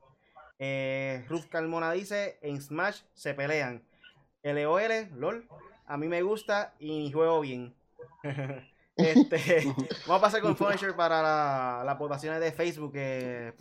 Eh, 0.57 1.25
Ruth 1.29 1.45
Carmona 1.49 1.91
dice, 1.93 2.37
en 2.41 2.61
Smash 2.61 3.01
se 3.13 3.33
pelean. 3.33 3.81
LOL, 4.43 4.81
LOL, 5.15 5.47
a 5.85 5.97
mí 5.97 6.07
me 6.07 6.21
gusta 6.21 6.73
y 6.79 7.11
juego 7.11 7.39
bien. 7.41 7.73
este, 8.97 9.63
Vamos 10.07 10.17
a 10.17 10.21
pasar 10.21 10.41
con 10.41 10.55
Punisher 10.55 10.95
para 10.95 11.21
la- 11.21 11.83
las 11.85 11.97
votaciones 11.97 12.41
de 12.41 12.51
Facebook. 12.51 12.93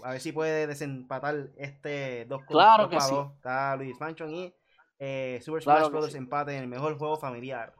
a 0.03 0.11
ver 0.11 0.21
si 0.21 0.33
puede 0.33 0.67
desempatar 0.67 1.51
este 1.57 2.25
dos 2.25 2.41
con- 2.45 2.55
Claro 2.57 2.85
dos 2.85 2.91
que 2.91 2.97
para 2.97 3.09
sí. 3.09 3.15
Está 3.37 3.77
Luis 3.77 4.01
Mansion 4.01 4.31
y 4.35 4.55
eh, 4.99 5.41
Super 5.43 5.63
Smash 5.63 6.11
sí. 6.11 6.17
empate 6.19 6.57
en 6.57 6.63
el 6.65 6.69
mejor 6.69 6.99
juego 6.99 7.17
familiar. 7.17 7.73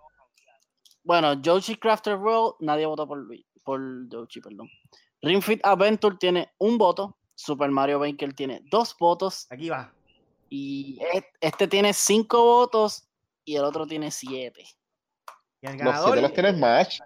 Bueno, 1.03 1.35
Yoshi 1.41 1.77
Crafter 1.77 2.17
World, 2.17 2.57
nadie 2.61 2.87
votó 2.87 3.07
por 3.07 3.19
Luis, 3.19 3.45
por 3.63 3.81
Yoshi, 4.09 4.41
perdón. 4.41 4.69
Ring 5.23 5.43
Fit 5.43 5.61
Adventure 5.65 6.17
tiene 6.19 6.53
un 6.59 6.79
voto. 6.79 7.17
Super 7.35 7.71
Mario 7.71 7.99
Maker 8.01 8.33
tiene 8.35 8.63
dos 8.71 8.97
votos. 8.99 9.47
Aquí 9.51 9.69
va. 9.69 9.93
Y 10.51 10.99
e- 11.15 11.25
este 11.41 11.69
tiene 11.69 11.93
cinco 11.93 12.43
votos 12.43 13.09
y 13.45 13.57
el 13.57 13.65
otro 13.65 13.87
tiene 13.87 14.11
siete. 14.11 14.65
Y 15.61 15.67
el 15.67 15.73
Los 15.77 15.79
ganador. 15.85 16.07
siete 16.13 16.23
los 16.23 16.33
tiene 16.35 16.53
Smash. 16.55 16.99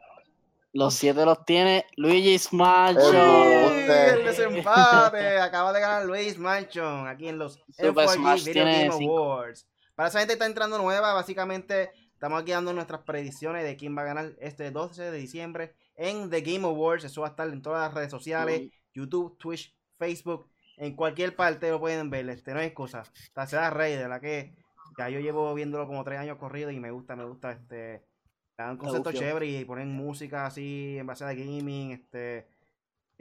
Los 0.74 0.94
siete 0.94 1.24
los 1.26 1.44
tiene 1.44 1.84
Luigi 1.96 2.38
Smash. 2.38 2.96
El 2.96 3.02
¡Uy! 3.02 3.80
usted. 3.80 4.18
El 4.18 4.24
desempate. 4.24 5.38
Acaba 5.40 5.72
de 5.72 5.80
ganar 5.80 6.04
Luis 6.06 6.38
Mansion 6.38 7.06
aquí 7.06 7.28
en 7.28 7.38
los 7.38 7.54
Super 7.70 7.92
F4G 8.06 8.14
Smash 8.14 8.44
tiene 8.44 8.84
Game 8.88 8.96
cinco. 8.98 9.18
Awards. 9.18 9.66
Para 9.94 10.08
esa 10.08 10.18
gente 10.20 10.32
que 10.32 10.34
está 10.34 10.46
entrando 10.46 10.78
nueva, 10.78 11.12
básicamente 11.12 11.90
estamos 12.22 12.40
aquí 12.40 12.52
dando 12.52 12.72
nuestras 12.72 13.00
predicciones 13.00 13.64
de 13.64 13.76
quién 13.76 13.98
va 13.98 14.02
a 14.02 14.04
ganar 14.04 14.36
este 14.38 14.70
12 14.70 15.10
de 15.10 15.18
diciembre 15.18 15.74
en 15.96 16.30
The 16.30 16.40
Game 16.42 16.64
Awards. 16.64 17.02
Eso 17.02 17.22
va 17.22 17.26
a 17.26 17.30
estar 17.30 17.48
en 17.48 17.60
todas 17.62 17.80
las 17.80 17.92
redes 17.92 18.12
sociales. 18.12 18.70
YouTube, 18.94 19.36
Twitch, 19.38 19.76
Facebook, 19.98 20.48
en 20.76 20.94
cualquier 20.94 21.34
parte 21.34 21.68
lo 21.68 21.80
pueden 21.80 22.10
ver, 22.10 22.28
este, 22.30 22.54
no 22.54 22.60
hay 22.60 22.66
excusa. 22.66 23.02
Está 23.20 23.48
se 23.48 23.56
da 23.56 23.70
rey, 23.70 23.96
de 23.96 24.06
la 24.06 24.20
que 24.20 24.54
ya 24.96 25.08
yo 25.08 25.18
llevo 25.18 25.52
viéndolo 25.52 25.88
como 25.88 26.04
tres 26.04 26.20
años 26.20 26.38
corrido 26.38 26.70
y 26.70 26.78
me 26.78 26.92
gusta, 26.92 27.16
me 27.16 27.24
gusta 27.24 27.50
este. 27.50 28.04
Dan 28.56 28.76
concepto 28.76 29.10
gufió. 29.10 29.20
chévere 29.20 29.46
y 29.46 29.64
ponen 29.64 29.90
música 29.90 30.46
así 30.46 30.98
en 30.98 31.06
base 31.08 31.24
a 31.24 31.34
gaming, 31.34 31.90
este. 31.90 32.46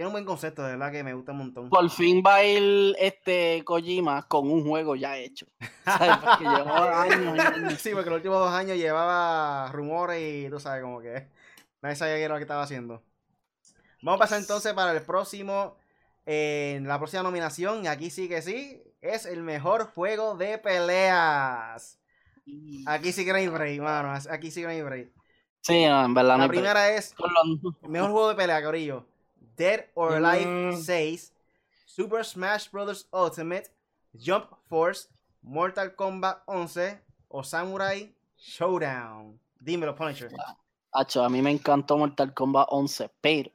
Tiene 0.01 0.07
un 0.07 0.13
buen 0.13 0.25
concepto, 0.25 0.63
de 0.63 0.71
verdad 0.71 0.91
que 0.91 1.03
me 1.03 1.13
gusta 1.13 1.31
un 1.31 1.37
montón. 1.37 1.69
Por 1.69 1.87
fin 1.91 2.23
va 2.25 2.37
a 2.37 2.43
ir 2.43 2.95
este 2.97 3.61
Kojima 3.63 4.27
con 4.27 4.49
un 4.49 4.65
juego 4.65 4.95
ya 4.95 5.15
hecho. 5.15 5.45
¿Sabes? 5.85 6.17
Porque 6.17 6.47
años 6.47 7.39
años. 7.39 7.73
Sí, 7.79 7.91
porque 7.93 8.09
los 8.09 8.17
últimos 8.17 8.39
dos 8.39 8.51
años 8.51 8.77
llevaba 8.77 9.71
rumores 9.71 10.19
y 10.19 10.49
tú 10.49 10.59
sabes, 10.59 10.81
como 10.81 11.01
que 11.01 11.27
nadie 11.83 11.95
sabía 11.95 12.15
qué 12.15 12.23
era 12.23 12.33
lo 12.33 12.39
que 12.39 12.45
estaba 12.45 12.63
haciendo. 12.63 13.03
Vamos 14.01 14.17
a 14.17 14.23
pasar 14.23 14.39
entonces 14.39 14.73
para 14.73 14.91
el 14.91 15.03
próximo, 15.03 15.77
en 16.25 16.87
la 16.87 16.97
próxima 16.97 17.21
nominación, 17.21 17.85
aquí 17.85 18.09
sí 18.09 18.27
que 18.27 18.41
sí, 18.41 18.81
es 19.01 19.27
el 19.27 19.43
mejor 19.43 19.91
juego 19.93 20.35
de 20.35 20.57
peleas. 20.57 21.99
Aquí 22.87 23.11
sí 23.11 23.23
que 23.23 23.33
no 23.33 23.37
hay 23.37 23.49
break, 23.49 23.79
mano, 23.79 24.17
aquí 24.31 24.49
sí 24.49 24.61
que 24.61 24.65
no 24.65 24.71
hay 24.71 24.81
break. 24.81 25.11
Sí, 25.61 25.75
en 25.75 26.15
verdad 26.15 26.37
no 26.37 26.45
La 26.45 26.47
primera 26.47 26.89
es 26.89 27.13
el 27.83 27.89
mejor 27.89 28.09
juego 28.09 28.29
de 28.29 28.35
pelea, 28.35 28.63
Corillo. 28.63 29.11
Dead 29.62 29.86
or 29.93 30.13
Alive 30.15 30.47
Mm. 30.47 30.76
6, 30.82 31.34
Super 31.86 32.24
Smash 32.24 32.67
Bros. 32.71 33.08
Ultimate, 33.13 33.69
Jump 34.13 34.47
Force, 34.67 35.08
Mortal 35.43 35.93
Kombat 35.95 36.41
11 36.47 37.00
o 37.30 37.43
Samurai 37.43 38.12
Showdown. 38.38 39.39
Dímelo, 39.60 39.95
Punisher. 39.95 40.32
Hacho, 40.93 41.24
a 41.24 41.30
mí 41.30 41.41
me 41.43 41.52
encantó 41.52 41.95
Mortal 41.97 42.34
Kombat 42.34 42.67
11, 42.71 43.10
pero 43.21 43.52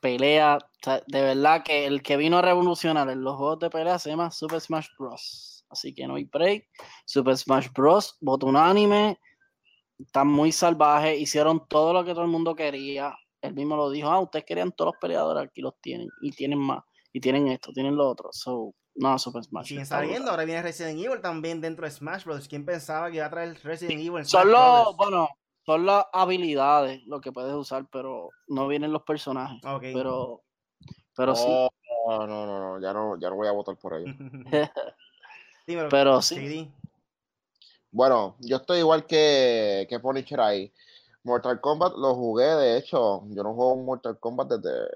pelea, 0.00 0.58
de 1.06 1.22
verdad 1.22 1.64
que 1.64 1.86
el 1.86 2.00
que 2.02 2.16
vino 2.16 2.38
a 2.38 2.42
revolucionar 2.42 3.08
en 3.10 3.22
los 3.22 3.36
juegos 3.36 3.58
de 3.58 3.70
pelea 3.70 3.98
se 3.98 4.10
llama 4.10 4.30
Super 4.30 4.60
Smash 4.60 4.88
Bros. 4.98 5.64
Así 5.68 5.92
que 5.94 6.06
no 6.06 6.14
hay 6.16 6.24
break. 6.24 6.66
Super 7.06 7.36
Smash 7.36 7.68
Bros. 7.72 8.16
Voto 8.20 8.46
unánime. 8.46 9.18
Están 9.98 10.28
muy 10.28 10.52
salvajes. 10.52 11.18
Hicieron 11.20 11.66
todo 11.66 11.92
lo 11.92 12.04
que 12.04 12.12
todo 12.12 12.22
el 12.24 12.30
mundo 12.30 12.54
quería. 12.54 13.16
Él 13.42 13.54
mismo 13.54 13.76
lo 13.76 13.90
dijo. 13.90 14.08
Ah, 14.08 14.20
ustedes 14.20 14.44
querían 14.44 14.72
todos 14.72 14.92
los 14.94 15.00
peleadores. 15.00 15.44
Aquí 15.44 15.60
los 15.60 15.74
tienen. 15.80 16.08
Y 16.22 16.30
tienen 16.30 16.58
más. 16.58 16.82
Y 17.12 17.20
tienen 17.20 17.48
esto, 17.48 17.72
tienen 17.72 17.94
lo 17.96 18.08
otro. 18.08 18.30
So, 18.32 18.74
no, 18.94 19.18
Super 19.18 19.44
Smash. 19.44 19.66
Siguen 19.66 19.82
está 19.82 19.96
saliendo, 19.96 20.30
ahora 20.30 20.44
viene 20.44 20.62
Resident 20.62 20.98
Evil 20.98 21.20
también 21.20 21.60
dentro 21.60 21.84
de 21.84 21.90
Smash 21.90 22.24
Bros. 22.24 22.48
¿Quién 22.48 22.64
pensaba 22.64 23.10
que 23.10 23.16
iba 23.16 23.26
a 23.26 23.30
traer 23.30 23.58
Resident 23.62 24.00
Evil 24.00 24.24
Son 24.24 24.50
los, 24.50 24.96
bueno, 24.96 25.28
son 25.66 25.84
las 25.84 26.06
habilidades 26.12 27.02
lo 27.06 27.20
que 27.20 27.32
puedes 27.32 27.52
usar, 27.52 27.86
pero 27.92 28.30
no 28.48 28.66
vienen 28.66 28.92
los 28.92 29.02
personajes. 29.02 29.62
Ok. 29.64 29.82
Pero, 29.92 30.42
pero 31.14 31.36
sí, 31.36 31.68
Oh, 32.04 32.26
no, 32.26 32.26
no, 32.26 32.46
no, 32.46 32.58
no, 32.58 32.80
ya 32.80 32.92
no, 32.92 33.18
ya 33.18 33.30
no 33.30 33.36
voy 33.36 33.46
a 33.46 33.52
votar 33.52 33.76
por 33.76 33.94
ellos. 33.94 34.14
Pero 35.90 36.20
sí. 36.20 36.34
JD. 36.34 36.68
Bueno, 37.92 38.36
yo 38.40 38.56
estoy 38.56 38.78
igual 38.78 39.06
que, 39.06 39.86
que 39.88 40.00
Punisher 40.00 40.40
ahí. 40.40 40.72
Mortal 41.24 41.60
Kombat 41.60 41.94
lo 41.96 42.14
jugué, 42.14 42.44
de 42.44 42.76
hecho, 42.78 43.22
yo 43.28 43.42
no 43.42 43.54
juego 43.54 43.76
Mortal 43.76 44.18
Kombat 44.18 44.48
desde 44.48 44.88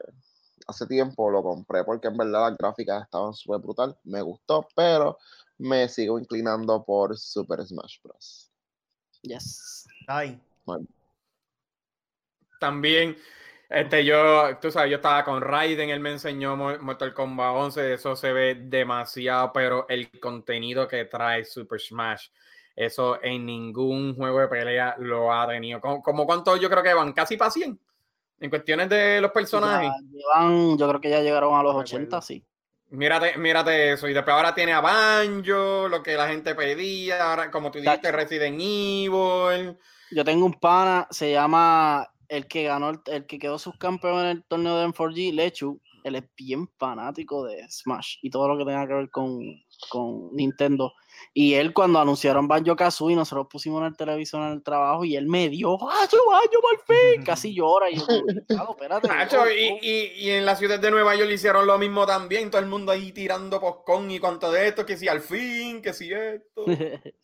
hace 0.66 0.86
tiempo, 0.86 1.30
lo 1.30 1.42
compré 1.42 1.84
porque 1.84 2.08
en 2.08 2.16
verdad 2.16 2.50
las 2.50 2.58
gráficas 2.58 3.04
estaban 3.04 3.32
súper 3.34 3.60
brutal, 3.60 3.96
me 4.04 4.22
gustó, 4.22 4.66
pero 4.74 5.18
me 5.58 5.88
sigo 5.88 6.18
inclinando 6.18 6.84
por 6.84 7.16
Super 7.16 7.64
Smash 7.66 7.98
Bros. 8.02 8.50
Yes. 9.22 9.86
Ay, 10.08 10.38
También, 12.58 13.16
este, 13.68 14.04
yo, 14.04 14.58
tú 14.60 14.70
sabes, 14.70 14.90
yo 14.90 14.96
estaba 14.96 15.24
con 15.24 15.40
Raiden, 15.42 15.90
él 15.90 16.00
me 16.00 16.10
enseñó 16.12 16.56
Mo- 16.56 16.78
Mortal 16.78 17.12
Kombat 17.14 17.54
11, 17.54 17.92
eso 17.94 18.16
se 18.16 18.32
ve 18.32 18.54
demasiado, 18.54 19.52
pero 19.52 19.86
el 19.88 20.10
contenido 20.20 20.88
que 20.88 21.04
trae 21.04 21.44
Super 21.44 21.80
Smash, 21.80 22.28
eso 22.76 23.18
en 23.22 23.46
ningún 23.46 24.14
juego 24.14 24.40
de 24.40 24.48
pelea 24.48 24.94
lo 24.98 25.32
ha 25.32 25.48
tenido. 25.48 25.80
¿Como, 25.80 26.02
como 26.02 26.26
cuánto 26.26 26.56
yo 26.56 26.68
creo 26.70 26.82
que 26.82 26.94
van? 26.94 27.12
Casi 27.12 27.36
para 27.36 27.50
100 27.50 27.80
en 28.38 28.50
cuestiones 28.50 28.88
de 28.90 29.20
los 29.20 29.30
personajes. 29.32 29.90
Ya 29.90 30.18
llevan, 30.18 30.76
yo 30.78 30.88
creo 30.88 31.00
que 31.00 31.10
ya 31.10 31.22
llegaron 31.22 31.54
a 31.54 31.62
los 31.62 31.72
No 31.74 31.80
80, 31.80 31.98
recuerdo. 32.04 32.22
sí. 32.22 32.44
Mírate, 32.90 33.36
mírate 33.38 33.92
eso. 33.92 34.08
Y 34.08 34.12
después 34.14 34.36
ahora 34.36 34.54
tiene 34.54 34.72
a 34.72 34.80
Banjo, 34.80 35.88
lo 35.88 36.02
que 36.02 36.14
la 36.14 36.28
gente 36.28 36.54
pedía. 36.54 37.30
Ahora, 37.30 37.50
como 37.50 37.70
tú 37.70 37.80
dijiste. 37.80 38.12
Resident 38.12 38.60
Evil. 38.60 39.76
Yo 40.12 40.24
tengo 40.24 40.46
un 40.46 40.54
pana, 40.54 41.08
se 41.10 41.32
llama 41.32 42.08
el 42.28 42.46
que 42.46 42.64
ganó, 42.64 42.90
el, 42.90 43.00
el 43.06 43.26
que 43.26 43.38
quedó 43.40 43.58
subcampeón 43.58 44.20
en 44.20 44.26
el 44.26 44.44
torneo 44.44 44.76
de 44.78 44.86
M4G, 44.86 45.32
Lechu. 45.34 45.80
Él 46.04 46.14
es 46.14 46.24
bien 46.36 46.68
fanático 46.78 47.44
de 47.44 47.68
Smash 47.68 48.18
y 48.22 48.30
todo 48.30 48.46
lo 48.46 48.56
que 48.56 48.64
tenga 48.64 48.86
que 48.86 48.94
ver 48.94 49.10
con, 49.10 49.40
con 49.88 50.32
Nintendo. 50.36 50.92
Y 51.34 51.54
él, 51.54 51.72
cuando 51.74 51.98
anunciaron 51.98 52.48
Banjo 52.48 52.74
Kazooie, 52.76 53.14
nosotros 53.14 53.46
pusimos 53.50 53.80
en 53.80 53.88
el 53.88 53.96
televisor 53.96 54.42
en 54.46 54.52
el 54.54 54.62
trabajo 54.62 55.04
y 55.04 55.16
él 55.16 55.26
me 55.26 55.48
dio, 55.50 55.76
¡Banjo, 55.76 56.16
Banjo, 56.30 56.60
por 56.62 56.84
fin! 56.86 57.22
Casi 57.24 57.54
llora. 57.54 57.90
Y 57.90 57.96
yo, 57.96 58.06
como, 58.06 58.24
"Claro, 58.48 58.70
espérate. 58.70 59.08
Nacho, 59.08 59.50
y, 59.50 59.70
oh". 59.72 59.78
y- 59.82 60.12
y 60.16 60.30
en 60.30 60.46
la 60.46 60.56
ciudad 60.56 60.78
de 60.80 60.90
Nueva 60.90 61.14
York 61.14 61.28
le 61.28 61.34
hicieron 61.34 61.66
lo 61.66 61.76
mismo 61.78 62.06
también. 62.06 62.50
Todo 62.50 62.60
el 62.62 62.68
mundo 62.68 62.90
ahí 62.92 63.12
tirando 63.12 63.60
popcorn 63.60 64.10
y 64.10 64.18
cuanto 64.18 64.50
de 64.50 64.68
esto, 64.68 64.86
que 64.86 64.96
si 64.96 65.08
al 65.08 65.20
fin, 65.20 65.82
que 65.82 65.92
si 65.92 66.10
esto. 66.12 66.64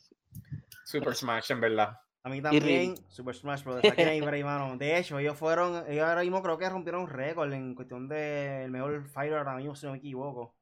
Super 0.85 1.15
Smash, 1.15 1.51
en 1.53 1.61
verdad. 1.61 1.99
a 2.25 2.29
mí 2.29 2.43
también, 2.43 2.95
Super 3.09 3.35
Smash 3.35 3.63
Bros. 3.65 3.81
Break, 3.83 4.23
mano. 4.45 4.77
De 4.77 4.99
hecho, 4.99 5.19
ellos 5.19 5.37
fueron, 5.39 5.85
ellos 5.89 6.05
ahora 6.05 6.21
mismo 6.21 6.43
creo 6.43 6.59
que 6.59 6.69
rompieron 6.69 7.03
un 7.03 7.09
récord 7.09 7.53
en 7.53 7.75
cuestión 7.75 8.09
de 8.09 8.65
el 8.65 8.71
mejor 8.71 9.07
fighter 9.09 9.39
ahora 9.39 9.57
mismo, 9.57 9.75
si 9.75 9.87
no 9.87 9.93
me 9.93 9.99
equivoco. 9.99 10.55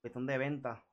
Cuestión 0.00 0.26
de 0.26 0.38
venta. 0.38 0.84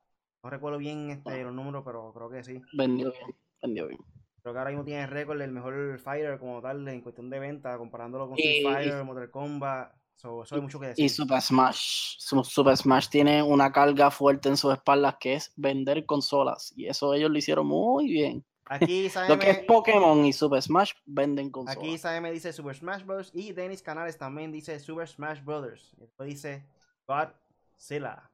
No 0.46 0.50
recuerdo 0.50 0.78
bien 0.78 1.10
este, 1.10 1.42
los 1.42 1.52
números, 1.52 1.82
pero 1.84 2.12
creo 2.12 2.30
que 2.30 2.44
sí. 2.44 2.62
vendió 2.72 3.10
bien, 3.10 3.36
vendió 3.60 3.88
bien. 3.88 4.00
Creo 4.42 4.52
que 4.54 4.58
ahora 4.60 4.70
mismo 4.70 4.84
tiene 4.84 5.02
el 5.02 5.10
récord 5.10 5.38
del 5.40 5.50
mejor 5.50 5.98
fighter 5.98 6.38
como 6.38 6.62
tal 6.62 6.86
en 6.86 7.00
cuestión 7.00 7.28
de 7.28 7.40
venta, 7.40 7.76
comparándolo 7.76 8.28
con 8.28 8.38
Y- 8.38 8.42
Street 8.42 8.60
y- 8.60 8.64
Fighter, 8.74 9.04
Mortal 9.04 9.30
Kombat. 9.32 9.92
So, 10.14 10.44
eso 10.44 10.54
hay 10.54 10.60
mucho 10.60 10.78
que 10.78 10.86
Y 10.86 10.88
decir. 10.90 11.10
Super 11.10 11.40
Smash, 11.42 12.14
su- 12.20 12.44
Super 12.44 12.76
Smash 12.76 13.08
tiene 13.08 13.42
una 13.42 13.72
carga 13.72 14.08
fuerte 14.12 14.48
en 14.48 14.56
sus 14.56 14.72
espaldas 14.72 15.16
que 15.18 15.34
es 15.34 15.52
vender 15.56 16.06
consolas. 16.06 16.72
Y 16.76 16.86
eso 16.86 17.12
ellos 17.12 17.28
lo 17.28 17.38
hicieron 17.38 17.66
muy 17.66 18.06
bien. 18.06 18.44
Aquí 18.66 19.08
Lo 19.28 19.38
que 19.40 19.50
es 19.50 19.58
Pokémon 19.64 20.24
y 20.24 20.32
Super 20.32 20.62
Smash 20.62 20.92
venden 21.06 21.50
consolas. 21.50 21.76
aquí 21.76 21.98
Saeme 21.98 22.30
dice 22.30 22.52
Super 22.52 22.76
Smash 22.76 23.02
Bros. 23.04 23.32
Y 23.34 23.50
Dennis 23.52 23.82
Canales 23.82 24.16
también 24.16 24.52
dice 24.52 24.78
Super 24.78 25.08
Smash 25.08 25.42
Brothers. 25.42 25.92
Y 25.96 26.02
después 26.02 26.28
dice 26.28 26.64
Godzilla. 27.04 28.30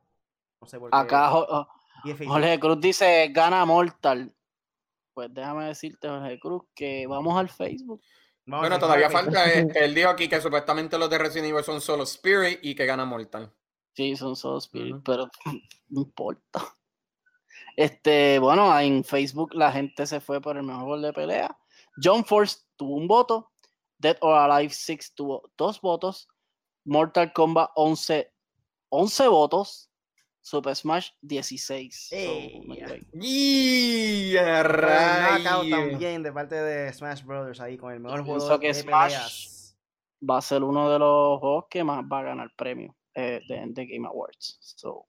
No 0.61 0.67
sé 0.69 0.79
por 0.79 0.91
qué. 0.91 0.97
Acá 0.97 1.31
Jorge 2.27 2.61
Cruz 2.61 2.81
dice 2.81 3.29
gana 3.33 3.65
Mortal. 3.65 4.35
Pues 5.15 5.33
déjame 5.33 5.67
decirte, 5.67 6.09
Jorge 6.09 6.41
Cruz, 6.41 6.63
que 6.75 7.07
vamos 7.07 7.39
al 7.39 7.49
Facebook. 7.49 8.01
Vamos 8.47 8.63
Bueno, 8.63 8.77
a 8.77 8.79
todavía 8.79 9.11
falta. 9.11 9.45
este, 9.53 9.85
él 9.85 9.95
dijo 9.95 10.09
aquí 10.09 10.29
que 10.29 10.41
supuestamente 10.41 10.99
los 10.99 11.09
de 11.11 11.19
Resident 11.19 11.51
Evil 11.51 11.63
son 11.63 11.81
solo 11.81 12.03
Spirit 12.05 12.59
y 12.63 12.75
que 12.75 12.87
gana 12.87 13.05
Mortal. 13.05 13.53
Sí, 13.95 14.17
son 14.17 14.35
solo 14.37 14.59
Spirit, 14.59 14.97
pero 15.05 15.29
no 15.89 16.01
importa. 16.01 16.65
Este, 17.77 18.39
bueno, 18.39 18.79
en 18.81 19.05
Facebook 19.05 19.55
la 19.55 19.71
gente 19.71 20.07
se 20.07 20.21
fue 20.21 20.41
por 20.41 20.57
el 20.57 20.63
mejor 20.63 20.85
gol 20.85 21.03
de 21.03 21.13
pelea. 21.13 21.57
John 22.03 22.25
Force 22.25 22.59
tuvo 22.77 22.97
un 22.97 23.07
voto. 23.07 23.51
Dead 23.99 24.17
or 24.21 24.35
Alive 24.35 24.73
6 24.73 25.15
tuvo 25.15 25.43
dos 25.57 25.81
votos. 25.81 26.29
Mortal 26.85 27.33
Kombat 27.33 27.71
11, 27.77 28.33
11 28.89 29.29
votos. 29.29 29.91
Super 30.43 30.75
Smash 30.75 31.11
16. 31.23 32.09
So, 32.11 32.15
Ey, 32.17 32.61
no 32.67 32.75
hay 32.75 32.81
ya. 32.81 32.87
break. 32.87 33.07
¡Y 33.15 34.33
knockout 34.35 34.67
rayos! 34.67 35.71
también 35.71 36.23
de 36.23 36.33
parte 36.33 36.57
de 36.57 36.93
Smash 36.93 37.23
Brothers 37.23 37.61
ahí 37.61 37.79
con 37.79 37.93
el 37.93 38.01
mejor 38.01 38.19
Yo 38.19 38.25
juego 38.25 38.49
de 38.49 38.61
que 38.61 38.75
Smash- 38.75 39.05
peleas. 39.07 39.77
Va 40.29 40.39
a 40.39 40.43
ser 40.43 40.63
uno 40.63 40.91
de 40.91 40.99
los 40.99 41.41
juegos 41.41 41.65
que 41.71 41.83
más 41.85 42.05
va 42.05 42.21
a 42.21 42.23
ganar 42.23 42.51
premio 42.57 42.95
eh, 43.15 43.41
de, 43.49 43.65
de 43.69 43.87
Game 43.87 44.07
Awards. 44.07 44.59
So, 44.61 45.07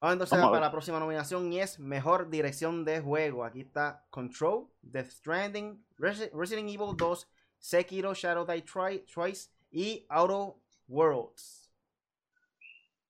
Vamos 0.00 0.12
entonces 0.12 0.38
Vamos 0.38 0.48
a 0.50 0.52
para 0.52 0.66
la 0.66 0.70
próxima 0.70 1.00
nominación 1.00 1.52
y 1.52 1.60
es 1.60 1.78
Mejor 1.80 2.30
Dirección 2.30 2.84
de 2.84 3.00
Juego. 3.00 3.44
Aquí 3.44 3.60
está 3.62 4.06
Control, 4.10 4.68
Death 4.80 5.08
Stranding, 5.10 5.84
Resi- 5.98 6.30
Resident 6.32 6.68
Evil 6.68 6.96
2, 6.96 7.28
Sekiro 7.58 8.14
Shadow 8.14 8.46
Die 8.46 8.64
Tri- 8.64 9.04
Twice 9.12 9.50
y 9.72 10.06
Outer 10.08 10.54
Worlds. 10.86 11.72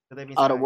¿Qué 0.08 0.14
te 0.16 0.24
piensas 0.24 0.42
Outer 0.42 0.56
ahí? 0.56 0.60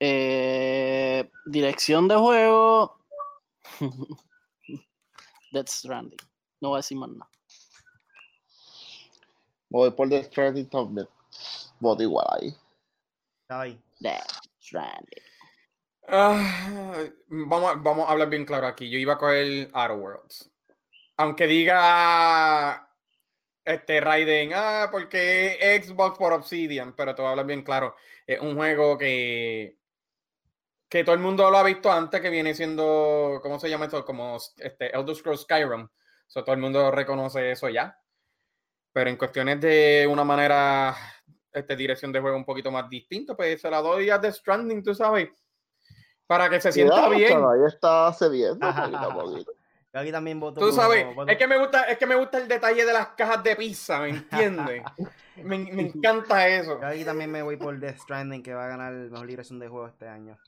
Eh, 0.00 1.30
dirección 1.46 2.08
de 2.08 2.16
juego. 2.16 2.98
Death 5.52 5.68
Stranding. 5.68 6.18
No 6.60 6.70
voy 6.70 6.76
a 6.76 6.78
decir 6.78 6.96
más 6.96 7.10
nada. 7.10 7.30
Voy 9.68 9.90
por 9.92 10.08
The 10.08 10.24
Stranding 10.24 10.68
también. 10.68 11.08
Voto 11.78 12.02
igual 12.02 12.26
ahí. 12.30 12.54
Ahí. 13.48 13.80
Death 14.00 14.26
Stranding. 14.60 15.22
Ah, 16.08 17.04
vamos, 17.28 17.70
a- 17.70 17.74
vamos 17.74 18.08
a 18.08 18.12
hablar 18.12 18.28
bien 18.28 18.44
claro 18.44 18.66
aquí. 18.66 18.90
Yo 18.90 18.98
iba 18.98 19.12
a 19.14 19.18
coger 19.18 19.70
Outer 19.72 19.96
Worlds. 19.96 20.50
Aunque 21.18 21.46
diga 21.46 22.88
este 23.64 24.00
Raiden, 24.00 24.52
ah, 24.54 24.88
porque 24.90 25.80
Xbox 25.84 26.18
por 26.18 26.32
Obsidian, 26.32 26.94
pero 26.96 27.14
te 27.14 27.22
voy 27.22 27.28
a 27.28 27.30
hablar 27.32 27.46
bien 27.46 27.62
claro. 27.62 27.94
Es 28.26 28.40
un 28.40 28.56
juego 28.56 28.96
que, 28.98 29.78
que 30.90 31.04
todo 31.04 31.14
el 31.14 31.20
mundo 31.22 31.48
lo 31.50 31.56
ha 31.56 31.62
visto 31.62 31.90
antes, 31.90 32.20
que 32.20 32.28
viene 32.30 32.52
siendo, 32.54 33.38
¿cómo 33.42 33.58
se 33.58 33.70
llama 33.70 33.84
esto? 33.86 34.04
Como 34.04 34.36
este, 34.58 34.94
Elder 34.94 35.14
Scrolls 35.16 35.42
Skyrim. 35.42 35.88
So, 36.26 36.44
todo 36.44 36.54
el 36.54 36.60
mundo 36.60 36.90
reconoce 36.90 37.52
eso 37.52 37.68
ya. 37.68 37.96
pero 38.92 39.08
en 39.08 39.16
cuestiones 39.16 39.60
de 39.60 40.06
una 40.10 40.24
manera, 40.24 40.94
este, 41.52 41.76
dirección 41.76 42.10
de 42.12 42.20
juego 42.20 42.36
un 42.36 42.44
poquito 42.44 42.70
más 42.72 42.88
distinto, 42.90 43.36
pues 43.36 43.60
se 43.60 43.70
la 43.70 43.80
doy 43.80 44.10
a 44.10 44.20
The 44.20 44.32
Stranding, 44.32 44.82
tú 44.82 44.94
sabes, 44.94 45.28
para 46.26 46.50
que 46.50 46.60
se 46.60 46.72
sienta 46.72 46.94
Cuidado, 46.94 47.10
bien. 47.16 47.28
chaval, 47.30 47.60
Ahí 47.60 47.66
está 47.68 48.12
cediendo 48.12 48.66
poquito 48.74 48.98
a 48.98 49.14
poquito. 49.14 49.52
Yo 49.92 50.00
aquí 50.00 50.12
también 50.12 50.38
voto. 50.38 50.60
Tú 50.60 50.70
sabes, 50.72 51.04
voto- 51.14 51.30
es 51.30 51.36
que 51.36 51.46
me 51.48 51.56
gusta, 51.58 51.82
es 51.84 51.98
que 51.98 52.06
me 52.06 52.14
gusta 52.14 52.38
el 52.38 52.46
detalle 52.48 52.84
de 52.84 52.92
las 52.92 53.08
cajas 53.08 53.42
de 53.42 53.56
pizza, 53.56 54.00
¿me 54.00 54.10
entiendes? 54.10 54.82
me, 55.36 55.58
me 55.58 55.82
encanta 55.82 56.46
eso. 56.48 56.80
Yo 56.80 56.86
aquí 56.86 57.04
también 57.04 57.30
me 57.32 57.42
voy 57.42 57.56
por 57.56 57.76
Death 57.78 57.98
Stranding, 57.98 58.42
que 58.42 58.54
va 58.54 58.66
a 58.66 58.68
ganar 58.68 58.92
mejor 58.92 59.26
dirección 59.26 59.58
de 59.58 59.68
juego 59.68 59.88
este 59.88 60.06
año. 60.08 60.38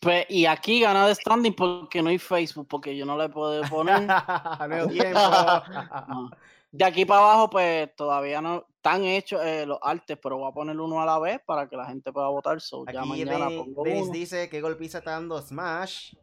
Pues, 0.00 0.26
y 0.28 0.44
aquí 0.46 0.80
gana 0.80 1.06
de 1.06 1.14
standing 1.14 1.54
porque 1.54 2.02
no 2.02 2.10
hay 2.10 2.18
Facebook, 2.18 2.66
porque 2.68 2.96
yo 2.96 3.06
no 3.06 3.16
le 3.16 3.28
puedo 3.28 3.62
poner. 3.68 4.02
no 4.06 4.68
tengo 4.68 4.86
tiempo. 4.88 5.20
De 6.70 6.84
aquí 6.84 7.06
para 7.06 7.20
abajo, 7.20 7.48
pues 7.48 7.94
todavía 7.96 8.42
no 8.42 8.66
están 8.76 9.02
hechos 9.02 9.40
eh, 9.42 9.64
los 9.64 9.78
artes, 9.80 10.18
pero 10.22 10.36
voy 10.36 10.50
a 10.50 10.52
poner 10.52 10.78
uno 10.78 11.00
a 11.00 11.06
la 11.06 11.18
vez 11.18 11.40
para 11.46 11.66
que 11.66 11.76
la 11.76 11.86
gente 11.86 12.12
pueda 12.12 12.28
votar. 12.28 12.60
So, 12.60 12.84
ya 12.84 13.00
Aquí 13.00 13.08
mañana 13.08 13.46
Denis, 13.46 13.58
pongo 13.58 13.82
uno. 13.82 14.12
dice 14.12 14.50
que 14.50 14.60
golpiza 14.60 14.98
está 14.98 15.12
dando 15.12 15.40
Smash. 15.40 16.14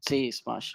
Sí, 0.00 0.30
Smash. 0.30 0.74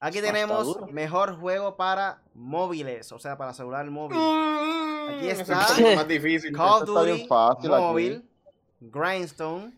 Aquí 0.00 0.18
Smash 0.18 0.24
está 0.26 0.32
tenemos 0.32 0.92
mejor 0.92 1.40
juego 1.40 1.76
para 1.76 2.22
móviles, 2.34 3.10
o 3.10 3.18
sea, 3.18 3.38
para 3.38 3.54
celular 3.54 3.90
móvil. 3.90 4.18
Aquí 4.18 5.28
está. 5.30 5.62
Es 5.62 5.70
un 5.70 5.76
poquito 5.76 5.96
más 5.96 6.08
difícil. 6.08 6.52
Call 6.52 6.82
of 6.82 6.88
está 6.88 7.00
Duty 7.00 7.26
fácil 7.26 7.72
aquí. 7.72 7.82
móvil, 7.82 8.30
Grindstone, 8.80 9.72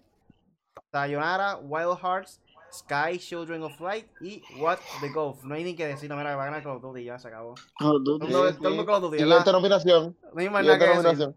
Sayonara, 0.93 1.57
Wild 1.57 1.99
Hearts, 2.03 2.41
Sky, 2.73 3.19
Children 3.19 3.63
of 3.63 3.81
Light 3.81 4.07
y 4.21 4.43
What 4.59 4.79
the 5.01 5.09
Golf. 5.09 5.43
No 5.45 5.55
hay 5.55 5.65
ni 5.65 5.75
que 5.75 5.87
decir, 5.87 6.09
no, 6.09 6.17
mira, 6.17 6.37
va 6.37 6.43
a 6.43 6.47
ganar 6.47 6.63
Call 6.63 6.77
of 6.77 6.83
Duty, 6.83 7.05
ya 7.05 7.19
se 7.19 7.29
acabó. 7.29 7.55
Call 7.79 7.97
of 7.97 8.03
Duty. 8.03 8.27
todo 8.31 8.49
el 8.49 8.59
mundo. 8.61 8.87
Call 8.87 8.95
of 8.95 9.03
Duty, 9.03 9.19
Siguiente 9.19 9.39
¿verdad? 9.39 9.53
nominación. 9.53 10.17
No 10.33 10.41
hay 10.41 10.51
más 10.51 10.65
nada 10.65 10.79
que 10.79 10.85
decir. 10.85 10.97
nominación. 11.03 11.37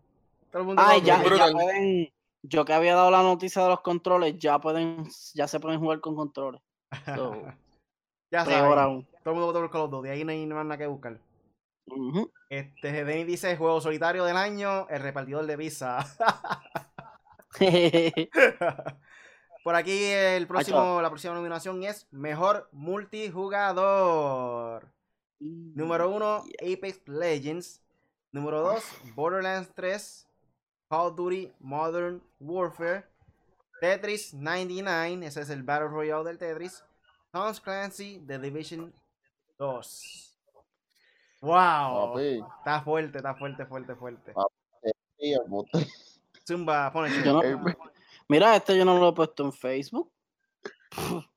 Todo 0.52 0.62
el 0.62 0.68
mundo 0.68 0.82
Ay, 0.86 1.02
ya, 1.02 1.24
ya 1.24 1.52
pueden. 1.52 2.12
Yo 2.42 2.66
que 2.66 2.74
había 2.74 2.96
dado 2.96 3.12
la 3.12 3.22
noticia 3.22 3.62
de 3.62 3.70
los 3.70 3.82
controles, 3.82 4.38
ya 4.38 4.60
pueden, 4.60 5.06
ya 5.34 5.48
se 5.48 5.60
pueden 5.60 5.80
jugar 5.80 6.00
con 6.00 6.16
controles. 6.16 6.62
So, 7.16 7.44
ya 8.32 8.46
saben, 8.46 9.06
todo 9.24 9.34
el 9.34 9.34
mundo 9.34 9.48
votó 9.48 9.60
por 9.60 9.70
Call 9.72 9.82
of 9.82 9.92
Duty, 9.92 10.10
ahí 10.10 10.24
no 10.24 10.32
hay 10.32 10.46
más 10.48 10.66
nada 10.66 10.78
que 10.78 10.88
buscar. 10.88 11.20
Este, 12.50 13.04
Denis 13.04 13.28
dice 13.28 13.58
juego 13.58 13.82
solitario 13.82 14.24
del 14.24 14.38
año, 14.38 14.88
el 14.90 15.02
repartidor 15.02 15.46
de 15.46 15.58
pizza. 15.58 16.06
Por 19.70 19.76
aquí 19.76 20.04
el 20.04 20.48
próximo, 20.48 21.00
la 21.00 21.12
próxima 21.12 21.36
nominación 21.36 21.84
es 21.84 22.08
Mejor 22.10 22.68
Multijugador. 22.72 24.92
Número 25.40 26.10
1, 26.10 26.44
Apex 26.74 27.08
Legends. 27.08 27.80
Número 28.32 28.62
2, 28.62 28.84
Borderlands 29.16 29.70
3. 29.76 30.28
Call 30.90 31.10
of 31.10 31.16
Duty 31.16 31.54
Modern 31.60 32.20
Warfare. 32.40 33.06
Tetris 33.80 34.34
99, 34.34 35.28
ese 35.28 35.42
es 35.42 35.52
el 35.52 35.62
Battle 35.62 35.90
Royale 35.90 36.24
del 36.24 36.40
Tetris. 36.40 36.84
Tom 37.32 37.54
Clancy, 37.64 38.24
The 38.26 38.40
Division 38.40 38.92
2. 39.60 40.36
¡Wow! 41.42 42.14
Papi, 42.14 42.44
Está 42.58 42.82
fuerte, 42.82 43.20
está 43.20 43.36
fuerte, 43.36 43.68
fuerte, 43.68 43.94
fuerte. 43.94 44.34
Zumba, 46.48 46.92
pon 46.92 47.06
el 47.06 47.24
Yo 47.24 47.34
no- 47.34 47.40
Apex. 47.42 47.78
Mira, 48.30 48.56
este 48.56 48.78
yo 48.78 48.86
no 48.86 48.98
lo 49.00 49.10
he 49.10 49.14
puesto 49.14 49.44
en 49.44 49.52
Facebook. 49.52 50.12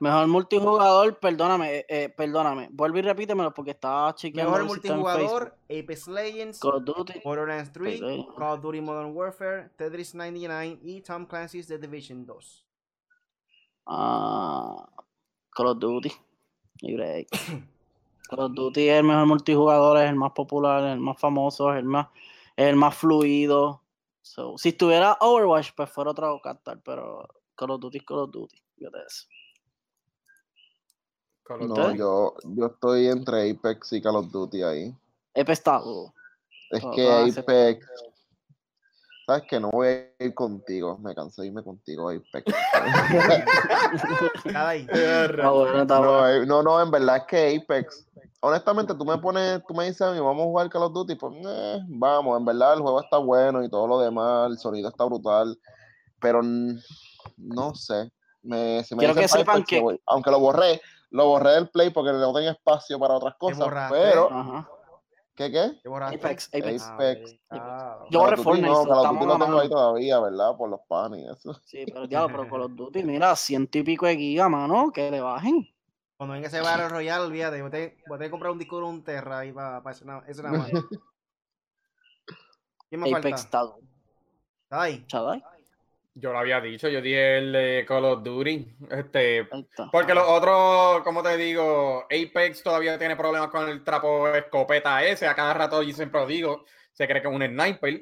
Mejor 0.00 0.26
multijugador, 0.26 1.18
perdóname, 1.18 1.78
eh, 1.78 1.86
eh, 1.88 2.08
perdóname. 2.10 2.68
Vuelve 2.70 2.98
y 2.98 3.02
repítemelo 3.02 3.54
porque 3.54 3.70
estaba 3.70 4.14
chequeando. 4.14 4.52
Mejor 4.52 4.66
multijugador, 4.66 5.56
Apex 5.64 6.06
Legends. 6.06 6.60
Call 6.60 6.74
of 6.74 6.84
Duty. 6.84 7.20
Borderlands 7.24 7.72
3, 7.72 8.00
Legends. 8.00 8.34
Call 8.36 8.52
of 8.52 8.60
Duty 8.60 8.80
Modern 8.82 9.16
Warfare, 9.16 9.70
Tetris 9.76 10.14
99 10.14 10.80
y 10.82 11.00
Tom 11.00 11.24
Clancy's 11.24 11.66
The 11.66 11.78
Division 11.78 12.26
2. 12.26 12.66
Ah, 13.86 14.86
Call 15.50 15.68
of 15.68 15.78
Duty. 15.78 16.12
Call 18.28 18.40
of 18.40 18.52
Duty 18.52 18.86
es 18.86 18.98
el 18.98 19.04
mejor 19.04 19.26
multijugador, 19.26 19.96
es 19.96 20.10
el 20.10 20.16
más 20.16 20.32
popular, 20.32 20.84
es 20.84 20.92
el 20.92 21.00
más 21.00 21.18
famoso, 21.18 21.72
es 21.72 21.78
el 21.78 21.86
más, 21.86 22.08
es 22.54 22.66
el 22.66 22.76
más 22.76 22.94
fluido. 22.94 23.82
So, 24.28 24.58
si 24.58 24.68
estuviera 24.68 25.16
Overwatch, 25.20 25.70
pues 25.74 25.88
fuera 25.88 26.10
otro 26.10 26.38
cantar, 26.42 26.82
pero 26.84 27.26
Call 27.54 27.70
of 27.70 27.80
Duty 27.80 27.96
es 27.96 28.04
Call 28.04 28.18
of 28.18 28.30
Duty. 28.30 28.62
Call 31.42 31.62
of 31.62 31.68
No, 31.68 31.94
yo, 31.94 32.34
yo 32.44 32.66
estoy 32.66 33.06
entre 33.06 33.50
Apex 33.50 33.94
y 33.94 34.02
Call 34.02 34.16
of 34.16 34.30
Duty 34.30 34.62
ahí. 34.62 34.94
He 35.32 35.44
pestado. 35.46 36.12
Es 36.70 36.84
Oh, 36.84 36.90
que. 36.90 37.08
Apex. 37.08 37.86
¿Sabes 39.28 39.42
que 39.46 39.60
No 39.60 39.68
voy 39.70 39.88
a 39.88 40.24
ir 40.24 40.34
contigo. 40.34 40.96
Me 41.02 41.14
cansé 41.14 41.42
de 41.42 41.48
irme 41.48 41.62
contigo, 41.62 42.08
Apex. 42.08 42.50
Cada 44.50 44.68
ahí. 44.70 44.86
No, 45.36 46.26
eh, 46.26 46.46
no, 46.46 46.62
no, 46.62 46.80
en 46.82 46.90
verdad 46.90 47.18
es 47.18 47.24
que 47.24 47.56
Apex. 47.62 48.08
Honestamente, 48.40 48.94
tú 48.94 49.04
me 49.04 49.18
pones, 49.18 49.60
tú 49.68 49.74
me 49.74 49.84
dices 49.84 50.00
a 50.00 50.12
mí, 50.12 50.18
vamos 50.18 50.40
a 50.40 50.44
jugar 50.44 50.70
Call 50.70 50.84
of 50.84 50.94
Duty, 50.94 51.16
pues 51.16 51.34
eh, 51.46 51.78
vamos, 51.88 52.38
en 52.38 52.44
verdad 52.46 52.72
el 52.72 52.80
juego 52.80 53.02
está 53.02 53.18
bueno 53.18 53.62
y 53.62 53.68
todo 53.68 53.86
lo 53.86 54.00
demás, 54.00 54.50
el 54.50 54.56
sonido 54.58 54.88
está 54.88 55.04
brutal, 55.04 55.58
pero 56.20 56.40
no 56.42 57.74
sé. 57.74 58.10
Me, 58.42 58.82
si 58.84 58.94
me 58.94 59.00
Quiero 59.00 59.14
que 59.14 59.28
sepan 59.28 59.56
Apex, 59.56 59.68
que- 59.68 59.76
yo 59.76 59.82
voy. 59.82 60.00
aunque 60.06 60.30
lo 60.30 60.40
borré, 60.40 60.80
lo 61.10 61.26
borré 61.26 61.50
del 61.50 61.68
play 61.68 61.90
porque 61.90 62.12
no 62.12 62.32
tenía 62.32 62.52
espacio 62.52 62.98
para 62.98 63.12
otras 63.14 63.34
cosas, 63.38 63.68
pero 63.90 64.32
Ajá. 64.32 64.68
¿Qué 65.38 65.50
qué? 65.52 65.80
Apex, 65.88 66.48
Apex. 66.48 66.82
Ah, 66.82 66.94
Apex. 66.94 67.40
Ah, 67.50 68.04
Yo 68.10 68.18
borré 68.20 68.36
Fortnite, 68.36 68.68
no, 68.68 68.84
Call 68.84 68.92
of 68.98 69.10
Duty 69.12 69.26
lo 69.26 69.38
tengo 69.38 69.60
ahí 69.60 69.68
todavía, 69.68 70.20
¿verdad? 70.20 70.56
Por 70.58 70.68
los 70.68 70.80
panes 70.88 71.20
y 71.20 71.26
eso. 71.30 71.54
Sí, 71.64 71.84
pero 71.86 72.06
diablo, 72.06 72.28
pero 72.36 72.50
Call 72.50 72.60
of 72.62 72.72
Duty, 72.74 73.04
mira, 73.04 73.34
ciento 73.36 73.78
y 73.78 73.82
pico 73.84 74.06
de 74.06 74.16
gigas, 74.16 74.50
mano, 74.50 74.90
que 74.92 75.10
le 75.10 75.20
bajen. 75.20 75.66
Cuando 76.16 76.34
venga 76.34 76.48
ese 76.48 76.60
Battle 76.60 76.88
Royale, 76.88 77.24
olvídate, 77.26 77.60
voy 77.62 77.68
a 77.68 77.70
tener 77.70 77.96
voy 78.06 78.16
a 78.16 78.18
tener 78.18 78.26
que 78.26 78.30
comprar 78.32 78.50
un 78.52 78.58
disco 78.58 78.74
duro, 78.76 78.88
un 78.88 79.04
Terra 79.04 79.38
ahí 79.38 79.52
para 79.52 79.80
eso, 79.90 80.04
nada- 80.04 80.24
eso 80.26 80.42
nada 80.42 80.58
más. 80.58 80.68
¿Quién 82.88 83.00
me 83.00 83.10
Apex 83.10 83.22
falta? 83.22 83.36
está 83.36 83.60
duro. 83.62 83.78
¿Está 84.64 84.82
ahí? 84.82 85.04
¿Chadai? 85.06 85.44
Yo 86.20 86.32
lo 86.32 86.38
había 86.40 86.60
dicho, 86.60 86.88
yo 86.88 87.00
dije 87.00 87.38
el 87.38 87.52
de 87.52 87.84
Call 87.86 88.04
of 88.04 88.22
Duty. 88.24 88.76
Este, 88.90 89.48
porque 89.92 90.14
los 90.14 90.24
otros, 90.26 91.02
como 91.04 91.22
te 91.22 91.36
digo, 91.36 92.02
Apex 92.04 92.62
todavía 92.62 92.98
tiene 92.98 93.14
problemas 93.14 93.50
con 93.50 93.68
el 93.68 93.84
trapo 93.84 94.26
escopeta 94.28 95.04
ese. 95.04 95.28
A 95.28 95.34
cada 95.34 95.54
rato 95.54 95.80
yo 95.82 95.94
siempre 95.94 96.20
lo 96.20 96.26
digo, 96.26 96.64
se 96.92 97.06
cree 97.06 97.22
que 97.22 97.28
es 97.28 97.34
un 97.34 97.46
sniper. 97.46 98.00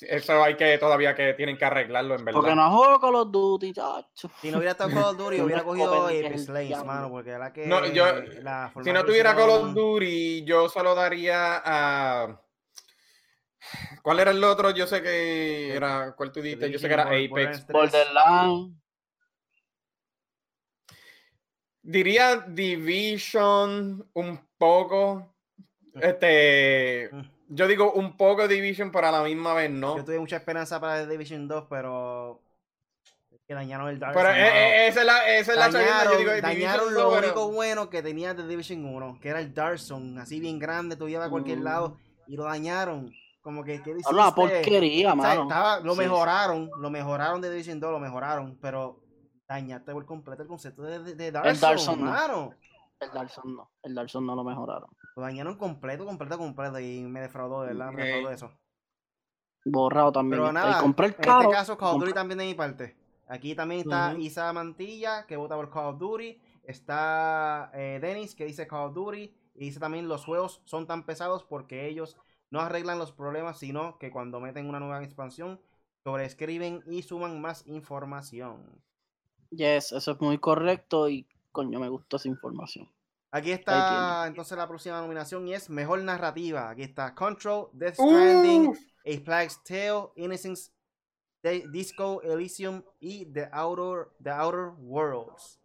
Eso 0.00 0.42
hay 0.42 0.56
que 0.56 0.76
todavía 0.78 1.14
que 1.14 1.34
tienen 1.34 1.56
que 1.56 1.64
arreglarlo, 1.64 2.16
en 2.16 2.24
verdad. 2.24 2.40
Porque 2.40 2.54
no 2.54 2.76
juego 2.76 3.00
Call 3.00 3.14
of 3.14 3.30
Duty, 3.30 3.72
chacho. 3.72 4.30
Si 4.40 4.50
no 4.50 4.58
hubiera 4.58 4.72
estado 4.72 4.90
Call 4.90 5.04
of 5.04 5.16
Duty, 5.16 5.40
hubiera 5.40 5.62
cogido 5.62 6.06
Apex 6.06 6.48
Legends, 6.48 6.84
mano, 6.84 7.10
porque 7.10 7.30
era 7.30 7.52
que 7.52 7.66
No, 7.66 7.84
yo- 7.86 8.06
la 8.42 8.72
Si 8.82 8.92
no 8.92 9.04
tuviera 9.04 9.34
Call 9.34 9.50
of 9.50 9.72
Duty, 9.74 10.44
yo 10.44 10.68
se 10.68 10.82
lo 10.82 10.94
daría 10.94 11.62
a. 11.64 12.40
¿Cuál 14.02 14.20
era 14.20 14.30
el 14.30 14.42
otro? 14.44 14.70
Yo 14.70 14.86
sé 14.86 15.02
que 15.02 15.74
era. 15.74 16.12
¿Cuál 16.16 16.32
tú 16.32 16.40
dijiste? 16.42 16.70
Yo 16.70 16.78
sé 16.78 16.88
que 16.88 16.94
era 16.94 17.04
Apex. 17.04 17.30
Borderlands 17.30 17.66
3. 17.66 17.72
Borderlands. 17.74 18.76
Diría 21.82 22.36
Division 22.48 24.08
un 24.14 24.40
poco. 24.58 25.34
Este. 26.00 27.10
Yo 27.48 27.68
digo 27.68 27.92
un 27.92 28.16
poco 28.16 28.48
Division, 28.48 28.90
pero 28.90 29.08
a 29.08 29.12
la 29.12 29.22
misma 29.22 29.52
vez 29.54 29.70
no. 29.70 29.98
Yo 29.98 30.04
tuve 30.04 30.18
mucha 30.18 30.36
esperanza 30.36 30.80
para 30.80 31.06
Division 31.06 31.46
2, 31.46 31.66
pero 31.68 32.40
que 33.46 33.52
dañaron 33.52 33.90
el 33.90 33.98
Dark 33.98 34.14
Pero 34.14 34.28
mano. 34.30 34.40
eh, 34.42 34.86
esa 34.88 35.00
es 35.00 35.06
la, 35.06 35.28
esa 35.36 35.52
es 35.52 35.58
la 35.58 35.68
dañaron, 35.68 36.12
Yo 36.14 36.18
digo 36.20 36.30
Division 36.32 36.52
dañaron 36.54 36.84
2, 36.86 36.92
lo 36.94 37.10
pero- 37.10 37.26
único 37.26 37.52
bueno 37.52 37.90
que 37.90 38.02
tenía 38.02 38.34
The 38.34 38.46
Division 38.46 38.86
1, 38.86 39.18
que 39.20 39.28
era 39.28 39.40
el 39.40 39.52
Dark 39.52 39.78
Zone, 39.78 40.18
así 40.18 40.40
bien 40.40 40.58
grande, 40.58 40.96
tú 40.96 41.06
ibas 41.06 41.26
a 41.26 41.30
cualquier 41.30 41.58
Mm. 41.58 41.62
lado 41.64 41.98
y 42.26 42.36
lo 42.36 42.44
dañaron. 42.44 43.12
Como 43.44 43.62
que, 43.62 43.82
¿qué 43.82 43.90
hiciste? 43.90 44.12
Una 44.12 44.34
porquería, 44.34 45.08
O 45.12 45.12
sea, 45.12 45.14
mano. 45.16 45.42
estaba- 45.42 45.78
lo 45.80 45.92
Sí, 45.92 45.98
mejoraron, 45.98 46.70
lo 46.80 46.88
mejoraron 46.90 47.40
de 47.42 47.50
Division 47.50 47.78
2, 47.78 47.92
lo 47.92 48.00
mejoraron, 48.00 48.58
pero 48.60 49.00
dañaste 49.46 49.92
por 49.92 50.06
completo 50.06 50.42
el 50.42 50.48
concepto 50.48 50.82
de, 50.82 50.98
de, 51.00 51.14
de 51.14 51.30
Dark 51.30 51.46
El 51.46 51.60
Dark 51.60 51.78
Zone, 51.78 51.98
Zone 51.98 52.02
no. 52.04 52.10
mano. 52.10 52.54
El 53.00 53.10
Dark 53.12 53.28
Souls 53.28 53.54
no. 53.54 53.70
El 53.82 53.94
Dark 53.94 54.08
no 54.18 54.34
lo 54.34 54.44
mejoraron. 54.44 54.88
Lo 55.14 55.22
dañaron 55.22 55.56
completo, 55.58 56.06
completo, 56.06 56.38
completo 56.38 56.80
y 56.80 57.02
me 57.02 57.20
defraudó, 57.20 57.60
de 57.62 57.68
verdad, 57.74 57.92
me 57.92 58.00
Ok. 58.02 58.06
defraudó 58.06 58.30
eso. 58.30 58.50
Borrado 59.66 60.10
también. 60.12 60.40
Pero 60.40 60.46
está. 60.48 60.60
nada, 60.66 60.78
y 60.78 60.82
compré 60.82 61.06
el 61.08 61.12
en 61.12 61.18
este 61.20 61.50
caso 61.50 61.76
Call 61.76 61.94
of 61.96 62.00
Duty 62.00 62.12
también 62.14 62.38
de 62.38 62.46
mi 62.46 62.54
parte. 62.54 62.96
Aquí 63.28 63.54
también 63.54 63.80
está 63.82 64.12
Ujú. 64.12 64.20
Isa 64.22 64.52
Mantilla, 64.54 65.26
que 65.26 65.36
vota 65.36 65.54
por 65.56 65.70
Call 65.70 65.86
of 65.94 65.98
Duty. 65.98 66.40
Está 66.64 67.70
eh, 67.74 67.98
Dennis, 68.00 68.34
que 68.34 68.46
dice 68.46 68.66
Call 68.66 68.86
of 68.88 68.94
Duty. 68.94 69.34
Y 69.56 69.60
dice 69.66 69.80
también 69.80 70.08
los 70.08 70.24
juegos 70.24 70.62
son 70.64 70.86
tan 70.86 71.04
pesados 71.04 71.44
porque 71.44 71.86
ellos 71.88 72.16
no 72.54 72.60
arreglan 72.60 73.00
los 73.00 73.10
problemas, 73.10 73.58
sino 73.58 73.98
que 73.98 74.12
cuando 74.12 74.38
meten 74.38 74.68
una 74.68 74.78
nueva 74.78 75.02
expansión, 75.02 75.60
sobreescriben 76.04 76.84
y 76.86 77.02
suman 77.02 77.40
más 77.40 77.66
información. 77.66 78.80
Yes, 79.50 79.90
eso 79.90 80.12
es 80.12 80.20
muy 80.20 80.38
correcto 80.38 81.08
y 81.08 81.26
coño, 81.50 81.80
me 81.80 81.88
gustó 81.88 82.16
esa 82.16 82.28
información. 82.28 82.88
Aquí 83.32 83.50
está 83.50 84.28
entonces 84.28 84.56
la 84.56 84.68
próxima 84.68 85.00
nominación 85.00 85.48
y 85.48 85.54
es 85.54 85.68
Mejor 85.68 86.04
Narrativa. 86.04 86.70
Aquí 86.70 86.82
está 86.82 87.12
Control, 87.12 87.70
Death 87.72 87.98
Uh, 87.98 88.08
Stranding, 88.08 88.78
A 89.04 89.24
Plague's 89.24 89.60
Tale, 89.64 90.10
Innocence, 90.14 90.70
Disco 91.72 92.22
Elysium 92.22 92.84
y 93.00 93.26
The 93.26 93.48
Outer, 93.50 94.12
The 94.22 94.30
Outer 94.30 94.68
Worlds. 94.78 95.58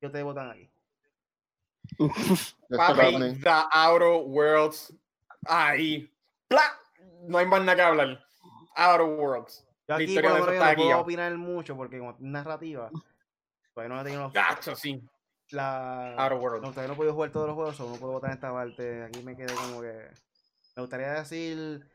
¿Qué 0.00 0.06
ustedes 0.06 0.24
votan 0.24 0.50
aquí? 0.50 0.70
Papi. 2.74 3.38
The 3.42 3.64
Outer 3.74 4.22
Worlds. 4.24 4.94
Ahí. 5.44 6.08
¡Pla! 6.52 6.78
No 7.28 7.38
hay 7.38 7.46
más 7.46 7.60
nada 7.60 7.76
que 7.76 7.82
hablar. 7.82 8.24
Outer 8.76 9.06
Worlds. 9.06 9.66
Yo 9.88 9.94
aquí 9.94 10.14
por 10.14 10.22
yo 10.22 10.38
no 10.38 10.64
aquí, 10.64 10.82
puedo 10.82 11.00
opinar 11.00 11.36
mucho 11.38 11.76
porque 11.76 11.98
como 11.98 12.10
es 12.10 12.20
narrativa, 12.20 12.90
todavía 13.74 13.94
no 13.94 14.00
he 14.00 14.04
tenido 14.04 14.30
Gacho, 14.30 14.76
sí. 14.76 15.02
la... 15.50 16.14
Outer 16.16 16.38
Worlds. 16.38 16.62
No, 16.62 16.70
todavía 16.70 16.88
no 16.88 16.94
he 16.94 16.96
podido 16.96 17.14
jugar 17.14 17.32
todos 17.32 17.46
los 17.46 17.54
juegos, 17.54 17.80
no 17.80 17.96
puedo 17.96 18.12
votar 18.12 18.30
en 18.30 18.34
esta 18.34 18.52
parte. 18.52 19.04
Aquí 19.04 19.22
me 19.22 19.34
quedé 19.34 19.54
como 19.54 19.80
que. 19.80 20.10
Me 20.76 20.82
gustaría 20.82 21.12
decir 21.12 21.86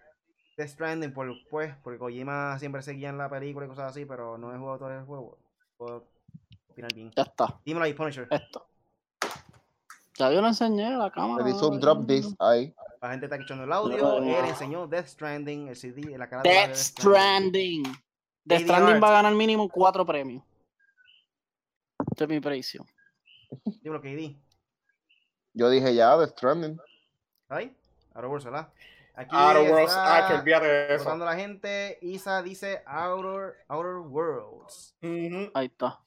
Death 0.57 0.69
Stranding, 0.69 1.13
por, 1.13 1.31
pues, 1.49 1.75
porque 1.83 1.99
Kojima 1.99 2.57
siempre 2.57 2.81
seguía 2.81 3.09
en 3.09 3.17
la 3.17 3.29
película 3.29 3.65
y 3.67 3.69
cosas 3.69 3.91
así, 3.91 4.05
pero 4.05 4.37
no 4.37 4.53
he 4.53 4.57
jugado 4.57 4.79
todo 4.79 4.91
el 4.91 5.05
juego. 5.05 5.37
Puedo 5.77 6.07
opinar 6.69 6.93
bien. 6.93 7.11
Ya 7.15 7.23
está. 7.23 7.59
Dímelo 7.63 7.85
ahí, 7.85 7.93
Punisher. 7.93 8.27
Esto. 8.31 8.67
Ya 10.17 10.31
yo 10.31 10.41
lo 10.41 10.47
enseñé 10.47 10.97
la 10.97 11.11
cámara. 11.11 11.43
Le 11.43 11.51
hizo 11.51 11.69
un 11.69 11.79
drop 11.79 12.07
this 12.07 12.35
ahí. 12.39 12.73
La 13.01 13.11
gente 13.11 13.25
está 13.27 13.35
escuchando 13.35 13.63
el 13.63 13.71
audio. 13.71 13.97
No. 13.97 14.17
Él 14.39 14.45
enseñó 14.45 14.87
Death 14.87 15.07
Stranding, 15.07 15.67
el 15.67 15.75
CD, 15.75 16.17
la 16.17 16.27
cara 16.29 16.41
Death 16.43 16.75
Stranding. 16.75 17.83
Death 18.43 18.61
ADR. 18.61 18.63
Stranding 18.65 19.03
va 19.03 19.07
a 19.09 19.11
ganar 19.11 19.33
mínimo 19.33 19.69
cuatro 19.69 20.05
premios. 20.05 20.43
Este 22.11 22.23
es 22.23 22.29
mi 22.29 22.39
precio. 22.39 22.85
Dímelo, 23.81 24.01
KD. 24.01 24.35
Yo 25.53 25.69
dije 25.69 25.93
ya, 25.95 26.17
The 26.17 26.27
Stranding. 26.27 26.79
¿Ahí? 27.49 27.75
Outer 28.13 28.29
Worlds, 28.29 28.45
¿verdad? 28.45 28.69
Aquí 29.15 29.35
Outer 29.35 29.71
Worlds. 29.71 29.89
está 29.91 30.25
Ah, 30.25 30.27
que 30.27 30.33
olvídate 30.35 30.67
de 30.67 30.95
eso. 30.95 31.17
la 31.17 31.35
gente. 31.35 31.97
Isa 32.01 32.41
dice 32.41 32.83
Outer, 32.85 33.55
Outer 33.67 33.95
Worlds. 34.07 34.95
Ahí 35.53 35.65
está. 35.65 35.99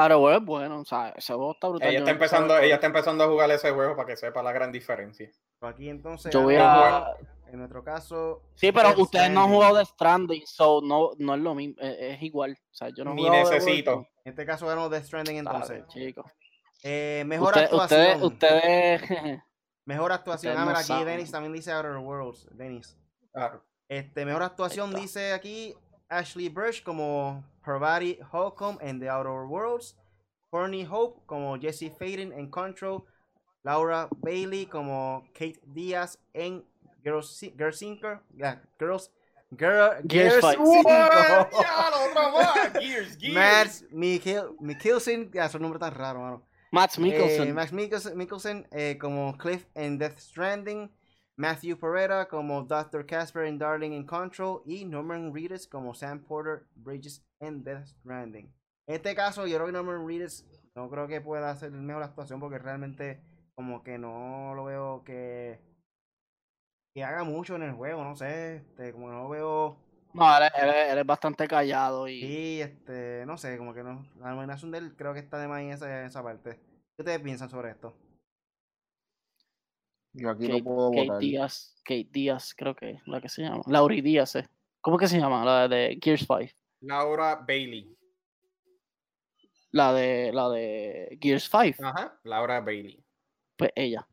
Ahora, 0.00 0.14
bueno, 0.16 0.40
bueno, 0.42 0.80
o 0.80 0.84
sea, 0.84 1.08
ese 1.16 1.32
juego 1.34 1.52
está 1.52 1.68
brutal. 1.68 1.88
Ella 1.88 1.98
está 1.98 2.10
empezando, 2.12 2.56
ella 2.58 2.74
está 2.76 2.86
empezando 2.86 3.24
a 3.24 3.26
jugar 3.26 3.50
ese 3.50 3.70
juego 3.72 3.96
para 3.96 4.06
que 4.06 4.16
sepa 4.16 4.42
la 4.42 4.52
gran 4.52 4.70
diferencia. 4.70 5.28
Aquí 5.60 5.88
entonces. 5.88 6.32
Yo 6.32 6.42
voy 6.42 6.54
a... 6.56 7.14
En 7.50 7.58
nuestro 7.58 7.82
caso. 7.82 8.42
Sí, 8.54 8.70
pero 8.72 8.88
Death 8.90 8.98
ustedes 8.98 9.30
no 9.30 9.42
han 9.44 9.48
jugado 9.50 9.76
de 9.76 9.84
Stranding, 9.86 10.46
so 10.46 10.80
no, 10.82 11.12
no 11.18 11.34
es 11.34 11.40
lo 11.40 11.54
mismo, 11.54 11.76
es, 11.80 11.96
es 11.98 12.22
igual. 12.22 12.52
O 12.70 12.74
sea, 12.74 12.90
yo 12.90 13.04
no 13.04 13.14
Ni 13.14 13.24
de 13.24 13.30
necesito. 13.30 14.06
En 14.24 14.30
este 14.32 14.44
caso 14.46 14.66
ganó 14.66 14.88
Death 14.90 15.04
Stranding 15.04 15.38
entonces. 15.38 15.84
chicos. 15.88 16.30
Eh, 16.84 17.24
mejor 17.26 17.48
Usted- 17.48 17.64
actuación. 17.64 18.22
ustedes, 18.22 19.02
ustedes, 19.02 19.40
Mejor 19.86 20.12
actuación. 20.12 20.52
ustedes 20.52 20.68
Ah, 20.68 20.72
no 20.72 20.78
mira, 20.88 20.96
aquí. 20.96 21.04
Dennis 21.06 21.30
también 21.32 21.52
dice 21.54 21.72
Outer 21.72 21.96
Worlds. 21.96 22.46
Dennis. 22.52 22.96
Ah, 23.34 23.58
Este, 23.88 24.24
mejor 24.26 24.42
actuación 24.42 24.94
dice 24.94 25.32
aquí 25.32 25.74
Ashley 26.08 26.48
Burch 26.48 26.82
como 26.82 27.44
Parvati 27.64 28.18
Holcomb 28.32 28.78
en 28.80 28.98
The 29.00 29.08
Outer 29.08 29.46
Worlds. 29.46 29.96
Courtney 30.50 30.86
Hope 30.90 31.20
como 31.26 31.58
Jesse 31.58 31.90
Faden 31.98 32.32
en 32.32 32.50
Control. 32.50 33.04
Laura 33.64 34.08
Bailey 34.16 34.66
como 34.66 35.24
Kate 35.34 35.60
Díaz 35.66 36.18
en 36.32 36.64
Girls, 37.04 37.40
Girls 37.56 37.78
Sinker. 37.78 38.20
yeah, 38.34 38.60
Girls. 38.78 39.10
Girl, 39.56 39.94
Gears 40.06 40.34
Gears 40.34 40.40
Fight. 40.40 40.58
Más. 40.58 41.46
Gears, 42.80 43.16
Gears. 43.16 43.34
Max 43.34 43.84
Mikkel, 43.90 44.56
Mikkelsen. 44.60 45.30
Ya, 45.32 45.46
es 45.46 45.54
un 45.54 45.62
nombre 45.62 45.78
tan 45.78 45.94
raro, 45.94 46.20
mano. 46.20 46.42
Max 46.70 46.98
Mikkelsen. 46.98 47.48
Eh, 47.48 47.52
Max 47.54 47.72
Mikkelsen, 47.72 48.16
Mikkelsen, 48.16 48.66
eh, 48.72 48.98
como 48.98 49.36
Cliff 49.38 49.66
en 49.74 49.98
Death 49.98 50.18
Stranding, 50.18 50.90
Matthew 51.38 51.78
Pereira 51.78 52.26
como 52.26 52.62
Dr. 52.64 53.06
Casper 53.06 53.44
en 53.44 53.58
Darling 53.58 53.92
in 53.92 54.04
Control 54.04 54.60
y 54.66 54.84
Norman 54.84 55.32
Reedus 55.32 55.68
como 55.68 55.94
Sam 55.94 56.20
Porter 56.24 56.66
Bridges 56.74 57.24
en 57.40 57.62
Death 57.62 57.86
Stranding. 57.86 58.52
En 58.88 58.94
este 58.96 59.14
caso, 59.14 59.46
yo 59.46 59.54
creo 59.56 59.66
que 59.66 59.72
Norman 59.72 60.04
Reedus 60.06 60.44
no 60.74 60.90
creo 60.90 61.06
que 61.06 61.20
pueda 61.20 61.50
hacer 61.50 61.70
mejor 61.70 62.02
actuación 62.02 62.40
porque 62.40 62.58
realmente 62.58 63.22
como 63.54 63.84
que 63.84 63.98
no 63.98 64.52
lo 64.56 64.64
veo 64.64 65.04
que 65.04 65.60
que 66.94 67.04
haga 67.04 67.22
mucho 67.22 67.54
en 67.54 67.62
el 67.62 67.72
juego, 67.74 68.02
no 68.02 68.16
sé, 68.16 68.56
este, 68.56 68.92
como 68.92 69.08
no 69.08 69.22
lo 69.22 69.28
veo 69.28 69.76
No, 70.14 70.36
él, 70.38 70.44
es- 70.44 70.62
él 70.62 70.68
es- 70.70 70.92
él 70.92 70.98
es 70.98 71.06
bastante 71.06 71.46
callado 71.46 72.08
y 72.08 72.24
y 72.24 72.60
este, 72.62 73.24
no 73.26 73.36
sé, 73.38 73.56
como 73.58 73.72
que 73.74 73.84
no, 73.84 74.04
la 74.18 74.30
nominación 74.30 74.72
de 74.72 74.78
él 74.78 74.96
creo 74.96 75.12
que 75.14 75.20
está 75.20 75.38
de 75.38 75.46
más 75.46 75.60
en 75.60 75.70
esa, 75.70 76.00
en 76.00 76.06
esa 76.06 76.22
parte. 76.22 76.56
¿Qué 76.96 77.02
ustedes 77.02 77.20
piensan 77.20 77.48
sobre 77.50 77.70
esto? 77.70 77.94
Yo 80.18 80.30
aquí 80.30 80.46
Kate, 80.48 80.58
no 80.58 80.64
puedo 80.64 80.90
Kate 80.90 81.02
votar. 81.06 81.18
Díaz, 81.20 81.74
Kate 81.84 82.08
Díaz, 82.10 82.54
creo 82.56 82.74
que 82.74 82.90
es 82.90 83.02
la 83.06 83.20
que 83.20 83.28
se 83.28 83.42
llama. 83.42 83.62
Lauri 83.66 84.00
Díaz, 84.00 84.36
eh. 84.36 84.48
¿Cómo 84.80 84.98
que 84.98 85.06
se 85.08 85.18
llama? 85.18 85.44
La 85.44 85.68
de 85.68 85.98
Gears 86.02 86.26
5. 86.26 86.52
Laura 86.80 87.36
Bailey. 87.46 87.94
La 89.72 89.92
de 89.92 90.32
la 90.32 90.48
de 90.48 91.18
Gears 91.20 91.48
5. 91.50 91.84
Ajá, 91.86 92.18
Laura 92.24 92.60
Bailey. 92.60 93.02
Pues 93.56 93.70
ella. 93.74 94.06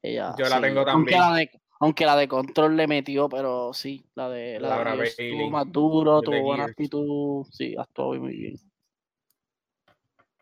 Ella. 0.00 0.34
Yo 0.38 0.48
la 0.48 0.60
tengo 0.60 0.80
Aunque 0.80 1.12
también. 1.12 1.20
la, 1.20 1.34
de, 1.36 1.50
aunque 1.80 2.06
la 2.06 2.16
de 2.16 2.28
control 2.28 2.76
le 2.76 2.86
metió, 2.86 3.28
pero 3.28 3.72
sí, 3.72 4.04
la 4.14 4.28
de 4.30 4.58
la 4.58 4.68
Laura 4.70 4.92
de 4.92 4.96
Gears 4.98 5.16
Bailey, 5.16 5.34
estuvo 5.34 5.50
más 5.50 5.72
duro, 5.72 6.22
tuvo 6.22 6.42
buena 6.42 6.64
Gears. 6.64 6.70
actitud. 6.72 7.46
Sí, 7.50 7.74
actuó 7.78 8.14
muy 8.14 8.36
bien. 8.36 8.56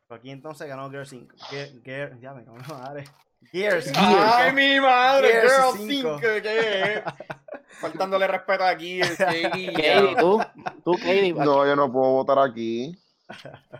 Aquí 0.08 0.30
entonces 0.30 0.66
ganó 0.68 0.90
Gears 0.90 1.08
5. 1.10 1.36
Ge- 1.50 1.80
Ge- 1.84 2.18
ya 2.20 2.32
me 2.34 2.44
cago 2.44 2.56
en 2.56 2.62
la 2.62 2.68
madre. 2.78 3.04
Gears. 3.52 3.90
¡Ay, 3.96 4.52
mi 4.52 4.80
madre! 4.80 5.28
Gears 5.32 5.52
Girl 5.52 5.88
cinco. 5.88 6.18
5, 6.18 6.20
¿qué? 6.42 7.02
Faltándole 7.80 8.26
respeto 8.26 8.64
a 8.64 8.76
Gears. 8.76 9.16
qué 9.16 9.42
Katie, 9.50 10.16
tú, 10.18 10.40
tú, 10.84 10.92
Katie. 10.92 11.32
No, 11.34 11.66
yo 11.66 11.74
no 11.76 11.90
puedo 11.90 12.12
votar 12.12 12.38
aquí. 12.38 12.96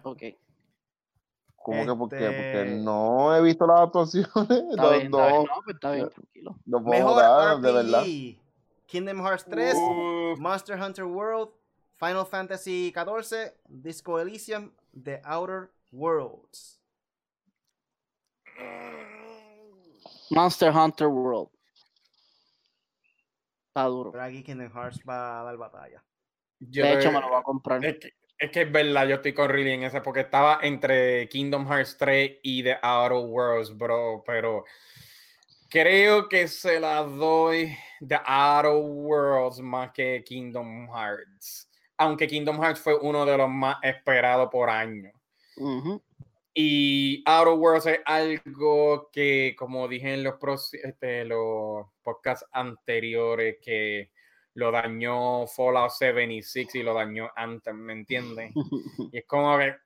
Ok. 0.02 0.22
¿Cómo 1.56 1.84
que 1.84 1.94
por 1.94 2.08
qué? 2.08 2.16
Porque 2.16 2.62
Este- 2.62 2.76
no 2.78 3.36
he 3.36 3.42
visto 3.42 3.66
las 3.66 3.80
actuaciones. 3.80 4.32
Está 4.34 4.82
No, 4.82 4.90
bien, 4.90 5.02
está 5.02 5.02
bien. 5.02 5.10
no, 5.10 5.28
No, 5.42 5.62
pues 5.62 5.74
está 5.76 5.92
bien, 5.92 6.08
tranquilo. 6.08 6.56
no 6.64 6.82
puedo 6.82 6.98
Mejor 6.98 7.12
votar, 7.14 7.60
de 7.60 7.72
verdad. 7.72 8.00
RPG. 8.02 8.40
Kingdom 8.86 9.20
Hearts 9.24 9.44
3, 9.44 9.74
Uf, 9.76 10.38
Monster 10.40 10.80
Hunter 10.80 11.04
World, 11.04 11.50
Final 11.96 12.26
Fantasy 12.26 12.90
14, 12.92 13.54
Disco 13.68 14.18
Elysium, 14.18 14.72
The 15.00 15.20
Outer 15.24 15.70
Worlds. 15.92 16.80
Monster 20.30 20.72
Hunter 20.72 21.08
World. 21.08 21.50
Está 23.68 23.84
duro. 23.84 24.12
Pero 24.12 24.24
aquí 24.24 24.42
Kingdom 24.42 24.72
Hearts 24.72 25.00
va 25.08 25.40
a 25.40 25.44
dar 25.44 25.56
batalla. 25.56 26.02
yo 26.60 26.84
De 26.84 26.94
hecho, 26.94 27.12
me 27.12 27.20
lo 27.20 27.28
voy 27.28 27.38
a 27.38 27.42
comprar. 27.42 27.84
Es 27.84 27.98
que, 27.98 28.12
es 28.38 28.50
que 28.50 28.62
es 28.62 28.72
verdad, 28.72 29.06
yo 29.06 29.16
estoy 29.16 29.32
con 29.32 29.48
Riley 29.48 29.74
en 29.74 29.82
ese 29.84 30.00
porque 30.00 30.20
estaba 30.20 30.60
entre 30.62 31.28
Kingdom 31.28 31.66
Hearts 31.66 31.96
3 31.98 32.38
y 32.42 32.62
The 32.62 32.78
Outer 32.82 33.18
Worlds, 33.18 33.76
bro. 33.76 34.22
Pero 34.24 34.64
creo 35.68 36.28
que 36.28 36.48
se 36.48 36.80
la 36.80 37.02
doy 37.02 37.76
The 38.06 38.20
Outer 38.24 38.72
Worlds 38.72 39.60
más 39.60 39.92
que 39.92 40.22
Kingdom 40.24 40.88
Hearts. 40.88 41.68
Aunque 41.96 42.26
Kingdom 42.26 42.60
Hearts 42.60 42.80
fue 42.80 42.96
uno 42.98 43.26
de 43.26 43.36
los 43.36 43.48
más 43.48 43.76
esperados 43.82 44.48
por 44.50 44.70
años. 44.70 45.12
Ujú. 45.56 46.02
Y 46.54 47.22
Outer 47.26 47.54
Worlds 47.54 47.86
es 47.86 48.00
algo 48.04 49.08
que, 49.12 49.54
como 49.58 49.86
dije 49.88 50.14
en 50.14 50.24
los, 50.24 50.34
pros- 50.34 50.74
este, 50.74 51.24
los 51.24 51.86
podcasts 52.02 52.44
anteriores, 52.52 53.58
que 53.62 54.10
lo 54.54 54.72
dañó 54.72 55.46
Fallout 55.46 55.90
76 55.92 56.74
y 56.74 56.82
lo 56.82 56.92
dañó 56.94 57.30
Anthem, 57.36 57.76
¿me 57.76 57.92
entiendes? 57.92 58.52
Y 59.12 59.18
es 59.18 59.26
como 59.26 59.56
que. 59.58 59.76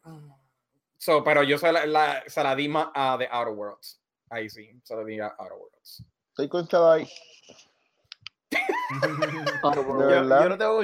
So, 0.98 1.22
pero 1.22 1.42
yo 1.42 1.58
se 1.58 1.70
la, 1.70 1.84
la- 1.86 2.22
se 2.26 2.42
la 2.42 2.56
di 2.56 2.68
más 2.68 2.88
a 2.94 3.16
The 3.18 3.28
Outer 3.30 3.52
Worlds. 3.54 4.00
Ahí 4.30 4.48
sí, 4.48 4.70
se 4.82 4.96
la 4.96 5.04
di 5.04 5.20
a 5.20 5.26
Outer 5.28 5.58
Worlds. 5.58 6.02
Estoy 6.30 6.48
con 6.48 6.66
World. 9.86 10.10
Yo, 10.10 10.20
yo 10.42 10.48
no 10.48 10.58
tengo 10.58 10.78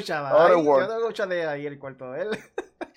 ahí, 0.59 0.65
Yo 0.87 0.89
tengo 0.95 1.13
ahí 1.49 1.67
el 1.67 1.79
cuarto 1.79 2.13
de 2.13 2.23
él. 2.23 2.29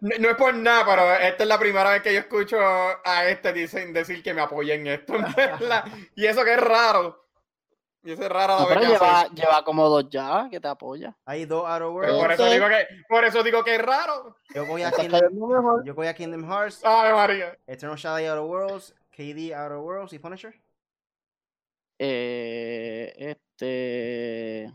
No, 0.00 0.10
no 0.20 0.28
es 0.30 0.36
por 0.36 0.54
nada, 0.54 0.84
pero 0.84 1.14
esta 1.14 1.42
es 1.42 1.48
la 1.48 1.58
primera 1.58 1.90
vez 1.90 2.02
que 2.02 2.12
yo 2.12 2.20
escucho 2.20 2.58
a 2.60 3.26
este 3.28 3.52
dicen, 3.52 3.92
decir 3.92 4.22
que 4.22 4.34
me 4.34 4.42
apoya 4.42 4.74
en 4.74 4.86
esto. 4.86 5.14
verdad. 5.36 5.84
y 6.14 6.26
eso 6.26 6.44
que 6.44 6.54
es 6.54 6.60
raro. 6.60 7.24
Y 8.04 8.12
eso 8.12 8.22
es 8.22 8.28
raro 8.28 8.54
No, 8.54 8.60
la 8.60 8.66
vez 8.66 8.78
pero 8.78 8.90
lleva, 8.92 9.28
lleva 9.34 9.64
como 9.64 9.88
dos 9.88 10.08
ya 10.08 10.46
que 10.50 10.60
te 10.60 10.68
apoya. 10.68 11.16
Hay 11.24 11.46
dos 11.46 11.64
Worlds. 11.64 12.18
por, 12.20 12.32
eso 12.32 12.44
Ok. 12.44 12.50
digo 12.52 12.68
que, 12.68 12.86
por 13.08 13.24
eso 13.24 13.42
digo 13.42 13.64
que 13.64 13.74
es 13.74 13.82
raro. 13.82 14.36
Yo 14.54 14.66
voy 14.66 14.82
a 14.82 14.88
Está 14.88 15.02
Kingdom, 15.02 15.20
cayendo 15.20 15.46
mejor. 15.48 15.84
yo 15.84 15.94
voy 15.94 16.06
a 16.06 16.14
Kingdom 16.14 16.44
Hearts, 16.48 16.80
Ay, 16.84 17.12
María. 17.12 17.58
Eternal 17.66 17.96
Shadow 17.98 18.18
Outer 18.24 18.44
Worlds, 18.44 18.94
KD 19.10 19.52
Outer 19.52 19.78
Worlds 19.78 20.12
y 20.12 20.18
Punisher. 20.20 20.54
Eh, 21.98 23.12
este. 23.18 24.72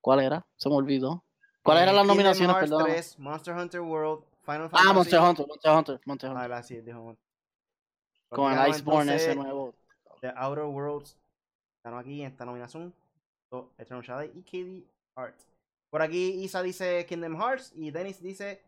¿Cuál 0.00 0.20
era? 0.20 0.44
Se 0.56 0.68
me 0.68 0.74
olvidó. 0.74 1.24
¿Cuál 1.62 1.78
Eh, 1.78 1.82
eran 1.82 1.96
las 1.96 2.02
Kingdom 2.02 2.16
nominaciones? 2.16 2.56
Hearts 2.56 2.70
Perdón. 2.70 2.86
3, 2.86 3.18
Monster 3.18 3.54
Hunter 3.54 3.80
World, 3.80 4.24
Final 4.42 4.70
Fantasy. 4.70 4.88
Ah, 4.88 4.92
Monster 4.92 5.20
Hunter, 5.20 5.46
Monster 5.46 5.72
Hunter, 5.72 6.00
Monster 6.04 6.30
Hunter. 6.30 6.44
Ah, 6.44 6.48
la 6.48 6.62
sí, 6.62 6.80
dijo. 6.80 7.16
Con 8.28 8.52
el 8.52 8.68
Iceborne 8.68 9.14
ese 9.14 9.34
nuevo. 9.34 9.74
The 10.20 10.32
Outer 10.36 10.64
Worlds 10.64 11.16
ganó 11.82 11.98
aquí 11.98 12.20
en 12.22 12.28
esta 12.28 12.44
nominación. 12.44 12.94
Eternal 13.78 14.04
Shadow 14.04 14.30
y 14.34 14.42
KD 14.42 14.86
Art. 15.14 15.38
Por 15.90 16.02
aquí 16.02 16.42
Isa 16.42 16.62
dice 16.62 17.06
Kingdom 17.06 17.40
Hearts 17.40 17.72
y 17.74 17.90
Dennis 17.90 18.22
dice 18.22 18.62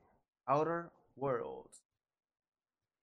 Outer 0.46 0.90
Worlds. 1.16 1.82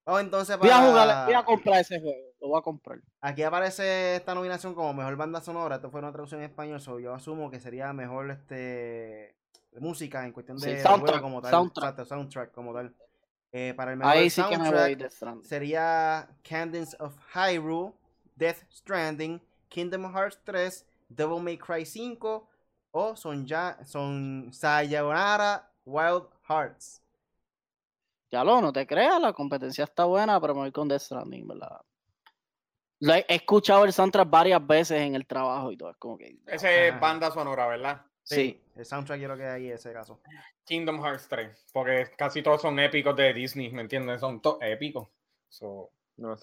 Vamos 0.06 0.22
entonces 0.22 0.58
para... 0.58 0.80
Voy 0.80 0.86
a, 0.86 0.90
jugar, 0.90 1.26
voy 1.26 1.34
a 1.36 1.44
comprar 1.44 1.82
ese 1.82 2.00
juego, 2.00 2.34
lo 2.40 2.48
voy 2.48 2.60
a 2.60 2.62
comprar. 2.62 3.00
Aquí 3.20 3.44
aparece 3.44 4.16
esta 4.16 4.34
nominación 4.34 4.74
como 4.74 4.94
mejor 4.94 5.18
banda 5.18 5.42
sonora. 5.42 5.76
Esto 5.76 5.92
fue 5.92 6.00
una 6.00 6.12
traducción 6.14 6.42
en 6.42 6.50
español, 6.50 6.80
yo 7.02 7.14
asumo 7.14 7.52
que 7.52 7.60
sería 7.60 7.92
mejor 7.94 8.32
este 8.32 9.37
música 9.80 10.26
en 10.26 10.32
cuestión 10.32 10.58
de, 10.58 10.82
soundtrack, 10.82 11.22
como 11.22 11.42
tal. 11.42 11.52
Soundtrack. 11.52 12.06
soundtrack 12.06 12.52
como 12.52 12.74
tal. 12.74 12.96
Eh, 13.52 13.74
para 13.76 13.92
el 13.92 13.98
mejor 13.98 14.30
soundtrack 14.30 15.44
sería 15.44 16.30
Candence 16.44 16.96
of 17.00 17.16
Hyrule, 17.34 17.94
Death 18.36 18.64
Stranding, 18.72 19.42
Kingdom 19.70 20.12
Hearts 20.14 20.40
3, 20.44 20.86
Devil 21.10 21.42
May 21.42 21.58
Cry 21.58 21.86
5 21.86 22.50
o 22.92 23.16
Son, 23.16 23.46
ya, 23.46 23.78
son 23.86 24.50
Sayonara 24.52 25.72
Wild 25.86 26.26
Hearts. 26.48 27.02
Ya 28.30 28.44
lo, 28.44 28.62
no 28.62 28.74
te 28.74 28.86
creas, 28.86 29.22
la 29.22 29.32
competencia 29.32 29.86
está 29.86 30.04
buena, 30.04 30.40
pero 30.42 30.54
me 30.54 30.62
voy 30.62 30.72
con 30.72 30.88
Death 30.88 31.02
Stranding, 31.02 31.48
¿verdad? 31.48 31.82
he 33.00 33.36
escuchado 33.36 33.86
el 33.86 33.94
soundtrack 33.94 34.30
varias 34.30 34.66
veces 34.66 35.00
en 35.02 35.16
el 35.16 35.26
trabajo 35.26 35.72
y 35.72 35.78
todo. 35.78 35.92
Es 35.92 35.98
como 35.98 36.18
que. 36.18 36.38
Ese 36.48 36.90
es 36.90 37.00
banda 37.00 37.32
sonora, 37.32 37.68
¿verdad? 37.68 38.02
Sí. 38.28 38.62
El 38.76 38.86
soundtrack 38.86 39.20
quiero 39.20 39.38
que 39.38 39.46
hay 39.46 39.68
en 39.68 39.74
ese 39.74 39.94
caso. 39.94 40.20
Kingdom 40.66 41.04
Hearts 41.04 41.28
3. 41.30 41.66
Porque 41.72 42.12
casi 42.18 42.44
todos 42.44 42.62
son 42.62 42.78
épicos 42.80 43.16
de 43.16 43.34
Disney, 43.34 43.72
¿me 43.72 43.82
entiendes? 43.82 44.20
Son 44.20 44.42
todos 44.42 44.60
épicos. 44.62 45.08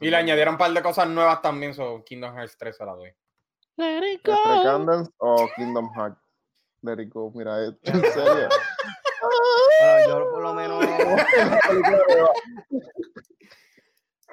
y 0.00 0.10
le 0.10 0.16
añadieron 0.16 0.54
un 0.54 0.58
par 0.58 0.72
de 0.72 0.82
cosas 0.82 1.08
nuevas 1.08 1.42
también. 1.42 1.74
So 1.74 2.02
Kingdom 2.04 2.34
Hearts 2.34 2.56
3 2.56 2.76
se 2.76 2.84
la 2.84 2.92
doy. 2.92 3.12
Let 3.76 4.12
it 4.12 4.22
go. 4.24 4.34
o 5.18 5.48
Kingdom 5.56 5.90
Hearts? 5.94 6.18
Let 6.82 7.02
it 7.02 7.12
go. 7.12 7.30
Mira, 7.34 7.64
en 7.66 7.78
serio. 7.82 8.48
bueno, 9.80 10.08
yo 10.08 10.30
por 10.30 10.42
lo 10.42 10.54
menos. 10.54 10.84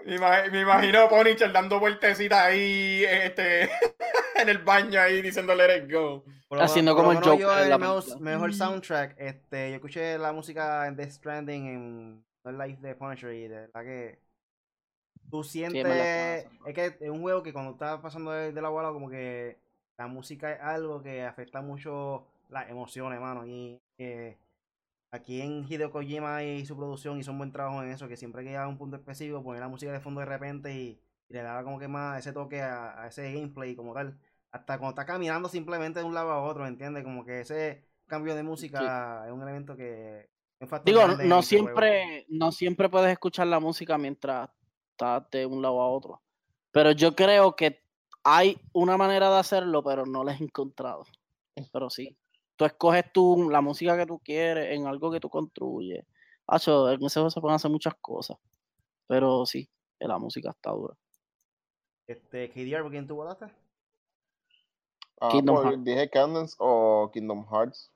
Me, 0.06 0.62
imagino 0.62 1.10
Ponycher 1.10 1.52
dando 1.52 1.80
vueltecitas 1.80 2.40
ahí 2.40 3.04
este, 3.04 3.64
en 4.36 4.50
el 4.50 4.60
baño 4.60 5.00
ahí 5.00 5.22
diciendo 5.22 5.54
let 5.56 5.78
it 5.78 5.92
go. 5.92 6.24
Haciendo 6.60 6.96
como 6.96 7.12
el 7.12 7.20
Joker. 7.20 7.40
Yo 7.40 7.58
el 7.60 8.20
mejor, 8.20 8.54
soundtrack, 8.54 9.16
este, 9.18 9.70
yo 9.70 9.76
escuché 9.76 10.18
la 10.18 10.34
música 10.34 10.88
en 10.88 10.96
Death 10.96 11.12
Stranding 11.12 11.66
en 11.68 12.26
el 12.44 12.58
live 12.58 12.78
de 12.82 12.96
Punisher 12.96 13.34
y 13.34 13.48
de 13.48 13.70
la 13.74 13.84
que 13.84 14.20
tú 15.30 15.44
sientes 15.44 15.86
es 16.66 16.74
que 16.74 16.98
es 17.00 17.10
un 17.10 17.22
juego 17.22 17.42
que 17.42 17.54
cuando 17.54 17.72
estás 17.72 18.00
pasando 18.02 18.32
de, 18.32 18.62
la 18.62 18.70
bola 18.70 18.92
como 18.92 19.10
que 19.10 19.58
la 19.98 20.08
música 20.08 20.52
es 20.52 20.62
algo 20.62 21.02
que 21.02 21.24
afecta 21.24 21.62
mucho 21.62 22.28
las 22.50 22.70
emociones, 22.70 23.16
hermano, 23.16 23.46
y 23.46 23.80
que 23.98 24.38
aquí 25.12 25.42
en 25.42 25.66
Hideo 25.70 25.92
Kojima 25.92 26.44
y 26.44 26.66
su 26.66 26.76
producción 26.76 27.20
hizo 27.20 27.32
un 27.32 27.38
buen 27.38 27.52
trabajo 27.52 27.84
en 27.84 27.92
eso, 27.92 28.08
que 28.08 28.18
siempre 28.18 28.44
que 28.44 28.50
llega 28.50 28.64
a 28.64 28.68
un 28.68 28.78
punto 28.78 28.96
específico, 28.96 29.44
poner 29.44 29.62
la 29.62 29.68
música 29.68 29.92
de 29.92 30.00
fondo 30.00 30.22
de 30.22 30.26
repente 30.26 30.74
y, 30.74 31.00
le 31.28 31.42
daba 31.42 31.64
como 31.64 31.80
que 31.80 31.88
más 31.88 32.20
ese 32.20 32.34
toque 32.34 32.62
a, 32.62 33.08
ese 33.08 33.32
gameplay 33.32 33.74
como 33.74 33.94
tal. 33.94 34.20
Hasta 34.52 34.78
cuando 34.78 34.90
está 34.90 35.06
caminando 35.06 35.48
simplemente 35.48 36.02
de 36.02 36.06
un 36.06 36.14
lado 36.14 36.30
a 36.30 36.44
otro, 36.44 36.68
¿entiendes? 36.68 37.06
Como 37.06 37.24
que 37.24 37.40
ese 37.40 37.86
cambio 38.06 38.36
de 38.36 38.44
música 38.44 39.24
es 39.26 39.32
un 39.32 39.42
elemento 39.42 39.78
que... 39.78 40.30
Digo, 40.84 41.08
no 41.08 41.42
siempre, 41.42 42.26
no 42.28 42.52
siempre 42.52 42.90
puedes 42.90 43.14
escuchar 43.14 43.48
la 43.48 43.62
música 43.62 43.98
mientras 43.98 44.50
estás 44.92 45.24
de 45.32 45.46
un 45.46 45.62
lado 45.62 45.82
a 45.82 45.88
otro. 45.88 46.22
Pero 46.72 46.92
yo 46.92 47.16
creo 47.16 47.56
que 47.56 47.82
hay 48.24 48.60
una 48.74 48.98
manera 48.98 49.30
de 49.30 49.40
hacerlo, 49.40 49.82
pero 49.82 50.06
no 50.06 50.26
la 50.26 50.34
he 50.34 50.44
encontrado. 50.44 51.06
Pero 51.72 51.90
sí 51.90 52.18
tú 52.62 52.66
escoges 52.66 53.12
tú 53.12 53.50
la 53.50 53.60
música 53.60 53.98
que 53.98 54.06
tú 54.06 54.20
quieres 54.20 54.78
en 54.78 54.86
algo 54.86 55.10
que 55.12 55.20
tú 55.20 55.32
construyes. 55.32 56.06
Hacho, 56.46 56.92
en 56.92 57.04
ese 57.04 57.20
juego 57.20 57.32
se 57.32 57.42
pueden 57.42 57.56
hacer 57.56 57.72
muchas 57.72 57.96
cosas. 58.00 58.38
Pero 59.08 59.48
sí, 59.48 59.68
la 60.00 60.20
música 60.20 60.52
está 60.52 60.70
dura. 60.70 60.94
Este, 62.06 62.52
KDR, 62.52 62.84
¿por 62.84 62.92
quién 62.92 63.08
tú 63.08 63.16
votaste? 63.16 63.46
Ah, 65.20 65.30
Kingdom 65.32 65.64
Hearts. 65.64 65.84
Dije 65.84 66.08
Candence 66.12 66.56
o 66.60 67.10
Kingdom 67.12 67.48
Hearts. 67.52 67.92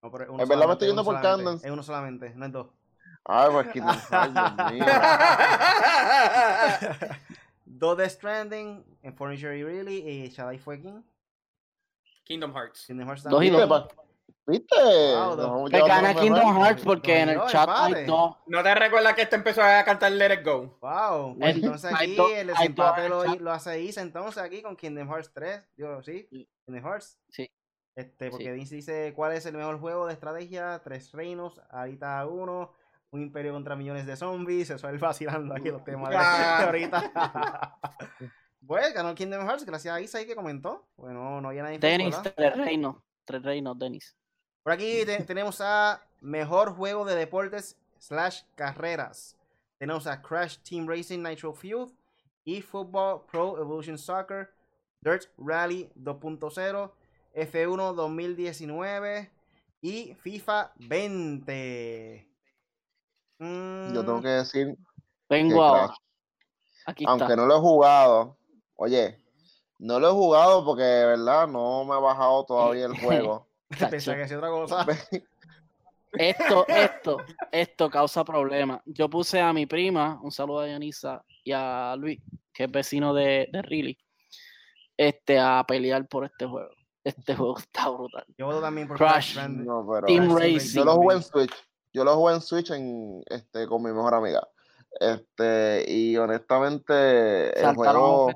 No, 0.00 0.12
pero 0.12 0.40
en 0.40 0.48
verdad 0.48 0.66
me 0.68 0.72
estoy 0.74 0.86
yendo 0.86 1.02
por 1.02 1.20
Candence. 1.20 1.66
Es 1.66 1.72
uno 1.72 1.82
solamente, 1.82 2.32
no 2.36 2.46
es 2.46 2.52
dos. 2.52 2.68
Ah, 3.24 3.48
pues 3.50 3.72
Kingdom 3.72 3.96
Hearts, 4.08 4.34
Dios 4.34 4.72
mío. 4.72 4.84
dos 7.64 7.98
de 7.98 8.08
Stranding, 8.08 8.84
en 9.02 9.16
Furniture 9.16 9.64
Really 9.64 10.08
y 10.08 10.28
Shaddai 10.28 10.58
fue 10.58 10.80
King. 10.80 11.02
Kingdom 12.26 12.52
Hearts. 12.52 12.84
Kingdom 12.86 13.08
Hearts 13.08 13.22
dos 13.24 13.44
y 13.44 13.50
dos. 13.50 13.88
¿Viste? 14.48 14.76
Wow, 14.76 15.68
que 15.68 15.80
gana 15.80 16.14
Kingdom 16.14 16.56
Hearts 16.62 16.82
porque 16.84 17.20
en 17.20 17.30
el 17.30 17.40
chat 17.46 17.68
hay 17.68 18.04
dos. 18.04 18.36
¿No 18.46 18.62
te 18.62 18.74
recuerdas 18.74 19.14
que 19.14 19.22
este 19.22 19.36
empezó 19.36 19.62
a 19.62 19.82
cantar 19.84 20.12
Let 20.12 20.34
It 20.34 20.44
Go? 20.44 20.78
Wow. 20.80 21.36
Entonces 21.40 21.92
aquí 21.92 22.16
el 22.34 22.48
desempate 22.48 23.08
lo, 23.08 23.24
lo, 23.24 23.52
hace 23.52 23.80
Isa 23.80 24.02
entonces 24.02 24.40
aquí 24.42 24.62
con 24.62 24.76
Kingdom 24.76 25.08
Hearts 25.08 25.32
3. 25.32 25.62
Digo, 25.76 26.02
¿sí? 26.02 26.28
Kingdom 26.64 26.84
Hearts. 26.84 27.18
Sí. 27.28 27.50
Este, 27.96 28.30
porque 28.30 28.52
dice 28.52 29.14
cuál 29.16 29.32
es 29.32 29.46
el 29.46 29.56
mejor 29.56 29.80
juego 29.80 30.06
de 30.06 30.12
estrategia, 30.12 30.82
tres 30.84 31.12
reinos, 31.12 31.62
ahorita 31.70 32.26
uno, 32.26 32.72
un 33.10 33.22
imperio 33.22 33.54
contra 33.54 33.74
millones 33.74 34.04
de 34.04 34.16
zombies, 34.16 34.68
eso 34.68 34.88
es 34.90 35.00
vacilando 35.00 35.54
aquí 35.54 35.70
los 35.70 35.82
temas 35.82 36.10
de 36.10 36.16
ahorita. 36.66 37.78
Pues 38.66 38.92
ganó 38.92 39.14
Kingdom 39.14 39.46
Hearts, 39.46 39.64
gracias 39.64 39.94
a 39.94 40.00
Isa 40.00 40.18
ahí 40.18 40.26
que 40.26 40.34
comentó. 40.34 40.88
Bueno, 41.06 41.40
no 41.40 41.50
había 41.50 41.62
nadie. 41.62 41.78
Denis, 41.78 42.16
tres 42.34 42.56
reinos. 42.56 42.96
Tres 43.24 43.40
reinos, 43.40 43.78
Denis. 43.78 44.16
Por 44.64 44.72
aquí 44.72 45.04
tenemos 45.28 45.60
a 45.60 46.02
Mejor 46.20 46.74
Juego 46.74 47.04
de 47.04 47.14
Deportes 47.14 47.76
slash 48.00 48.42
Carreras. 48.56 49.36
Tenemos 49.78 50.08
a 50.08 50.20
Crash 50.20 50.58
Team 50.68 50.88
Racing 50.88 51.22
Nitro 51.22 51.52
Fuel, 51.52 51.92
eFootball 52.44 53.24
Pro 53.30 53.56
Evolution 53.56 53.96
Soccer, 53.96 54.52
Dirt 55.00 55.26
Rally 55.38 55.88
2.0, 55.94 56.90
F1 57.36 57.94
2019 57.94 59.30
y 59.82 60.12
FIFA 60.14 60.72
20. 60.74 62.28
Yo 63.38 64.04
tengo 64.04 64.20
que 64.20 64.28
decir. 64.28 64.76
Vengo 65.28 65.62
a. 65.62 65.96
Aunque 67.06 67.36
no 67.36 67.46
lo 67.46 67.58
he 67.58 67.60
jugado, 67.60 68.36
Oye, 68.74 69.18
no 69.78 70.00
lo 70.00 70.08
he 70.08 70.12
jugado 70.12 70.64
porque, 70.64 70.82
de 70.82 71.06
verdad, 71.06 71.46
no 71.46 71.84
me 71.84 71.94
ha 71.94 71.98
bajado 71.98 72.44
todavía 72.44 72.86
el 72.86 72.98
juego. 72.98 73.46
Pensé 73.90 74.14
que 74.14 74.22
hacía 74.22 74.38
otra 74.38 74.50
cosa. 74.50 74.86
Esto, 76.12 76.66
esto, 76.68 77.18
esto 77.52 77.90
causa 77.90 78.24
problemas. 78.24 78.80
Yo 78.86 79.08
puse 79.08 79.40
a 79.40 79.52
mi 79.52 79.66
prima, 79.66 80.18
un 80.22 80.32
saludo 80.32 80.60
a 80.60 80.68
Yanisa 80.68 81.22
y 81.44 81.52
a 81.52 81.94
Luis, 81.96 82.20
que 82.52 82.64
es 82.64 82.70
vecino 82.70 83.12
de, 83.12 83.48
de 83.52 83.62
Riley, 83.62 83.98
este, 84.96 85.38
a 85.38 85.64
pelear 85.66 86.06
por 86.06 86.24
este 86.24 86.46
juego. 86.46 86.70
Este 87.04 87.36
juego 87.36 87.58
está 87.58 87.88
brutal. 87.88 88.24
Yo 88.36 88.46
voto 88.46 88.60
también 88.60 88.88
por 88.88 88.96
Crash. 88.96 89.34
Team 89.34 90.36
Racing. 90.36 90.78
Yo 90.78 90.84
lo 90.84 90.94
jugué 90.96 91.16
en 91.16 91.22
Switch. 91.22 91.54
Yo 91.92 92.04
lo 92.04 92.16
jugué 92.16 92.34
en 92.34 92.40
Switch 92.40 92.70
en, 92.72 93.22
este, 93.26 93.66
con 93.66 93.82
mi 93.82 93.92
mejor 93.92 94.14
amiga. 94.14 94.46
Este, 94.98 95.84
y 95.88 96.16
honestamente, 96.16 97.58
el 97.60 97.74
juego, 97.74 98.32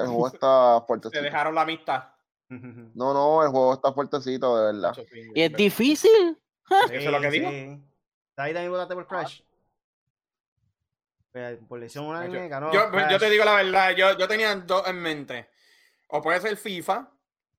el 0.00 0.06
juego 0.08 0.28
está 0.32 0.82
fuertecito. 0.86 1.18
Te 1.18 1.24
dejaron 1.24 1.54
la 1.54 1.62
amistad. 1.62 2.04
No, 2.50 3.14
no, 3.14 3.44
el 3.44 3.50
juego 3.50 3.74
está 3.74 3.92
fuertecito, 3.92 4.56
de 4.56 4.72
verdad. 4.72 4.96
Y 5.36 5.42
es 5.42 5.52
difícil. 5.52 6.36
Eso 6.90 6.92
es 6.92 7.10
lo 7.10 7.20
que 7.20 7.30
digo. 7.30 7.48
Ahí 7.48 8.52
también 8.52 8.72
votaste 8.72 8.94
por 8.94 9.06
Crash. 9.06 9.42
Pues, 11.30 11.58
por 11.68 11.78
lesión 11.78 12.06
unánime 12.06 12.48
ganó. 12.48 12.72
Yo, 12.72 12.90
yo, 13.08 13.18
te 13.20 13.30
digo 13.30 13.44
la 13.44 13.54
verdad, 13.54 13.90
yo, 13.94 14.18
yo 14.18 14.26
tenía 14.26 14.54
dos 14.56 14.86
en 14.88 15.00
mente. 15.00 15.48
O 16.08 16.20
puede 16.20 16.40
ser 16.40 16.56
FIFA, 16.56 17.08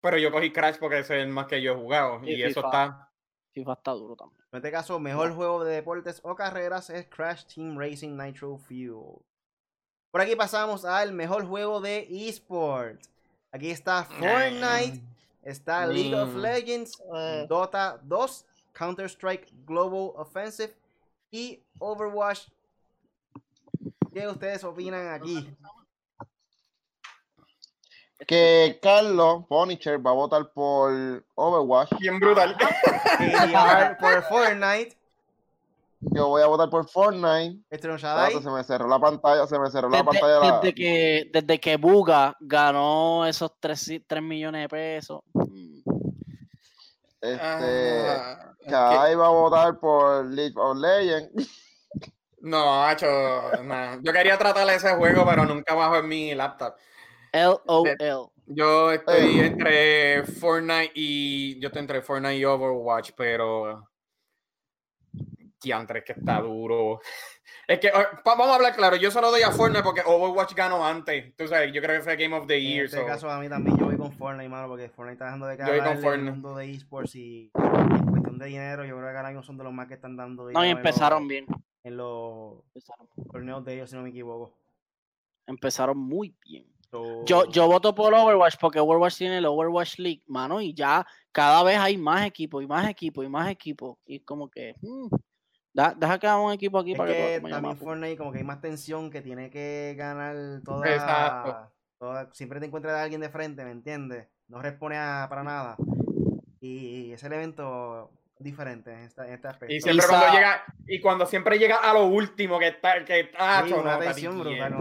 pero 0.01 0.17
yo 0.17 0.31
cogí 0.31 0.51
Crash 0.51 0.75
porque 0.77 0.99
es 0.99 1.09
el 1.09 1.29
más 1.29 1.47
que 1.47 1.61
yo 1.61 1.71
he 1.71 1.75
jugado. 1.75 2.19
Y, 2.23 2.41
eso 2.43 2.59
está. 2.65 3.09
FIFA 3.53 3.73
está 3.73 3.91
duro 3.91 4.15
también. 4.15 4.41
En 4.51 4.57
este 4.57 4.71
caso, 4.71 4.99
mejor 4.99 5.33
juego 5.33 5.63
de 5.63 5.75
deportes 5.75 6.19
o 6.23 6.35
carreras 6.35 6.89
es 6.89 7.07
Crash 7.07 7.45
Team 7.45 7.77
Racing 7.77 8.17
Nitro 8.17 8.57
Fuel. 8.57 9.21
Por 10.11 10.19
aquí 10.19 10.35
pasamos 10.35 10.83
al 10.83 11.13
mejor 11.13 11.47
juego 11.47 11.79
de 11.79 12.05
esports. 12.27 13.09
Aquí 13.51 13.71
está 13.71 14.03
Fortnite, 14.03 15.01
está 15.41 15.87
League 15.87 16.13
of. 16.13 16.35
Legends, 16.35 17.01
eh. 17.15 17.45
Dota 17.47 17.97
2, 18.03 18.45
Counter-Strike 18.73 19.47
Global 19.65 20.11
Offensive 20.15 20.75
y 21.31 21.63
Overwatch. 21.79 22.47
¿Qué 24.13 24.27
ustedes 24.27 24.63
opinan 24.65 25.07
aquí? 25.09 25.49
Que 28.27 28.79
Carlos 28.81 29.45
Punisher 29.47 30.05
va 30.05 30.11
a 30.11 30.13
votar 30.13 30.51
por 30.51 31.23
Overwatch. 31.35 31.89
Bien 31.99 32.19
brutal. 32.19 32.55
por 33.99 34.23
Fortnite. 34.23 35.00
Yo 36.01 36.27
voy 36.27 36.41
a 36.41 36.47
votar 36.47 36.69
por 36.69 36.89
Fortnite. 36.89 37.59
Este 37.69 37.87
se 37.97 38.49
me 38.49 38.63
cerró 38.63 38.87
la 38.87 38.99
pantalla, 38.99 39.45
se 39.45 39.59
me 39.59 39.69
cerró 39.69 39.89
desde, 39.89 40.03
la 40.03 40.09
pantalla. 40.09 40.59
Desde, 40.59 40.73
que, 40.73 41.29
desde 41.31 41.59
que 41.59 41.77
Buga 41.77 42.35
ganó 42.39 43.25
esos 43.25 43.51
3, 43.59 44.01
3 44.07 44.21
millones 44.23 44.63
de 44.63 44.69
pesos. 44.69 45.21
Este, 47.21 48.07
ah, 48.07 48.55
va 48.73 49.27
a 49.27 49.29
votar 49.29 49.79
por 49.79 50.25
League 50.25 50.55
of 50.57 50.77
Legends. 50.77 51.49
No, 52.41 52.89
hecho, 52.89 53.05
yo 54.01 54.11
quería 54.11 54.35
tratar 54.35 54.67
ese 54.71 54.95
juego, 54.95 55.23
pero 55.23 55.45
nunca 55.45 55.75
bajo 55.75 55.97
en 55.97 56.07
mi 56.07 56.33
laptop. 56.33 56.73
LOL. 57.31 58.31
Yo 58.47 58.91
estoy 58.91 59.39
entre 59.39 60.23
Fortnite 60.23 60.91
y. 60.95 61.59
Yo 61.61 61.67
estoy 61.67 61.81
entre 61.81 62.01
Fortnite 62.01 62.37
y 62.37 62.45
Overwatch, 62.45 63.11
pero. 63.15 63.90
Diantre, 65.61 66.03
que 66.03 66.13
está 66.13 66.39
duro. 66.39 66.99
Es 67.67 67.79
que, 67.79 67.91
vamos 68.25 68.47
a 68.47 68.55
hablar 68.55 68.75
claro, 68.75 68.95
yo 68.95 69.11
solo 69.11 69.29
doy 69.29 69.43
a 69.43 69.51
Fortnite 69.51 69.83
porque 69.83 70.01
Overwatch 70.05 70.53
ganó 70.53 70.85
antes. 70.85 71.25
Entonces, 71.25 71.71
yo 71.71 71.81
creo 71.81 71.97
que 71.97 72.03
fue 72.03 72.15
Game 72.15 72.35
of 72.35 72.47
the 72.47 72.61
Year. 72.61 72.79
En 72.79 72.85
este 72.85 73.05
caso, 73.05 73.29
a 73.29 73.39
mí 73.39 73.47
también 73.47 73.77
yo 73.77 73.85
voy 73.85 73.97
con 73.97 74.11
Fortnite, 74.11 74.49
mano, 74.49 74.67
porque 74.67 74.89
Fortnite 74.89 75.13
está 75.13 75.25
dejando 75.25 75.47
de 75.47 75.57
caer 75.57 75.75
en 75.75 76.27
el 76.27 76.31
mundo 76.31 76.55
de 76.55 76.71
esports 76.71 77.15
y 77.15 77.51
en 77.53 78.05
cuestión 78.07 78.37
de 78.37 78.45
dinero, 78.47 78.85
yo 78.85 78.97
creo 78.97 79.11
que 79.11 79.17
ahora 79.17 79.29
mismo 79.29 79.43
son 79.43 79.57
de 79.57 79.63
los 79.63 79.73
más 79.73 79.87
que 79.87 79.93
están 79.93 80.17
dando 80.17 80.47
dinero. 80.47 80.59
No, 80.59 80.65
y 80.65 80.69
empezaron 80.69 81.27
bien. 81.27 81.45
En 81.83 81.97
los 81.97 82.63
torneos 83.31 83.63
de 83.65 83.73
ellos, 83.75 83.89
si 83.89 83.95
no 83.95 84.03
me 84.03 84.09
equivoco. 84.09 84.53
Empezaron 85.47 85.97
muy 85.97 86.35
bien. 86.45 86.65
Yo, 87.25 87.45
yo 87.49 87.67
voto 87.67 87.95
por 87.95 88.13
Overwatch 88.13 88.55
porque 88.59 88.79
Overwatch 88.79 89.17
tiene 89.17 89.37
el 89.37 89.45
Overwatch 89.45 89.97
League, 89.97 90.23
mano, 90.27 90.59
y 90.59 90.73
ya 90.73 91.05
cada 91.31 91.63
vez 91.63 91.77
hay 91.77 91.97
más 91.97 92.25
equipos 92.25 92.61
y 92.61 92.67
más 92.67 92.89
equipos 92.89 93.25
y 93.25 93.29
más 93.29 93.49
equipos. 93.49 93.97
Y 94.05 94.19
como 94.19 94.49
que, 94.49 94.75
hmm, 94.81 95.07
deja 95.73 96.19
que 96.19 96.27
hagamos 96.27 96.47
un 96.47 96.53
equipo 96.53 96.79
aquí 96.79 96.95
para 96.95 97.11
que, 97.11 97.41
que 97.43 97.49
también 97.49 97.77
Fortnite 97.77 98.17
como 98.17 98.31
que 98.31 98.39
hay 98.39 98.43
más 98.43 98.61
tensión 98.61 99.09
que 99.09 99.21
tiene 99.21 99.49
que 99.49 99.95
ganar 99.97 100.61
toda, 100.63 101.71
toda 101.97 102.29
siempre 102.33 102.59
te 102.59 102.65
encuentras 102.65 102.95
a 102.95 103.03
alguien 103.03 103.21
de 103.21 103.29
frente, 103.29 103.63
¿me 103.63 103.71
entiendes? 103.71 104.27
No 104.47 104.61
responde 104.61 104.97
para 104.97 105.43
nada. 105.43 105.77
Y 106.59 107.11
ese 107.13 107.27
evento 107.27 108.11
diferente 108.41 108.91
en, 108.91 108.99
este 109.03 109.47
aspecto. 109.47 109.73
Y 109.73 109.81
siempre 109.81 110.05
cuando 110.07 110.33
llega, 110.33 110.63
y 110.87 110.99
cuando 110.99 111.25
siempre 111.25 111.57
llega 111.57 111.77
a 111.77 111.93
lo 111.93 112.07
último 112.07 112.59
que 112.59 112.69
está, 112.69 113.03
que 113.05 113.21
está 113.21 113.65
sí, 113.65 113.73
una 113.73 113.99
tensión 113.99 114.39
brutal, 114.39 114.75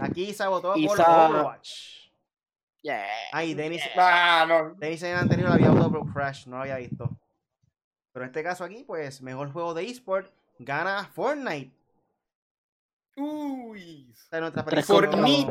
Aquí 0.00 0.32
se 0.32 0.46
votó 0.46 0.74
por 0.74 1.00
Overwatch. 1.00 1.98
Yeah. 2.82 3.06
Ay, 3.32 3.54
Dennis, 3.54 3.82
ah, 3.96 4.46
no. 4.48 4.74
Dennis 4.74 5.02
en 5.02 5.10
el 5.10 5.18
anterior 5.18 5.50
había 5.50 5.70
votado 5.70 5.90
por 5.90 6.12
Crash, 6.12 6.46
no 6.46 6.56
lo 6.56 6.62
había 6.62 6.76
visto. 6.76 7.18
Pero 8.18 8.24
en 8.24 8.30
este 8.30 8.42
caso 8.42 8.64
aquí, 8.64 8.82
pues, 8.82 9.22
mejor 9.22 9.52
juego 9.52 9.74
de 9.74 9.84
eSport 9.84 10.32
gana 10.58 11.04
Fortnite. 11.04 11.70
Uy. 13.16 14.10
Esta 14.10 14.38
es 14.38 14.40
nuestra 14.40 14.64
predicción, 14.64 15.04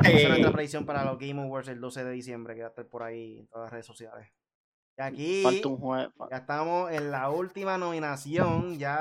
es 0.04 0.28
nuestra 0.28 0.52
predicción 0.52 0.84
para 0.84 1.02
los 1.02 1.18
Game 1.18 1.40
Awards 1.40 1.68
el 1.68 1.80
12 1.80 2.04
de 2.04 2.10
diciembre, 2.10 2.54
que 2.54 2.60
va 2.60 2.66
a 2.66 2.68
estar 2.68 2.86
por 2.86 3.02
ahí 3.02 3.38
en 3.38 3.46
todas 3.46 3.64
las 3.64 3.72
redes 3.72 3.86
sociales. 3.86 4.28
Y 4.98 5.00
aquí 5.00 5.42
ya 6.30 6.36
estamos 6.36 6.92
en 6.92 7.10
la 7.10 7.30
última 7.30 7.78
nominación. 7.78 8.78
Ya, 8.78 9.00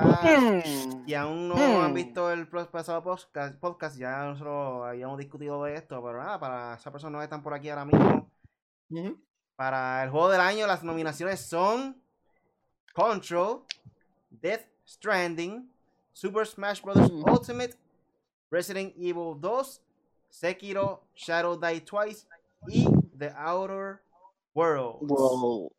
y 1.05 1.13
aún 1.13 1.49
no 1.49 1.57
han 1.57 1.91
hmm. 1.91 1.93
visto 1.93 2.32
el 2.32 2.47
pasado 2.47 3.03
podcast, 3.59 3.97
ya 3.97 4.24
nosotros 4.24 4.88
habíamos 4.88 5.18
discutido 5.18 5.61
de 5.65 5.76
esto, 5.76 6.01
pero 6.01 6.24
nada, 6.24 6.39
para 6.39 6.76
esas 6.76 6.93
personas 6.93 7.20
que 7.20 7.26
están 7.26 7.43
por 7.43 7.53
aquí 7.53 7.68
ahora 7.68 7.84
mismo. 7.84 8.32
Para 9.57 10.05
el 10.05 10.09
juego 10.09 10.30
del 10.30 10.39
año, 10.39 10.68
las 10.68 10.86
nominaciones 10.86 11.41
son 11.41 12.06
Control, 12.97 13.61
Death 14.41 14.65
Stranding, 14.83 15.65
Super 16.15 16.45
Smash 16.45 16.81
Bros. 16.81 16.97
Hmm. 16.97 17.29
Ultimate, 17.29 17.75
Resident 18.49 18.91
Evil 18.97 19.35
2, 19.35 19.79
Sekiro, 20.33 20.99
Shadow 21.13 21.55
Die 21.55 21.79
Twice 21.81 22.25
y 22.67 22.87
The 23.19 23.35
Outer 23.37 24.01
Worlds. 24.55 25.76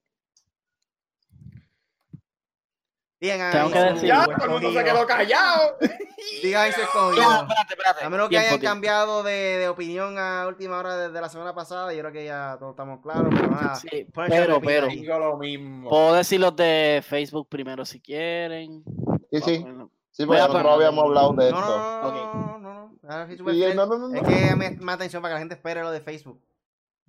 Digan 3.20 3.50
Tengo 3.50 3.70
que 3.72 3.78
decir, 3.80 4.08
ya, 4.08 4.24
todo 4.24 4.44
el 4.44 4.50
mundo 4.50 4.72
se 4.72 4.84
quedó 4.84 5.06
callado. 5.06 5.76
Digan 6.42 6.72
se 6.72 6.82
escogido. 6.82 7.22
espérate, 7.22 7.74
espérate. 7.74 8.04
A 8.04 8.10
menos 8.10 8.28
que 8.28 8.38
hayan 8.38 8.60
cambiado 8.60 9.22
de, 9.24 9.58
de, 9.58 9.68
opinión 9.68 10.18
a 10.18 10.46
última 10.46 10.78
hora 10.78 10.96
desde 10.96 11.20
la 11.20 11.28
semana 11.28 11.52
pasada, 11.52 11.92
yo 11.92 12.00
creo 12.00 12.12
que 12.12 12.24
ya 12.26 12.56
todos 12.60 12.72
estamos 12.72 13.00
claros. 13.00 13.28
Pero 13.34 13.50
nada, 13.50 13.74
sí, 13.74 14.06
pero, 14.14 14.60
pero, 14.60 14.86
digo 14.86 15.18
lo 15.18 15.36
mismo. 15.36 15.90
Puedo 15.90 16.14
decir 16.14 16.38
los 16.38 16.54
de 16.54 17.02
Facebook 17.04 17.48
primero 17.48 17.84
si 17.84 18.00
quieren. 18.00 18.84
Sí, 19.32 19.40
sí. 19.40 19.66
Sí, 20.12 20.26
porque 20.26 20.40
nosotros 20.40 20.72
habíamos 20.72 21.04
hablado 21.04 21.32
de 21.34 21.48
esto. 21.48 21.60
No, 21.60 21.68
no, 21.68 22.58
no, 22.58 22.58
no, 22.58 23.98
no. 23.98 24.14
Es 24.14 24.22
que 24.22 24.56
me, 24.56 24.70
más 24.72 24.96
atención 24.96 25.22
para 25.22 25.32
que 25.32 25.36
la 25.36 25.38
gente 25.40 25.54
espere 25.54 25.82
lo 25.82 25.90
de 25.90 26.00
Facebook. 26.00 26.40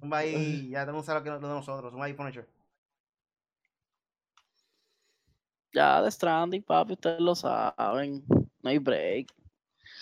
Un 0.01 0.13
ahí, 0.13 0.69
ya 0.69 0.85
tenemos 0.85 1.07
lo 1.07 1.23
que 1.23 1.29
de 1.29 1.39
nosotros, 1.39 1.93
un 1.93 2.01
ahí 2.01 2.13
Punisher. 2.13 2.47
Ya 5.73 6.01
de 6.01 6.09
Stranding, 6.09 6.63
papi, 6.63 6.93
ustedes 6.93 7.19
lo 7.19 7.35
saben. 7.35 8.23
No 8.61 8.69
hay 8.69 8.77
break. 8.79 9.33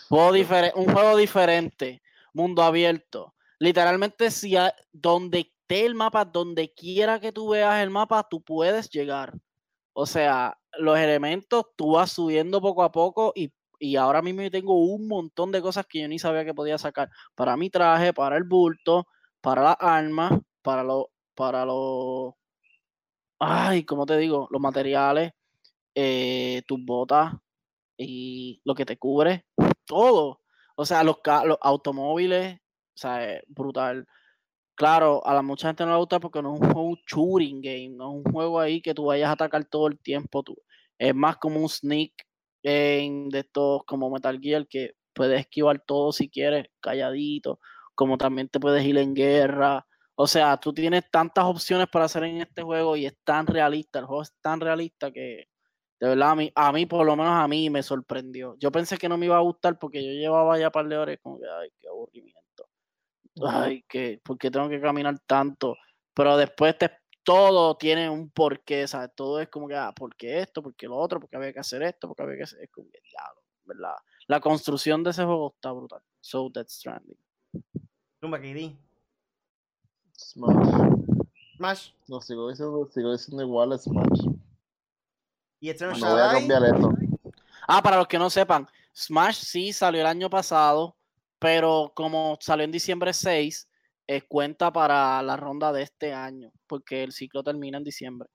un 0.10 0.86
juego 0.86 1.18
diferente, 1.18 2.02
mundo 2.34 2.64
abierto. 2.64 3.34
Literalmente, 3.60 4.32
si 4.32 4.56
donde 4.94 5.40
esté 5.40 5.86
el 5.86 5.96
mapa, 5.96 6.24
donde 6.24 6.74
quiera 6.74 7.20
que 7.20 7.32
tú 7.32 7.50
veas 7.50 7.82
el 7.84 7.90
mapa, 7.90 8.28
tú 8.30 8.42
puedes 8.42 8.90
llegar. 8.90 9.34
O 9.94 10.06
sea, 10.06 10.58
los 10.78 10.98
elementos 10.98 11.66
tú 11.76 11.94
vas 11.94 12.12
subiendo 12.12 12.62
poco 12.62 12.84
a 12.84 12.92
poco 12.92 13.34
y, 13.36 13.52
ahora 13.96 14.22
mismo 14.22 14.50
tengo 14.50 14.76
un 14.76 15.08
montón 15.08 15.52
de 15.52 15.62
cosas 15.62 15.86
que 15.86 16.02
yo 16.02 16.08
ni 16.08 16.20
sabía 16.20 16.46
que 16.46 16.54
podía 16.54 16.78
sacar. 16.78 17.10
Para 17.36 17.58
mi 17.58 17.70
traje, 17.70 18.14
para 18.14 18.38
el 18.38 18.44
bulto, 18.44 19.08
para 19.42 19.64
las 19.64 19.78
armas, 19.80 20.40
para 20.62 20.84
los, 20.84 21.06
para 21.36 21.66
los, 21.66 22.34
ay, 23.40 23.84
¿cómo 23.84 24.06
te 24.06 24.18
digo? 24.18 24.48
Los 24.52 24.62
materiales 24.62 25.34
eh, 26.00 26.62
tus 26.68 26.86
botas 26.86 27.34
y 27.98 28.62
lo 28.64 28.76
que 28.76 28.86
te 28.86 28.98
cubre, 28.98 29.46
todo. 29.86 30.42
O 30.76 30.86
sea, 30.86 31.04
los, 31.04 31.18
los 31.46 31.58
automóviles, 31.62 32.60
o 32.60 32.98
sea, 33.00 33.34
es 33.34 33.44
brutal. 33.48 34.06
Claro, 34.76 35.26
a 35.26 35.34
la 35.34 35.42
mucha 35.42 35.70
gente 35.70 35.86
no 35.86 35.94
le 35.94 35.98
gusta 35.98 36.20
porque 36.20 36.42
no 36.44 36.54
es 36.54 36.62
un 36.62 36.72
juego 36.72 36.98
shooting 37.08 37.62
game, 37.62 37.90
no 37.90 38.12
es 38.12 38.26
un 38.26 38.32
juego 38.32 38.60
ahí 38.60 38.80
que 38.80 38.94
tú 38.94 39.06
vayas 39.06 39.30
a 39.30 39.34
atacar 39.34 39.66
todo 39.66 39.88
el 39.88 40.00
tiempo. 40.00 40.44
Tú. 40.44 40.56
Es 41.00 41.16
más 41.16 41.38
como 41.38 41.60
un 41.62 41.70
sneak 41.70 42.14
game 42.64 43.30
de 43.32 43.40
estos 43.40 43.84
como 43.86 44.12
Metal 44.12 44.40
Gear 44.40 44.68
que 44.68 44.94
puedes 45.14 45.40
esquivar 45.40 45.84
todo 45.86 46.12
si 46.12 46.30
quieres, 46.30 46.68
calladito, 46.80 47.60
como 47.96 48.20
también 48.20 48.50
te 48.50 48.60
puedes 48.60 48.86
ir 48.86 49.00
en 49.00 49.16
guerra. 49.16 49.88
O 50.16 50.28
sea, 50.28 50.58
tú 50.58 50.74
tienes 50.74 51.10
tantas 51.12 51.46
opciones 51.46 51.88
para 51.92 52.06
hacer 52.06 52.24
en 52.26 52.42
este 52.42 52.62
juego 52.62 52.96
y 52.96 53.08
es 53.08 53.18
tan 53.24 53.48
realista, 53.48 54.00
el 54.00 54.06
juego 54.06 54.22
es 54.22 54.34
tan 54.42 54.60
realista 54.62 55.12
que 55.12 55.48
de 56.00 56.10
verdad, 56.10 56.32
a 56.32 56.36
mí, 56.36 56.52
a 56.54 56.72
mí, 56.72 56.86
por 56.86 57.06
lo 57.06 57.16
menos 57.16 57.34
a 57.34 57.48
mí, 57.48 57.70
me 57.70 57.82
sorprendió. 57.82 58.56
Yo 58.60 58.72
pensé 58.72 58.98
que 58.98 59.10
no 59.10 59.18
me 59.18 59.26
iba 59.26 59.38
a 59.38 59.42
gustar 59.42 59.80
porque 59.80 60.06
yo 60.06 60.12
llevaba 60.12 60.60
ya 60.60 60.72
par 60.72 60.88
de 60.88 60.98
horas 60.98 61.18
como 61.22 61.40
que, 61.40 61.46
ay, 61.48 61.72
qué 61.80 61.88
aburrimiento. 61.88 62.70
Ay, 63.44 63.84
que, 63.88 64.20
¿por 64.24 64.38
qué 64.38 64.52
tengo 64.52 64.70
que 64.70 64.80
caminar 64.80 65.18
tanto? 65.26 65.76
Pero 66.14 66.38
después 66.38 66.78
te, 66.78 66.92
todo 67.24 67.76
tiene 67.78 68.10
un 68.10 68.30
porqué, 68.30 68.88
¿sabes? 68.88 69.10
Todo 69.16 69.42
es 69.42 69.50
como 69.50 69.68
que, 69.68 69.76
ah, 69.76 69.92
¿por 69.94 70.16
qué 70.16 70.40
esto? 70.40 70.62
¿Por 70.62 70.76
qué 70.76 70.88
lo 70.88 70.98
otro? 70.98 71.20
¿Por 71.20 71.30
qué 71.30 71.38
había 71.38 71.54
que 71.54 71.60
hacer 71.60 71.82
esto? 71.82 72.08
¿Por 72.08 72.16
qué 72.16 72.24
había 72.24 72.38
que 72.38 72.44
hacer? 72.44 72.64
Es 72.64 72.72
como 72.72 72.88
que, 72.90 73.00
diablo, 73.02 73.42
¿verdad? 73.66 73.96
La 74.28 74.40
construcción 74.40 75.04
de 75.04 75.10
ese 75.10 75.26
juego 75.26 75.54
está 75.56 75.72
brutal. 75.72 76.02
So 76.22 76.50
Dead 76.50 76.68
Stranding. 76.68 77.18
Tumba 78.20 78.40
KD. 78.40 78.76
Smash. 80.16 80.92
Smash. 81.56 81.92
No, 82.08 82.22
sigo 82.22 82.50
diciendo, 82.50 82.88
sigo 82.92 83.12
diciendo 83.12 83.44
igual 83.44 83.78
Smash. 83.80 84.28
Y 85.60 85.70
Eternal 85.70 86.00
no 86.00 86.12
voy 86.12 86.22
a 86.22 86.32
cambiar 86.32 86.64
esto. 86.64 86.92
Ah, 87.68 87.82
para 87.82 87.98
los 87.98 88.08
que 88.08 88.20
no 88.20 88.30
sepan, 88.30 88.68
Smash 88.96 89.36
sí 89.36 89.74
salió 89.74 90.02
el 90.02 90.08
año 90.08 90.30
pasado, 90.30 90.96
pero 91.40 91.92
como 91.96 92.38
salió 92.40 92.64
en 92.64 92.72
diciembre 92.72 93.14
6, 93.14 93.68
es 94.08 94.24
cuenta 94.24 94.72
para 94.72 95.22
la 95.22 95.36
ronda 95.36 95.72
de 95.74 95.84
este 95.84 96.14
año, 96.14 96.52
porque 96.66 97.04
el 97.04 97.12
ciclo 97.12 97.44
termina 97.44 97.78
en 97.78 97.84
diciembre. 97.84 98.30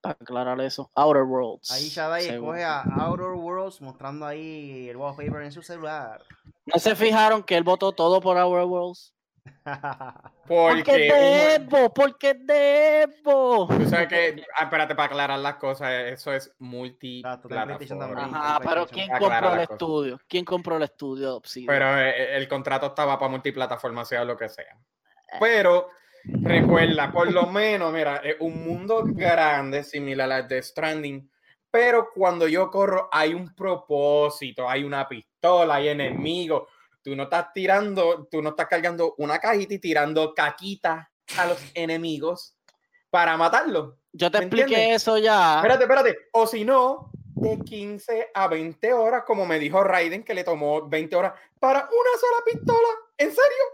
Para 0.00 0.16
aclarar 0.20 0.60
eso. 0.60 0.90
Outer 0.96 1.22
Worlds. 1.22 1.70
Ahí 1.70 1.88
Shadai 1.88 2.26
escoge 2.26 2.64
a 2.64 2.80
Outer 2.80 3.28
Worlds 3.28 3.80
mostrando 3.80 4.26
ahí 4.26 4.88
el 4.88 4.96
wallpaper 4.96 5.42
en 5.42 5.52
su 5.52 5.62
celular. 5.62 6.24
¿No 6.66 6.80
se 6.80 6.96
fijaron 6.96 7.44
que 7.44 7.56
él 7.56 7.62
votó 7.62 7.92
todo 7.92 8.20
por 8.20 8.36
Outer 8.36 8.64
Worlds? 8.64 9.14
Porque, 10.46 11.08
debo, 11.08 11.92
porque 11.94 12.34
debo. 12.34 13.68
Tú 13.68 13.86
sabes 13.86 14.08
que, 14.08 14.44
ah, 14.56 14.64
espérate, 14.64 14.94
para 14.94 15.06
aclarar 15.06 15.38
las 15.38 15.54
cosas, 15.54 15.90
eso 16.06 16.32
es 16.32 16.52
multi 16.58 17.22
Ajá, 17.24 18.60
pero 18.62 18.86
¿quién 18.86 19.08
compró 19.08 19.54
el 19.54 19.60
estudio? 19.60 20.20
¿Quién 20.28 20.44
compró 20.44 20.76
el 20.76 20.82
estudio? 20.82 21.40
Pero 21.66 21.98
eh, 21.98 22.10
eh, 22.10 22.36
el, 22.36 22.48
contrato 22.48 22.86
estaba 22.86 23.18
para 23.18 23.30
multiplataforma, 23.30 24.04
sea 24.04 24.24
lo 24.24 24.36
que 24.36 24.48
sea. 24.48 24.76
Eh. 25.32 25.36
Pero 25.40 25.88
recuerda, 26.24 27.10
por 27.10 27.32
lo 27.32 27.46
menos, 27.46 27.92
mira, 27.92 28.16
es 28.16 28.36
un 28.40 28.64
mundo 28.66 29.04
grande, 29.06 29.84
similar 29.84 30.30
al 30.30 30.48
de 30.48 30.62
Stranding, 30.62 31.30
pero 31.70 32.10
cuando 32.14 32.46
yo 32.46 32.70
corro 32.70 33.08
hay 33.10 33.32
un 33.32 33.54
propósito, 33.54 34.68
hay 34.68 34.84
una 34.84 35.08
pistola, 35.08 35.76
hay 35.76 35.88
enemigos. 35.88 36.68
Tú 37.02 37.16
no 37.16 37.24
estás 37.24 37.52
tirando, 37.52 38.28
tú 38.30 38.42
no 38.42 38.50
estás 38.50 38.66
cargando 38.68 39.14
una 39.18 39.38
cajita 39.38 39.74
y 39.74 39.78
tirando 39.78 40.34
caquitas 40.34 41.06
a 41.36 41.46
los 41.46 41.58
enemigos 41.74 42.56
para 43.10 43.36
matarlos. 43.36 43.94
Yo 44.12 44.30
te 44.30 44.38
expliqué 44.38 44.94
eso 44.94 45.18
ya. 45.18 45.56
Espérate, 45.56 45.84
espérate. 45.84 46.18
O 46.32 46.46
si 46.46 46.64
no, 46.64 47.10
de 47.34 47.58
15 47.58 48.30
a 48.34 48.46
20 48.46 48.92
horas, 48.92 49.24
como 49.26 49.46
me 49.46 49.58
dijo 49.58 49.82
Raiden, 49.82 50.22
que 50.22 50.34
le 50.34 50.44
tomó 50.44 50.88
20 50.88 51.16
horas 51.16 51.32
para 51.58 51.80
una 51.80 52.20
sola 52.20 52.44
pistola. 52.44 52.88
¿En 53.18 53.28
serio? 53.28 53.64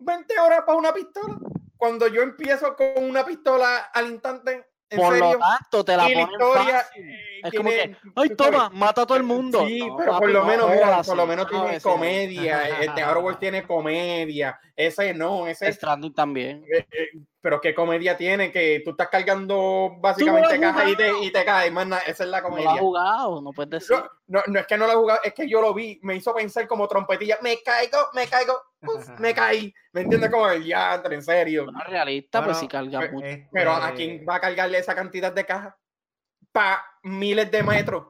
¿20 0.00 0.38
horas 0.44 0.62
para 0.66 0.78
una 0.78 0.92
pistola? 0.92 1.38
Cuando 1.76 2.08
yo 2.08 2.22
empiezo 2.22 2.74
con 2.76 3.04
una 3.04 3.24
pistola 3.24 3.90
al 3.92 4.10
instante, 4.10 4.66
por 4.96 5.18
lo 5.18 5.38
tanto, 5.38 5.84
te 5.84 5.96
la 5.96 6.04
ponen 6.04 6.28
fácil. 6.38 7.04
Eh, 7.04 7.40
es 7.44 7.52
como 7.52 7.70
que, 7.70 7.96
ay, 8.14 8.28
toma, 8.30 8.70
mata 8.70 9.02
a 9.02 9.06
todo 9.06 9.16
el 9.16 9.22
mundo. 9.22 9.66
Sí, 9.66 9.86
pero 9.98 10.18
por 10.18 10.30
lo 10.30 10.44
menos, 10.44 10.70
mira, 10.70 11.02
por 11.02 11.16
lo 11.16 11.26
menos 11.26 11.48
tiene 11.48 11.80
comedia. 11.80 12.80
Este 12.80 13.04
Worlds 13.04 13.38
tiene 13.40 13.66
comedia. 13.66 14.58
Ese 14.74 15.14
no, 15.14 15.46
ese. 15.46 15.72
Stranding 15.72 16.14
también. 16.14 16.64
Eh, 16.72 16.86
eh, 16.90 17.18
pero 17.44 17.60
qué 17.60 17.74
comedia 17.74 18.16
tiene 18.16 18.50
que 18.50 18.80
tú 18.82 18.92
estás 18.92 19.10
cargando 19.10 19.96
básicamente 19.98 20.58
caja 20.58 20.88
y 20.88 20.96
te, 20.96 21.12
y 21.24 21.30
te 21.30 21.44
caes, 21.44 21.70
esa 22.06 22.24
es 22.24 22.30
la 22.30 22.42
comedia. 22.42 22.70
No 22.70 22.76
lo 22.76 22.80
jugado, 22.80 23.42
no 23.42 23.50
puedes 23.52 23.70
decir. 23.70 24.02
No, 24.26 24.40
no, 24.46 24.60
es 24.60 24.66
que 24.66 24.78
no 24.78 24.86
lo 24.86 24.92
he 24.94 24.96
jugado, 24.96 25.20
es 25.22 25.34
que 25.34 25.46
yo 25.46 25.60
lo 25.60 25.74
vi, 25.74 26.00
me 26.02 26.16
hizo 26.16 26.34
pensar 26.34 26.66
como 26.66 26.88
trompetilla, 26.88 27.36
me 27.42 27.62
caigo, 27.62 27.98
me 28.14 28.26
caigo, 28.28 28.54
me 29.18 29.34
caí. 29.34 29.74
¿Me 29.92 30.00
entiendes? 30.00 30.30
Como 30.30 30.48
el 30.48 30.64
ya, 30.64 31.02
en 31.04 31.22
serio. 31.22 31.66
Una 31.68 31.84
realista, 31.84 32.42
pues 32.42 32.56
si 32.56 32.66
carga 32.66 33.10
mucho. 33.12 33.26
Pero 33.52 33.72
¿a 33.72 33.92
quién 33.92 34.24
va 34.26 34.36
a 34.36 34.40
cargarle 34.40 34.78
esa 34.78 34.94
cantidad 34.94 35.30
de 35.30 35.44
cajas? 35.44 35.74
Para 36.50 36.82
miles 37.02 37.50
de 37.50 37.62
metros. 37.62 38.06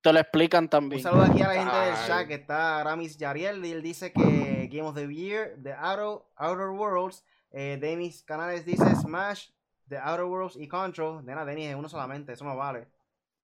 Te 0.00 0.12
lo 0.12 0.20
explican 0.20 0.68
también. 0.68 1.00
Un 1.00 1.02
saludo 1.02 1.24
aquí 1.24 1.42
a 1.42 1.48
la 1.48 1.54
gente 1.54 1.76
del 1.76 2.06
chat 2.06 2.28
que 2.28 2.34
está 2.34 2.84
Ramis 2.84 3.16
Yariel 3.16 3.64
y 3.64 3.72
él 3.72 3.82
dice 3.82 4.12
que 4.12 4.68
Game 4.70 4.86
of 4.86 4.94
the 4.94 5.12
Year, 5.12 5.56
The 5.60 5.72
Outer, 5.72 6.24
Outer 6.36 6.68
Worlds 6.68 7.24
eh, 7.50 7.78
Denis 7.80 8.22
Canales 8.22 8.64
dice 8.64 8.84
Smash, 8.96 9.48
The 9.88 9.98
Outer 9.98 10.24
Worlds 10.24 10.56
y 10.56 10.68
Control. 10.68 11.24
Nena, 11.24 11.44
Denis 11.44 11.68
es 11.68 11.74
uno 11.74 11.88
solamente, 11.88 12.32
eso 12.32 12.44
no 12.44 12.56
vale. 12.56 12.88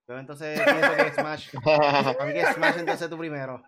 Yo 0.08 0.18
entonces 0.18 0.60
pienso 0.64 0.96
que 0.96 1.12
Smash. 1.12 1.48
a 1.54 2.24
mí 2.24 2.32
que 2.32 2.52
Smash 2.52 2.78
entonces 2.78 3.08
tú 3.08 3.18
primero. 3.18 3.62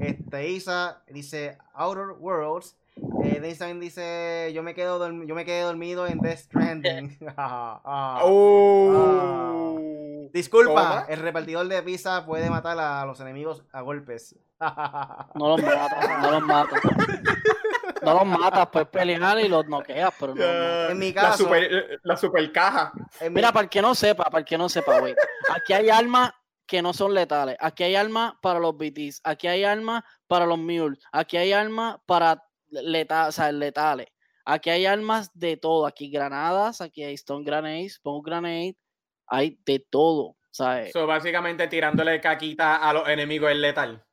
Este, 0.00 0.48
Isa 0.48 1.02
dice 1.08 1.58
Outer 1.74 2.16
Worlds. 2.18 2.76
Eh, 3.24 3.40
Denis 3.40 3.58
también 3.58 3.80
dice 3.80 4.50
yo 4.52 4.62
me 4.62 4.74
quedo 4.74 5.10
yo 5.24 5.34
me 5.34 5.44
quedé 5.44 5.62
dormido 5.62 6.06
en 6.06 6.18
Death 6.18 6.38
Stranding. 6.38 7.18
Ah, 7.36 7.80
ah, 7.84 8.20
oh. 8.24 9.76
ah. 9.76 10.30
Disculpa, 10.32 11.06
el 11.08 11.20
repartidor 11.20 11.66
de 11.66 11.82
pizza 11.82 12.24
puede 12.24 12.48
matar 12.50 12.78
a 12.78 13.04
los 13.04 13.18
enemigos 13.20 13.64
a 13.72 13.80
golpes. 13.80 14.36
no 14.60 15.48
los 15.48 15.62
mata, 15.62 16.18
no 16.22 16.30
los 16.30 16.42
mata. 16.42 16.76
No 18.02 18.14
los 18.14 18.26
matas, 18.26 18.68
pues 18.72 18.86
pelear 18.88 19.40
y 19.40 19.48
los 19.48 19.66
noqueas, 19.66 20.12
pero 20.18 20.34
no, 20.34 20.90
En 20.90 20.98
mi 20.98 21.12
caso. 21.12 21.50
La 22.02 22.16
super, 22.16 22.52
caja. 22.52 22.92
Mira, 23.30 23.52
para 23.52 23.64
el 23.64 23.70
que 23.70 23.82
no 23.82 23.94
sepa, 23.94 24.24
para 24.24 24.38
el 24.38 24.44
que 24.44 24.58
no 24.58 24.68
sepa, 24.68 25.00
güey. 25.00 25.14
Aquí 25.48 25.72
hay 25.72 25.90
armas 25.90 26.32
que 26.66 26.82
no 26.82 26.92
son 26.92 27.14
letales. 27.14 27.56
Aquí 27.58 27.84
hay 27.84 27.96
armas 27.96 28.34
para 28.40 28.60
los 28.60 28.76
BTs. 28.76 29.20
Aquí 29.24 29.46
hay 29.46 29.64
armas 29.64 30.02
para 30.26 30.46
los 30.46 30.58
mules. 30.58 30.98
Aquí 31.12 31.36
hay 31.36 31.52
armas 31.52 31.96
para 32.06 32.44
letales. 32.68 34.06
Aquí 34.44 34.70
hay 34.70 34.86
armas 34.86 35.30
de 35.34 35.56
todo. 35.56 35.86
Aquí 35.86 36.10
granadas, 36.10 36.80
aquí 36.80 37.02
hay 37.02 37.14
stone 37.14 37.44
grenades, 37.44 37.94
smoke 37.94 38.26
grenade. 38.26 38.76
Hay 39.26 39.58
de 39.64 39.84
todo. 39.90 40.36
¿sabes? 40.50 40.92
básicamente 40.92 41.68
tirándole 41.68 42.20
caquita 42.20 42.76
a 42.76 42.92
los 42.92 43.08
enemigos 43.08 43.50
es 43.50 43.56
letal. 43.56 44.04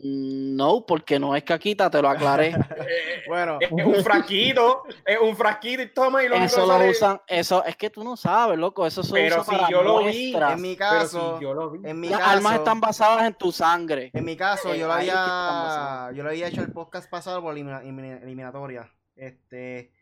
No, 0.00 0.86
porque 0.86 1.18
no 1.18 1.34
es 1.34 1.42
caquita, 1.42 1.90
te 1.90 2.00
lo 2.00 2.08
aclaré. 2.08 2.54
Eh, 2.88 3.24
bueno, 3.26 3.58
es 3.60 3.70
un 3.70 4.02
frasquito, 4.02 4.84
es 5.04 5.18
un 5.20 5.36
frasquito 5.36 5.82
y 5.82 5.88
toma 5.88 6.22
y 6.22 6.28
lo 6.28 6.36
Eso 6.36 6.64
lo 6.64 6.88
usan, 6.88 7.20
eso 7.26 7.62
es 7.64 7.76
que 7.76 7.90
tú 7.90 8.02
no 8.02 8.16
sabes, 8.16 8.58
loco, 8.58 8.86
eso 8.86 9.02
se 9.02 9.12
Pero 9.12 9.44
si 9.44 9.56
yo 9.68 9.82
lo 9.82 10.04
vi, 10.04 10.34
en 10.34 10.62
mi 10.62 10.76
caso, 10.76 11.38
En 11.84 12.00
mi 12.00 12.08
Las 12.08 12.20
caso, 12.20 12.30
armas 12.30 12.54
están 12.54 12.80
basadas 12.80 13.26
en 13.26 13.34
tu 13.34 13.52
sangre. 13.52 14.10
En 14.14 14.24
mi 14.24 14.36
caso, 14.36 14.74
yo 14.74 14.86
lo 14.86 14.94
había, 14.94 16.10
yo 16.14 16.22
lo 16.22 16.30
había 16.30 16.48
hecho 16.48 16.62
el 16.62 16.72
podcast 16.72 17.10
pasado 17.10 17.42
por 17.42 17.58
eliminatoria. 17.58 18.90
Este, 19.16 19.92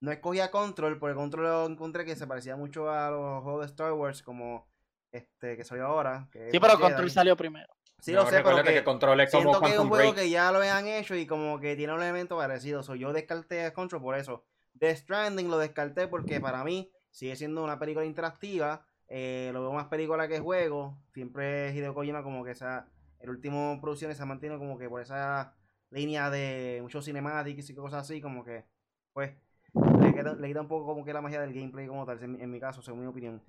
no 0.00 0.10
escogía 0.10 0.50
Control, 0.50 0.98
porque 0.98 1.14
Control 1.14 1.44
lo 1.44 1.66
encontré 1.66 2.04
que 2.04 2.16
se 2.16 2.26
parecía 2.26 2.56
mucho 2.56 2.90
a 2.90 3.10
los 3.10 3.42
juegos 3.42 3.60
de 3.62 3.66
Star 3.66 3.92
Wars, 3.92 4.22
como 4.22 4.66
este 5.12 5.56
que 5.56 5.64
salió 5.64 5.86
ahora. 5.86 6.28
sí, 6.50 6.58
pero 6.58 6.78
Control 6.78 7.10
salió 7.10 7.36
primero. 7.36 7.74
Sí, 8.04 8.12
lo 8.12 8.26
sé, 8.26 8.42
pero 8.42 8.56
que, 8.62 8.84
que 8.84 9.26
siento 9.28 9.62
que 9.62 9.70
es 9.70 9.78
un 9.78 9.88
juego 9.88 10.14
que 10.14 10.28
ya 10.28 10.52
lo 10.52 10.58
han 10.60 10.86
hecho 10.86 11.14
y 11.14 11.26
como 11.26 11.58
que 11.58 11.74
tiene 11.74 11.94
un 11.94 12.02
elemento 12.02 12.36
parecido. 12.36 12.82
So, 12.82 12.94
yo 12.94 13.14
descarté 13.14 13.72
Control 13.72 14.02
por 14.02 14.14
eso. 14.14 14.44
The 14.78 14.94
Stranding 14.94 15.48
lo 15.48 15.56
descarté 15.56 16.06
porque 16.06 16.38
para 16.38 16.62
mí 16.64 16.92
sigue 17.10 17.34
siendo 17.34 17.64
una 17.64 17.78
película 17.78 18.04
interactiva. 18.04 18.86
Eh, 19.08 19.48
lo 19.54 19.62
veo 19.62 19.72
más 19.72 19.86
película 19.86 20.28
que 20.28 20.38
juego. 20.38 20.98
Siempre 21.14 21.74
Hideo 21.74 21.94
Kojima 21.94 22.22
como 22.22 22.44
que 22.44 22.50
esa, 22.50 22.90
el 23.20 23.30
último 23.30 23.78
producción 23.80 24.14
se 24.14 24.22
ha 24.22 24.26
mantenido 24.26 24.58
como 24.58 24.76
que 24.76 24.86
por 24.86 25.00
esa 25.00 25.54
línea 25.88 26.28
de 26.28 26.80
muchos 26.82 27.06
cinemáticos 27.06 27.70
y 27.70 27.74
cosas 27.74 28.02
así, 28.02 28.20
como 28.20 28.44
que 28.44 28.66
pues 29.14 29.32
le 29.72 30.48
quita, 30.48 30.60
un 30.60 30.68
poco 30.68 30.84
como 30.84 31.06
que 31.06 31.12
la 31.14 31.22
magia 31.22 31.40
del 31.40 31.54
gameplay 31.54 31.86
como 31.86 32.04
tal, 32.04 32.22
en, 32.22 32.50
mi 32.50 32.60
caso, 32.60 32.82
según 32.82 33.00
mi 33.00 33.06
opinión. 33.06 33.42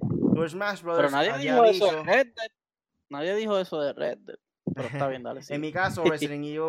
Smash 0.47 0.81
Brothers 0.81 1.11
Pero 1.11 1.11
nadie 1.11 1.37
dijo 1.39 1.65
eso 1.65 1.91
de 1.91 2.03
Red 2.03 2.27
Dead. 2.27 2.51
Nadie 3.09 3.35
dijo 3.35 3.57
eso 3.57 3.81
de 3.81 3.91
Red 3.91 4.17
Dead. 4.19 4.37
Pero 4.73 4.87
está 4.87 5.07
bien, 5.07 5.23
dale. 5.23 5.41
en 5.47 5.61
mi 5.61 5.71
caso, 5.71 6.03
Resident 6.05 6.43
Evil 6.43 6.59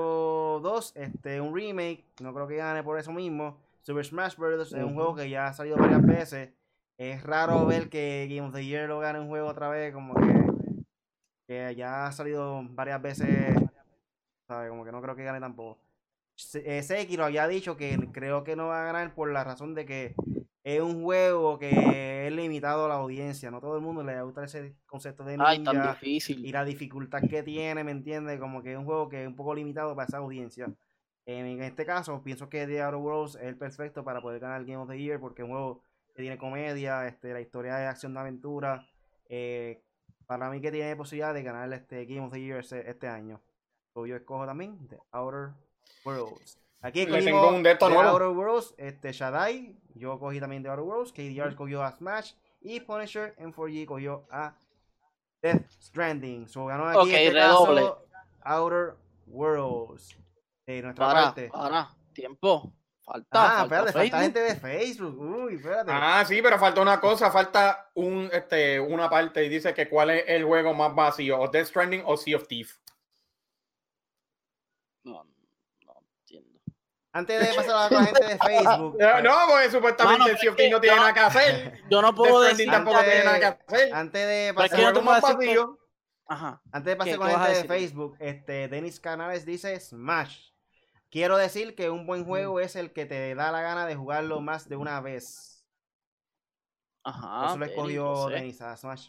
2, 0.62 0.92
este, 0.96 1.40
un 1.40 1.54
remake, 1.54 2.04
no 2.20 2.34
creo 2.34 2.46
que 2.46 2.56
gane 2.56 2.82
por 2.82 2.98
eso 2.98 3.12
mismo. 3.12 3.58
Super 3.82 4.04
Smash 4.04 4.36
Bros. 4.36 4.72
es 4.72 4.82
un 4.82 4.94
juego 4.94 5.14
que 5.14 5.30
ya 5.30 5.46
ha 5.46 5.52
salido 5.52 5.76
varias 5.76 6.04
veces. 6.04 6.50
Es 6.98 7.22
raro 7.22 7.66
ver 7.66 7.88
que 7.88 8.26
Game 8.28 8.48
of 8.48 8.54
the 8.54 8.64
Year 8.64 8.88
lo 8.88 8.98
gane 8.98 9.20
un 9.20 9.28
juego 9.28 9.48
otra 9.48 9.68
vez, 9.68 9.92
como 9.92 10.14
que, 10.14 10.84
que 11.46 11.74
ya 11.76 12.06
ha 12.06 12.12
salido 12.12 12.62
varias 12.70 13.00
veces. 13.00 13.54
¿Sabe? 14.48 14.68
Como 14.68 14.84
que 14.84 14.92
no 14.92 15.00
creo 15.00 15.14
que 15.14 15.24
gane 15.24 15.40
tampoco. 15.40 15.78
Eh, 16.54 16.82
Sekiro 16.82 17.24
había 17.24 17.48
dicho 17.48 17.76
que 17.76 17.96
creo 18.12 18.44
que 18.44 18.56
no 18.56 18.66
va 18.66 18.82
a 18.82 18.92
ganar 18.92 19.14
por 19.14 19.30
la 19.30 19.42
razón 19.42 19.74
de 19.74 19.86
que 19.86 20.14
es 20.66 20.80
un 20.80 21.04
juego 21.04 21.60
que 21.60 22.26
es 22.26 22.32
limitado 22.32 22.86
a 22.86 22.88
la 22.88 22.94
audiencia. 22.96 23.52
No 23.52 23.60
todo 23.60 23.76
el 23.76 23.82
mundo 23.82 24.02
le 24.02 24.20
gusta 24.20 24.42
ese 24.42 24.74
concepto 24.84 25.22
de 25.22 25.38
ninja 25.38 25.92
difícil. 25.92 26.44
y 26.44 26.50
la 26.50 26.64
dificultad 26.64 27.22
que 27.30 27.44
tiene, 27.44 27.84
¿me 27.84 27.92
entiendes? 27.92 28.40
Como 28.40 28.64
que 28.64 28.72
es 28.72 28.78
un 28.78 28.84
juego 28.84 29.08
que 29.08 29.22
es 29.22 29.28
un 29.28 29.36
poco 29.36 29.54
limitado 29.54 29.94
para 29.94 30.08
esa 30.08 30.18
audiencia. 30.18 30.66
En 31.24 31.62
este 31.62 31.86
caso, 31.86 32.20
pienso 32.20 32.48
que 32.48 32.66
The 32.66 32.82
Outer 32.82 32.98
Worlds 32.98 33.36
es 33.36 33.42
el 33.42 33.56
perfecto 33.56 34.02
para 34.02 34.20
poder 34.20 34.40
ganar 34.40 34.60
el 34.60 34.66
Game 34.66 34.82
of 34.82 34.88
the 34.88 34.98
Year 34.98 35.20
porque 35.20 35.42
es 35.42 35.48
un 35.48 35.52
juego 35.52 35.82
que 36.16 36.22
tiene 36.22 36.36
comedia, 36.36 37.06
este, 37.06 37.32
la 37.32 37.40
historia 37.40 37.76
de 37.76 37.86
acción 37.86 38.12
de 38.14 38.18
aventura. 38.18 38.84
Eh, 39.28 39.84
para 40.26 40.50
mí 40.50 40.60
que 40.60 40.72
tiene 40.72 40.96
posibilidad 40.96 41.32
de 41.32 41.44
ganar 41.44 41.72
este 41.72 42.06
Game 42.06 42.26
of 42.26 42.32
the 42.32 42.40
Year 42.40 42.58
este, 42.58 43.06
año. 43.06 43.40
yo 43.94 44.16
escojo 44.16 44.44
también 44.44 44.88
The 44.88 44.98
Outer 45.12 45.50
Worlds. 46.04 46.58
Aquí 46.80 47.06
tengo 47.06 47.48
un 47.48 47.62
de 47.62 47.76
Outer 47.80 48.28
Worlds, 48.28 48.74
este 48.76 49.12
Shadai, 49.12 49.76
yo 49.94 50.18
cogí 50.18 50.38
también 50.40 50.62
de 50.62 50.68
Outer 50.68 50.84
Worlds, 50.84 51.12
KDR 51.12 51.54
cogió 51.56 51.82
a 51.82 51.90
Smash 51.92 52.32
y 52.60 52.80
Punisher 52.80 53.34
en 53.38 53.52
4G 53.52 53.86
cogió 53.86 54.26
a 54.30 54.56
Death 55.42 55.70
Stranding. 55.80 56.48
So 56.48 56.66
ganó 56.66 56.88
aquí 56.88 56.98
okay, 56.98 57.26
este 57.26 57.38
caso, 57.38 58.06
Outer 58.44 58.94
Worlds. 59.26 60.16
De 60.66 60.82
nuestra 60.82 61.06
para, 61.06 61.22
parte. 61.24 61.48
Para, 61.48 61.90
tiempo. 62.12 62.72
Falta, 63.04 63.28
ah, 63.32 63.48
falta 63.48 63.76
espérate, 63.76 63.92
falta 63.92 64.22
gente 64.22 64.40
de 64.40 64.56
Facebook. 64.56 65.20
Uy, 65.20 65.54
espérate. 65.54 65.92
Ah, 65.94 66.24
sí, 66.26 66.42
pero 66.42 66.58
falta 66.58 66.80
una 66.80 67.00
cosa, 67.00 67.30
falta 67.30 67.90
un, 67.94 68.28
este, 68.32 68.80
una 68.80 69.08
parte 69.08 69.44
y 69.44 69.48
dice 69.48 69.72
que 69.72 69.88
cuál 69.88 70.10
es 70.10 70.24
el 70.26 70.44
juego 70.44 70.74
más 70.74 70.92
vacío, 70.92 71.38
o 71.38 71.48
Death 71.48 71.68
Stranding 71.68 72.02
o 72.04 72.16
Sea 72.16 72.36
of 72.36 72.48
Thieves. 72.48 72.80
No, 75.04 75.24
antes 77.16 77.48
de 77.48 77.54
pasar 77.54 77.76
a 77.76 77.90
la 77.90 78.04
gente 78.04 78.24
de 78.24 78.38
Facebook. 78.38 78.98
No, 79.24 79.34
porque 79.48 79.70
supuestamente 79.70 80.30
el 80.30 80.36
CFT 80.36 80.60
no 80.70 80.80
tiene 80.80 80.96
nada 80.96 81.14
que 81.14 81.20
hacer. 81.20 81.80
Yo 81.90 82.02
no 82.02 82.14
puedo 82.14 82.42
decir 82.42 82.70
tampoco 82.70 82.98
tiene 83.00 83.24
nada 83.24 83.38
que 83.38 83.46
hacer. 83.46 83.94
Antes 83.94 84.26
de 84.26 84.54
pasar 84.54 84.94
Ajá. 86.28 86.60
Antes 86.72 86.90
de 86.92 86.96
pasar 86.96 87.16
con 87.16 87.28
la 87.28 87.38
gente 87.38 87.62
de 87.62 87.68
Facebook, 87.68 88.16
este 88.18 88.68
Denis 88.68 89.00
Canales 89.00 89.46
dice 89.46 89.78
Smash. 89.80 90.50
Quiero 91.08 91.38
decir 91.38 91.74
que 91.74 91.88
un 91.88 92.04
buen 92.04 92.24
juego 92.24 92.60
es 92.60 92.76
el 92.76 92.92
que 92.92 93.06
te 93.06 93.34
da 93.34 93.50
la 93.52 93.62
gana 93.62 93.86
de 93.86 93.94
jugarlo 93.94 94.40
más 94.40 94.68
de 94.68 94.76
una 94.76 95.00
vez. 95.00 95.64
Ajá. 97.04 97.46
Eso 97.46 97.58
lo 97.58 97.64
escogió 97.64 98.28
Denis 98.28 98.60
a 98.60 98.76
Smash. 98.76 99.08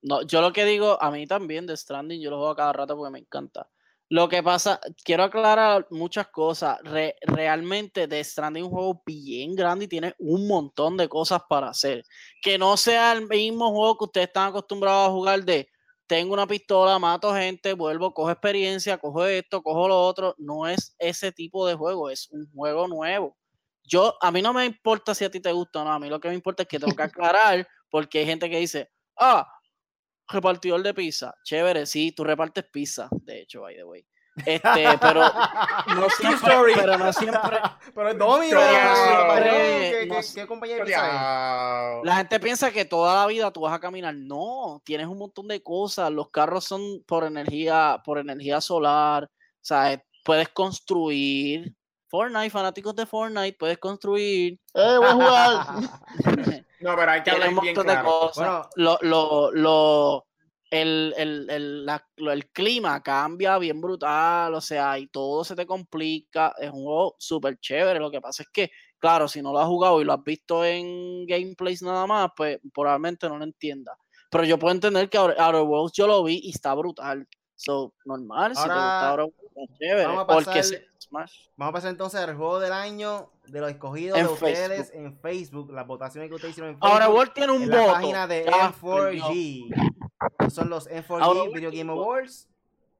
No, 0.00 0.22
yo 0.22 0.40
lo 0.40 0.52
que 0.52 0.64
digo, 0.64 1.02
a 1.02 1.10
mí 1.10 1.26
también 1.26 1.66
de 1.66 1.76
Stranding, 1.76 2.20
yo 2.20 2.30
lo 2.30 2.38
juego 2.38 2.54
cada 2.54 2.72
rato 2.72 2.96
porque 2.96 3.10
me 3.10 3.18
encanta. 3.18 3.68
Lo 4.10 4.28
que 4.28 4.42
pasa, 4.42 4.80
quiero 5.02 5.24
aclarar 5.24 5.86
muchas 5.90 6.28
cosas. 6.28 6.78
realmente 7.22 8.06
The 8.06 8.22
Stranding 8.22 8.64
es 8.64 8.68
un 8.68 8.74
juego 8.74 9.02
bien 9.04 9.54
grande 9.54 9.86
y 9.86 9.88
tiene 9.88 10.14
un 10.18 10.46
montón 10.46 10.96
de 10.96 11.08
cosas 11.08 11.42
para 11.48 11.68
hacer. 11.68 12.04
Que 12.42 12.58
no 12.58 12.76
sea 12.76 13.12
el 13.12 13.26
mismo 13.26 13.70
juego 13.70 13.96
que 13.98 14.04
ustedes 14.04 14.26
están 14.28 14.48
acostumbrados 14.48 15.08
a 15.08 15.12
jugar 15.12 15.44
de 15.44 15.68
tengo 16.06 16.34
una 16.34 16.46
pistola, 16.46 16.98
mato 16.98 17.34
gente, 17.34 17.72
vuelvo, 17.72 18.12
cojo 18.12 18.30
experiencia, 18.30 18.98
cojo 18.98 19.24
esto, 19.24 19.62
cojo 19.62 19.88
lo 19.88 20.00
otro. 20.02 20.34
No 20.38 20.68
es 20.68 20.94
ese 20.98 21.32
tipo 21.32 21.66
de 21.66 21.74
juego, 21.74 22.10
es 22.10 22.28
un 22.30 22.46
juego 22.52 22.86
nuevo. 22.88 23.36
Yo, 23.82 24.16
a 24.20 24.30
mí 24.30 24.42
no 24.42 24.52
me 24.52 24.66
importa 24.66 25.14
si 25.14 25.24
a 25.24 25.30
ti 25.30 25.40
te 25.40 25.52
gusta 25.52 25.80
o 25.80 25.84
no, 25.84 25.92
a 25.92 25.98
mí 25.98 26.08
lo 26.08 26.20
que 26.20 26.28
me 26.28 26.34
importa 26.34 26.62
es 26.62 26.68
que 26.68 26.78
tengo 26.78 26.94
que 26.94 27.02
aclarar 27.02 27.66
porque 27.90 28.20
hay 28.20 28.26
gente 28.26 28.50
que 28.50 28.58
dice, 28.58 28.90
ah, 29.18 29.50
repartidor 30.28 30.82
de 30.82 30.94
pizza, 30.94 31.34
chévere, 31.42 31.86
sí, 31.86 32.12
tú 32.12 32.24
repartes 32.24 32.64
pizza, 32.64 33.08
de 33.10 33.42
hecho, 33.42 33.62
by 33.62 33.74
the 33.74 33.84
way. 33.84 34.06
Este, 34.36 34.98
pero 35.00 35.22
no 35.94 36.10
siempre, 36.18 36.72
pero 36.74 36.98
no 36.98 37.12
siempre. 37.12 37.58
pero 37.94 38.08
es 38.08 38.18
Domino, 38.18 38.58
¿qué, 38.58 40.08
qué, 40.34 40.46
compañía 40.46 40.76
de 40.76 40.84
pizza 40.84 42.00
La 42.02 42.16
gente 42.16 42.40
piensa 42.40 42.72
que 42.72 42.84
toda 42.84 43.14
la 43.14 43.26
vida 43.26 43.52
tú 43.52 43.60
vas 43.60 43.72
a 43.72 43.80
caminar. 43.80 44.14
No, 44.14 44.82
tienes 44.84 45.06
un 45.06 45.18
montón 45.18 45.46
de 45.46 45.62
cosas. 45.62 46.10
Los 46.10 46.30
carros 46.30 46.64
son 46.64 47.04
por 47.06 47.24
energía, 47.24 48.02
por 48.04 48.18
energía 48.18 48.60
solar. 48.60 49.24
O 49.24 49.28
sea, 49.60 50.02
puedes 50.24 50.48
construir. 50.48 51.72
Fortnite, 52.14 52.50
fanáticos 52.50 52.94
de 52.94 53.06
Fortnite, 53.06 53.56
puedes 53.58 53.78
construir. 53.78 54.60
¡Eh, 54.72 54.96
voy 54.98 55.06
a 55.08 55.12
jugar! 55.14 55.66
No, 56.80 56.94
pero 56.96 57.10
hay 57.10 57.22
que 57.22 57.30
hablar 57.30 57.60
bien 57.62 57.74
claro. 57.74 58.30
Bueno, 58.36 58.68
lo, 58.76 58.98
lo, 59.00 59.50
lo, 59.52 60.26
el, 60.70 61.14
el, 61.16 61.48
el, 61.48 61.86
la, 61.86 62.06
el, 62.18 62.50
clima 62.50 63.02
cambia 63.02 63.56
bien 63.56 63.80
brutal, 63.80 64.52
o 64.52 64.60
sea, 64.60 64.98
y 64.98 65.06
todo 65.06 65.44
se 65.44 65.56
te 65.56 65.64
complica. 65.64 66.54
Es 66.58 66.70
un 66.70 66.84
juego 66.84 67.16
súper 67.18 67.58
chévere. 67.58 67.98
Lo 67.98 68.10
que 68.10 68.20
pasa 68.20 68.42
es 68.42 68.50
que, 68.52 68.70
claro, 68.98 69.26
si 69.28 69.40
no 69.40 69.50
lo 69.50 69.60
has 69.60 69.66
jugado 69.66 70.00
y 70.00 70.04
lo 70.04 70.12
has 70.12 70.22
visto 70.22 70.62
en 70.62 71.26
gameplays 71.26 71.82
nada 71.82 72.06
más, 72.06 72.30
pues 72.36 72.60
probablemente 72.74 73.28
no 73.30 73.38
lo 73.38 73.44
entienda. 73.44 73.96
Pero 74.30 74.44
yo 74.44 74.58
puedo 74.58 74.74
entender 74.74 75.08
que 75.08 75.16
Outer 75.16 75.62
Worlds 75.62 75.96
yo 75.96 76.06
lo 76.06 76.22
vi 76.22 76.38
y 76.44 76.50
está 76.50 76.74
brutal. 76.74 77.26
So, 77.56 77.94
normal, 78.04 78.54
si 78.54 78.62
te 78.62 78.68
gusta 78.68 79.10
Outer 79.10 79.32
Worlds, 79.54 79.78
chévere. 79.78 80.06
Vamos 80.06 80.48
a 80.48 80.52
pasar, 81.14 81.36
Vamos 81.56 81.70
a 81.70 81.72
pasar 81.72 81.90
entonces 81.90 82.20
al 82.20 82.36
juego 82.36 82.60
del 82.60 82.72
año 82.72 83.30
de 83.46 83.60
los 83.60 83.70
escogidos 83.70 84.18
de 84.18 84.26
ustedes 84.26 84.92
en 84.94 85.16
Facebook, 85.18 85.72
las 85.72 85.86
votaciones 85.86 86.28
que 86.28 86.34
ustedes 86.34 86.52
hicieron 86.52 86.74
en 86.74 86.80
Facebook. 86.80 87.02
Ahora 87.02 87.32
tiene 87.32 87.52
un 87.52 87.62
en 87.62 87.70
voto. 87.70 87.86
La 87.86 87.92
página 87.92 88.26
de 88.26 88.46
M4G. 88.46 90.50
Son 90.50 90.68
los 90.68 90.90
M4G 90.90 91.54
Video 91.54 91.70
Game 91.70 91.90
Awards. 91.90 92.48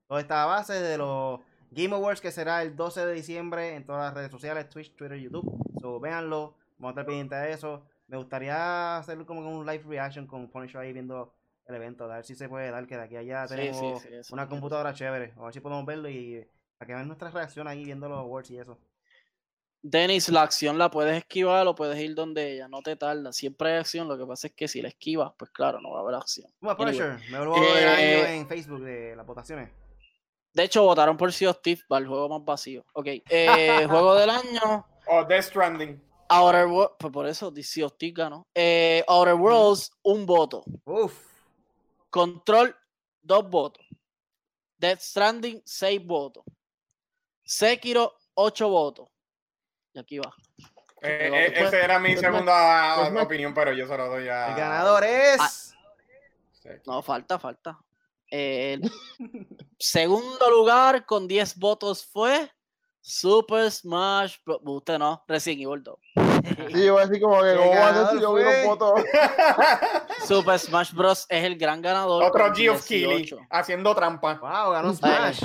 Toda 0.07 0.21
esta 0.21 0.45
base 0.47 0.75
de 0.75 0.99
los 0.99 1.41
Game 1.71 1.95
Awards 1.95 2.21
que 2.21 2.31
será 2.31 2.63
el 2.63 2.77
12 2.77 3.07
de 3.07 3.15
diciembre 3.15 3.75
en 3.75 3.85
todas 3.85 4.05
las 4.05 4.15
redes 4.15 4.31
sociales, 4.31 4.69
Twitch, 4.69 4.95
Twitter, 4.95 5.19
YouTube. 5.19 5.51
So, 5.81 5.99
véanlo, 5.99 6.55
vamos 6.79 6.89
a 6.89 6.91
estar 6.91 7.07
pendientes 7.07 7.41
de 7.41 7.53
eso. 7.53 7.83
Me 8.07 8.17
gustaría 8.17 8.99
hacer 8.99 9.25
como 9.25 9.41
un 9.41 9.67
live 9.67 9.85
reaction 9.89 10.27
con 10.27 10.49
Punisher 10.49 10.81
ahí 10.81 10.93
viendo 10.93 11.35
el 11.67 11.75
evento, 11.75 12.05
a 12.05 12.17
ver 12.17 12.25
si 12.25 12.35
se 12.35 12.49
puede 12.49 12.71
dar, 12.71 12.87
que 12.87 12.97
de 12.97 13.03
aquí 13.03 13.17
a 13.17 13.21
allá 13.21 13.47
tenemos 13.47 14.05
una 14.31 14.47
computadora 14.47 14.93
chévere, 14.93 15.33
a 15.37 15.45
ver 15.45 15.53
si 15.53 15.61
podemos 15.61 15.87
verlo 15.87 16.11
y 16.11 16.47
para 16.79 16.87
que 16.87 16.95
vean 16.95 17.07
nuestra 17.07 17.31
reacción 17.31 17.69
ahí 17.69 17.85
viendo 17.85 18.09
los 18.09 18.19
awards 18.19 18.51
y 18.51 18.59
eso. 18.59 18.79
Dennis, 19.87 20.31
la 20.31 20.43
acción 20.43 20.79
la 20.79 20.91
puedes 20.91 21.15
esquivar 21.19 21.67
o 21.67 21.75
puedes 21.75 21.99
ir 21.99 22.15
donde 22.15 22.55
ella, 22.55 22.69
no 22.69 22.81
te 22.81 22.97
tarda. 22.97 23.35
Siempre 23.35 23.73
hay 23.73 23.79
acción, 23.81 24.09
lo 24.09 24.17
que 24.17 24.25
pasa 24.25 24.47
es 24.47 24.55
que 24.55 24.67
si 24.67 24.81
la 24.81 24.89
esquivas, 24.89 25.33
pues 25.39 25.51
claro, 25.51 25.79
no 25.81 25.91
va 25.91 25.99
a 25.99 26.03
haber 26.03 26.15
acción. 26.15 26.51
me 26.61 26.75
vuelvo 27.39 27.57
eh, 27.59 28.37
en 28.37 28.49
Facebook 28.49 28.81
de 28.81 29.15
las 29.15 29.27
votaciones. 29.27 29.71
De 30.55 30.63
hecho, 30.63 30.85
votaron 30.85 31.19
por 31.19 31.33
Sea 31.33 31.51
of 31.51 31.61
Thieves 31.61 31.85
para 31.87 32.01
el 32.01 32.09
juego 32.09 32.31
más 32.31 32.45
vacío. 32.45 32.87
Ok, 32.95 33.09
eh, 33.29 33.87
juego 33.91 34.15
del 34.15 34.31
año. 34.31 34.87
O 35.07 35.19
oh, 35.19 35.25
Death 35.25 35.45
Stranding. 35.45 36.01
Outer 36.29 36.67
Worlds, 36.67 36.95
pues 36.99 37.13
por 37.13 37.27
eso 37.27 37.53
Sea 37.63 37.85
of 37.85 37.95
ganó. 37.99 38.47
Eh, 38.55 39.05
Outer 39.07 39.35
Worlds, 39.35 39.91
un 40.03 40.25
voto. 40.25 40.65
Uf. 40.85 41.15
Control, 42.09 42.75
dos 43.21 43.51
votos. 43.51 43.85
Death 44.79 45.01
Stranding, 45.01 45.61
seis 45.65 46.03
votos. 46.03 46.45
Sekiro, 47.45 48.15
8 48.35 48.69
votos. 48.69 49.09
Y 49.93 49.99
aquí 49.99 50.19
va. 50.19 50.35
Eh, 51.03 51.31
eh, 51.33 51.53
esa 51.55 51.79
era 51.79 51.99
mi 51.99 52.17
segunda 52.17 53.23
opinión, 53.23 53.53
pero 53.53 53.73
yo 53.73 53.87
se 53.87 53.97
lo 53.97 54.09
doy 54.09 54.29
a. 54.29 54.49
El 54.49 54.57
ganador 54.57 55.05
es. 55.05 55.41
Ah, 55.41 56.71
no, 56.87 57.03
falta, 57.03 57.39
falta. 57.39 57.79
El 58.29 58.91
segundo 59.79 60.51
lugar 60.51 61.05
con 61.05 61.29
10 61.29 61.59
votos 61.59 62.07
fue 62.07 62.51
Super 63.01 63.71
Smash 63.71 64.39
Bros. 64.47 64.61
Usted 64.65 64.99
no, 64.99 65.23
Resident 65.29 65.63
Evil 65.63 65.83
2. 65.83 65.99
Sí, 66.73 66.89
voy 66.89 67.03
a 67.03 67.07
decir 67.07 67.23
como 67.23 67.43
que, 67.43 67.55
¿cómo 67.55 67.71
va 67.71 67.89
a 67.89 68.05
decir 68.05 68.21
yo 68.21 68.67
votos? 68.67 69.05
Super 70.27 70.59
Smash 70.59 70.93
Bros. 70.95 71.27
es 71.29 71.45
el 71.45 71.59
gran 71.59 71.83
ganador. 71.83 72.25
Otro 72.25 72.55
Geoff 72.55 72.87
Keighley 72.87 73.31
haciendo 73.51 73.95
trampa. 73.95 74.35
Wow, 74.41 74.73
ganó 74.73 74.95
Smash. 74.95 75.45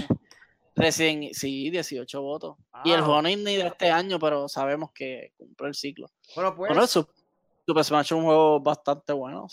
Recién, 0.80 1.34
sí, 1.34 1.70
18 1.70 2.22
votos. 2.22 2.56
Y 2.86 2.92
el 2.92 3.02
juego 3.02 3.22
ni 3.22 3.36
de 3.36 3.68
este 3.68 3.92
año, 3.92 4.18
pero 4.18 4.48
sabemos 4.48 4.92
que 4.94 5.34
cumple 5.38 5.68
el 5.68 5.76
ciclo. 5.76 6.10
Bueno, 6.36 6.56
pues. 6.56 6.90
Super 7.68 7.84
Smash 7.84 8.06
es 8.06 8.12
un 8.14 8.24
juego 8.24 8.62
bastante 8.62 9.12
bueno. 9.12 9.48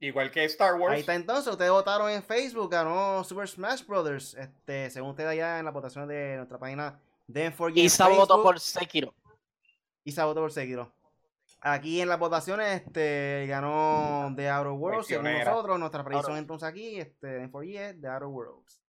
Igual 0.00 0.30
que 0.30 0.44
Star 0.44 0.74
Wars. 0.74 0.94
Ahí 0.94 1.00
está 1.00 1.14
entonces, 1.14 1.50
ustedes 1.50 1.70
votaron 1.70 2.10
en 2.10 2.22
Facebook, 2.22 2.70
ganó 2.70 3.24
Super 3.24 3.48
Smash 3.48 3.86
Brothers. 3.86 4.34
Este, 4.34 4.90
según 4.90 5.10
ustedes 5.10 5.30
allá 5.30 5.58
en 5.58 5.64
la 5.64 5.70
votación 5.70 6.06
de 6.06 6.36
nuestra 6.36 6.58
página 6.58 7.00
de 7.26 7.50
M4 7.50 7.72
Isa 7.76 8.08
votó 8.08 8.42
por 8.42 8.60
Sekiro. 8.60 9.14
Isa 10.04 10.26
votó 10.26 10.42
por 10.42 10.52
Sekiro. 10.52 10.92
Aquí 11.62 12.02
en 12.02 12.08
las 12.08 12.18
votaciones 12.18 12.82
este, 12.82 13.46
ganó 13.48 14.30
The 14.36 14.50
Outer 14.50 14.72
Worlds, 14.72 15.06
según 15.06 15.32
nosotros. 15.32 15.78
Nuestra 15.78 16.04
predicción 16.04 16.36
entonces 16.36 16.68
aquí, 16.68 17.00
este, 17.00 17.48
M4G 17.48 17.78
es 17.78 18.00
The 18.00 18.08
Outer 18.08 18.28
Worlds 18.28 18.81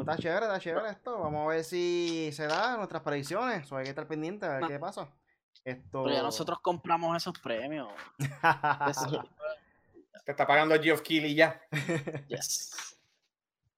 está 0.00 0.16
chévere, 0.16 0.46
está 0.46 0.58
chévere 0.60 0.90
esto. 0.90 1.18
Vamos 1.18 1.44
a 1.44 1.48
ver 1.48 1.64
si 1.64 2.30
se 2.32 2.46
da 2.46 2.76
nuestras 2.76 3.02
predicciones. 3.02 3.70
O 3.72 3.76
hay 3.76 3.84
que 3.84 3.90
estar 3.90 4.06
pendiente 4.06 4.46
a 4.46 4.58
ver 4.58 4.68
qué 4.68 4.78
pasa. 4.78 5.08
Esto... 5.64 6.04
Pero 6.04 6.14
ya 6.14 6.22
nosotros 6.22 6.60
compramos 6.60 7.16
esos 7.16 7.38
premios. 7.38 7.88
Te 10.24 10.32
está 10.32 10.46
pagando 10.46 10.80
Geoff 10.80 11.02
Keighley 11.02 11.34
ya. 11.34 11.60
Yes. 12.28 12.96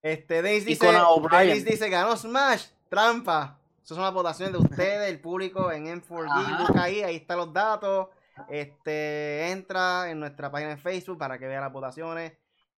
Este, 0.01 0.43
Dennis 0.43 0.65
dice, 0.65 0.87
Dennis 1.31 1.65
dice, 1.65 1.89
ganó 1.91 2.17
Smash, 2.17 2.67
trampa. 2.89 3.59
Esas 3.83 3.97
son 3.97 4.05
las 4.05 4.15
votaciones 4.15 4.53
de 4.53 4.59
ustedes, 4.59 5.11
el 5.11 5.21
público 5.21 5.73
en 5.73 5.87
M4G. 5.87 6.59
Busca 6.59 6.83
ahí, 6.85 7.03
ahí 7.03 7.17
están 7.17 7.39
los 7.39 7.53
datos. 7.53 8.09
Este, 8.49 9.51
entra 9.51 10.11
en 10.11 10.21
nuestra 10.21 10.51
página 10.51 10.71
de 10.71 10.77
Facebook 10.77 11.19
para 11.19 11.39
que 11.39 11.47
vea 11.47 11.61
las 11.61 11.73
votaciones. 11.73 12.33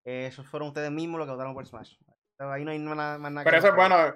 esos 0.04 0.46
fueron 0.46 0.68
ustedes 0.68 0.90
mismos 0.90 1.18
los 1.18 1.26
que 1.26 1.32
votaron 1.32 1.54
por 1.54 1.66
Smash. 1.66 1.94
Ahí 2.49 2.64
no 2.64 2.70
hay 2.70 2.78
nada, 2.78 3.18
más 3.18 3.32
nada 3.32 3.45
Pero 3.45 3.59
eso 3.59 3.68
es 3.68 3.76
bueno. 3.76 4.14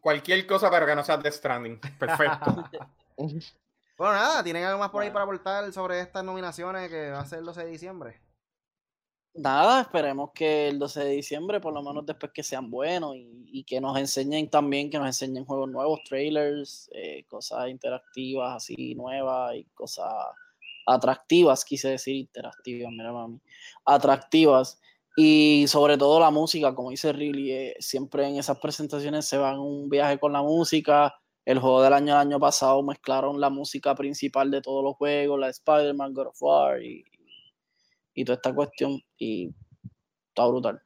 Cualquier 0.00 0.46
cosa, 0.46 0.70
pero 0.70 0.86
que 0.86 0.94
no 0.94 1.02
sea 1.02 1.16
de 1.16 1.32
Stranding. 1.32 1.80
Perfecto. 1.98 2.68
bueno, 3.16 4.12
nada, 4.12 4.44
¿tienen 4.44 4.64
algo 4.64 4.78
más 4.78 4.90
por 4.90 5.02
ahí 5.02 5.10
para 5.10 5.24
aportar 5.24 5.72
sobre 5.72 6.00
estas 6.00 6.22
nominaciones 6.22 6.90
que 6.90 7.10
va 7.10 7.20
a 7.20 7.26
ser 7.26 7.40
el 7.40 7.46
12 7.46 7.64
de 7.64 7.70
diciembre? 7.70 8.20
Nada, 9.34 9.80
esperemos 9.80 10.30
que 10.34 10.68
el 10.68 10.78
12 10.78 11.04
de 11.04 11.10
diciembre, 11.10 11.60
por 11.60 11.72
lo 11.72 11.82
menos 11.82 12.04
después 12.04 12.32
que 12.32 12.42
sean 12.42 12.70
buenos 12.70 13.14
y, 13.16 13.64
que 13.64 13.80
nos 13.80 13.96
enseñen 13.96 14.50
también, 14.50 14.90
que 14.90 14.98
nos 14.98 15.06
enseñen 15.06 15.44
juegos 15.44 15.70
nuevos, 15.70 16.00
trailers, 16.04 16.90
eh, 16.92 17.24
cosas 17.28 17.68
interactivas 17.68 18.56
así 18.56 18.94
nuevas 18.94 19.54
y 19.54 19.64
cosas 19.74 20.12
atractivas, 20.86 21.64
quise 21.64 21.90
decir 21.90 22.16
interactivas, 22.16 22.90
mira 22.90 23.12
mami, 23.12 23.40
atractivas 23.84 24.80
y 25.20 25.66
sobre 25.66 25.98
todo 25.98 26.20
la 26.20 26.30
música, 26.30 26.76
como 26.76 26.90
dice 26.90 27.12
Riley, 27.12 27.50
eh, 27.50 27.76
siempre 27.80 28.24
en 28.28 28.36
esas 28.36 28.56
presentaciones 28.60 29.26
se 29.26 29.36
van 29.36 29.58
un 29.58 29.88
viaje 29.88 30.16
con 30.16 30.32
la 30.32 30.42
música. 30.42 31.12
El 31.44 31.58
juego 31.58 31.82
del 31.82 31.92
año 31.92 32.16
año 32.16 32.38
pasado 32.38 32.84
mezclaron 32.84 33.40
la 33.40 33.50
música 33.50 33.96
principal 33.96 34.48
de 34.48 34.62
todos 34.62 34.84
los 34.84 34.94
juegos, 34.94 35.40
la 35.40 35.46
de 35.46 35.50
Spider-Man, 35.50 36.14
God 36.14 36.28
of 36.28 36.36
War 36.40 36.80
y, 36.80 37.04
y 38.14 38.24
toda 38.24 38.36
esta 38.36 38.54
cuestión. 38.54 39.02
Y 39.16 39.52
está 40.28 40.46
brutal. 40.46 40.80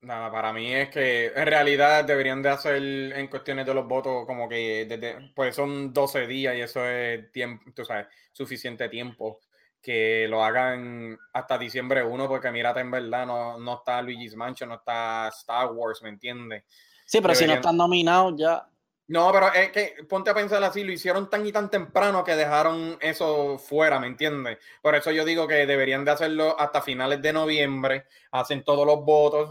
Nada, 0.00 0.32
para 0.32 0.52
mí 0.52 0.74
es 0.74 0.88
que 0.90 1.26
en 1.26 1.46
realidad 1.46 2.04
deberían 2.04 2.42
de 2.42 2.48
hacer 2.48 2.82
en 2.82 3.28
cuestiones 3.28 3.64
de 3.64 3.74
los 3.74 3.86
votos 3.86 4.26
como 4.26 4.48
que 4.48 4.86
desde, 4.86 5.32
pues 5.36 5.54
son 5.54 5.92
12 5.92 6.26
días 6.26 6.56
y 6.56 6.62
eso 6.62 6.84
es 6.84 7.30
tiempo, 7.30 7.70
tú 7.72 7.84
sabes, 7.84 8.08
suficiente 8.32 8.88
tiempo 8.88 9.38
que 9.86 10.26
lo 10.28 10.42
hagan 10.42 11.16
hasta 11.32 11.56
diciembre 11.56 12.02
1, 12.02 12.26
porque 12.26 12.50
mírate, 12.50 12.80
en 12.80 12.90
verdad, 12.90 13.24
no, 13.24 13.56
no 13.56 13.74
está 13.74 14.02
Luigi's 14.02 14.34
Mansion, 14.34 14.68
no 14.68 14.74
está 14.74 15.28
Star 15.28 15.70
Wars, 15.70 16.02
¿me 16.02 16.08
entiendes? 16.08 16.64
Sí, 17.04 17.20
pero 17.20 17.36
si 17.36 17.46
no 17.46 17.54
están 17.54 17.76
nominados 17.76 18.34
ya. 18.36 18.66
No, 19.06 19.30
pero 19.30 19.54
es 19.54 19.70
que 19.70 19.94
ponte 20.08 20.28
a 20.28 20.34
pensar 20.34 20.64
así, 20.64 20.82
lo 20.82 20.90
hicieron 20.90 21.30
tan 21.30 21.46
y 21.46 21.52
tan 21.52 21.70
temprano 21.70 22.24
que 22.24 22.34
dejaron 22.34 22.98
eso 23.00 23.58
fuera, 23.58 24.00
¿me 24.00 24.08
entiendes? 24.08 24.58
Por 24.82 24.96
eso 24.96 25.12
yo 25.12 25.24
digo 25.24 25.46
que 25.46 25.66
deberían 25.66 26.04
de 26.04 26.10
hacerlo 26.10 26.58
hasta 26.58 26.82
finales 26.82 27.22
de 27.22 27.32
noviembre, 27.32 28.06
hacen 28.32 28.64
todos 28.64 28.84
los 28.84 29.04
votos, 29.04 29.50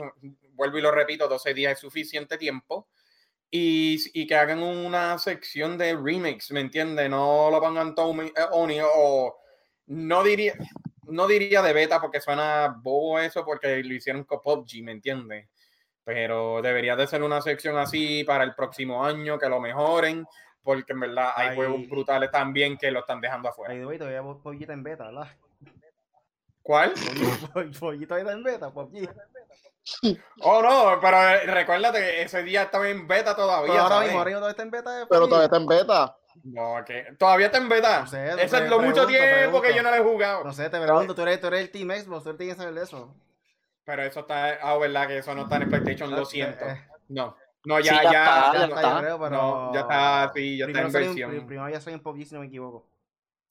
vuelvo 0.51 0.77
y 0.77 0.81
lo 0.81 0.91
repito, 0.91 1.29
12 1.29 1.53
días 1.53 1.71
es 1.71 1.79
suficiente 1.79 2.37
tiempo. 2.37 2.89
Y, 3.49 3.97
y 4.13 4.27
que 4.27 4.35
hagan 4.35 4.61
una 4.61 5.17
sección 5.17 5.77
de 5.77 5.95
remakes, 5.95 6.51
¿me 6.51 6.59
entiendes? 6.59 7.09
No 7.09 7.49
lo 7.49 7.61
pongan 7.61 7.95
Tommy, 7.95 8.25
eh, 8.25 8.45
Oni 8.51 8.79
o 8.83 9.44
no 9.87 10.23
diría, 10.23 10.53
no 11.03 11.27
diría 11.27 11.61
de 11.61 11.73
beta 11.73 12.01
porque 12.01 12.21
suena 12.21 12.75
bobo 12.81 13.19
eso 13.19 13.45
porque 13.45 13.83
lo 13.83 13.93
hicieron 13.93 14.23
con 14.23 14.41
PUBG, 14.41 14.83
¿me 14.83 14.91
entiendes? 14.91 15.47
Pero 16.03 16.61
debería 16.61 16.95
de 16.95 17.07
ser 17.07 17.23
una 17.23 17.41
sección 17.41 17.77
así 17.77 18.23
para 18.23 18.43
el 18.43 18.53
próximo 18.53 19.03
año, 19.03 19.39
que 19.39 19.49
lo 19.49 19.59
mejoren, 19.59 20.25
porque 20.63 20.93
en 20.93 20.99
verdad 20.99 21.31
hay 21.35 21.49
Ay. 21.49 21.55
juegos 21.55 21.87
brutales 21.87 22.31
también 22.31 22.77
que 22.77 22.91
lo 22.91 22.99
están 22.99 23.21
dejando 23.21 23.49
afuera. 23.49 23.73
Ahí 23.73 23.83
voy, 23.83 23.97
todavía 23.97 24.21
Pollita 24.43 24.73
en 24.73 24.83
beta, 24.83 25.05
¿verdad? 25.05 25.27
¿Cuál? 26.61 26.93
Pollito 27.79 28.17
está 28.17 28.31
en 28.31 28.43
beta, 28.43 28.71
PUBG. 28.71 29.09
Oh, 30.41 30.61
no, 30.63 30.99
pero 30.99 31.17
eh, 31.29 31.45
recuérdate 31.45 31.99
que 31.99 32.21
ese 32.23 32.41
día 32.41 32.63
estaba 32.63 32.89
en 32.89 33.07
beta 33.07 33.35
todavía. 33.35 33.73
Pero 33.73 33.83
ahora 33.83 33.99
mismo, 34.01 34.17
ahora 34.17 34.29
mismo 34.31 34.39
todavía 34.39 34.51
está 34.51 34.63
en 34.63 34.71
beta. 34.71 34.91
de 34.97 35.05
Pero 35.05 35.21
PUBG. 35.21 35.29
todavía 35.29 35.45
está 35.45 35.57
en 35.57 35.67
beta. 35.67 36.17
No, 36.43 36.83
que 36.85 37.15
todavía 37.17 37.47
está 37.47 37.57
en 37.57 37.69
beta. 37.69 38.01
No 38.01 38.07
sé, 38.07 38.27
Eso 38.29 38.41
es 38.43 38.51
lo 38.69 38.77
pregunto, 38.77 39.01
mucho 39.01 39.07
tiempo 39.07 39.61
que 39.61 39.73
yo 39.75 39.81
no 39.83 39.89
lo 39.89 39.95
he 39.95 39.99
jugado. 40.03 40.43
No 40.43 40.53
sé, 40.53 40.69
te 40.69 40.79
pregunto, 40.81 41.15
tú 41.15 41.21
eres, 41.23 41.39
tú 41.41 41.47
eres 41.47 41.61
el 41.61 41.71
Team 41.71 41.89
Xbox, 41.91 42.23
tú 42.23 42.35
tienes 42.35 42.55
que 42.55 42.61
saber 42.61 42.75
de 42.75 42.83
eso. 42.83 43.15
Pero 43.83 44.03
eso 44.03 44.19
está, 44.21 44.57
ah, 44.61 44.77
verdad 44.77 45.07
que 45.07 45.17
eso 45.19 45.33
no 45.35 45.43
está 45.43 45.55
en 45.57 45.61
el 45.63 45.69
PlayStation, 45.69 46.11
lo 46.11 46.25
siento. 46.25 46.65
No, 47.09 47.35
no, 47.65 47.77
Sí, 47.77 47.83
ya, 47.83 48.03
ya 48.03 48.11
ya, 48.11 48.23
está, 48.25 48.53
ya 48.53 48.59
ya 48.59 48.65
está, 48.65 48.75
está. 48.81 48.93
yo 48.95 48.99
creo, 48.99 49.19
pero... 49.19 49.29
No, 49.31 49.73
ya 49.73 49.79
está, 49.81 50.31
sí, 50.35 50.57
ya 50.57 50.65
está 50.65 50.81
en 50.81 50.91
versión. 50.91 51.31
pri- 51.31 51.41
Primero 51.45 51.69
ya 51.69 51.79
soy 51.81 51.93
en 51.93 51.99
PUBG, 51.99 52.25
si 52.25 52.33
no 52.35 52.41
me 52.41 52.47
equivoco. 52.47 52.87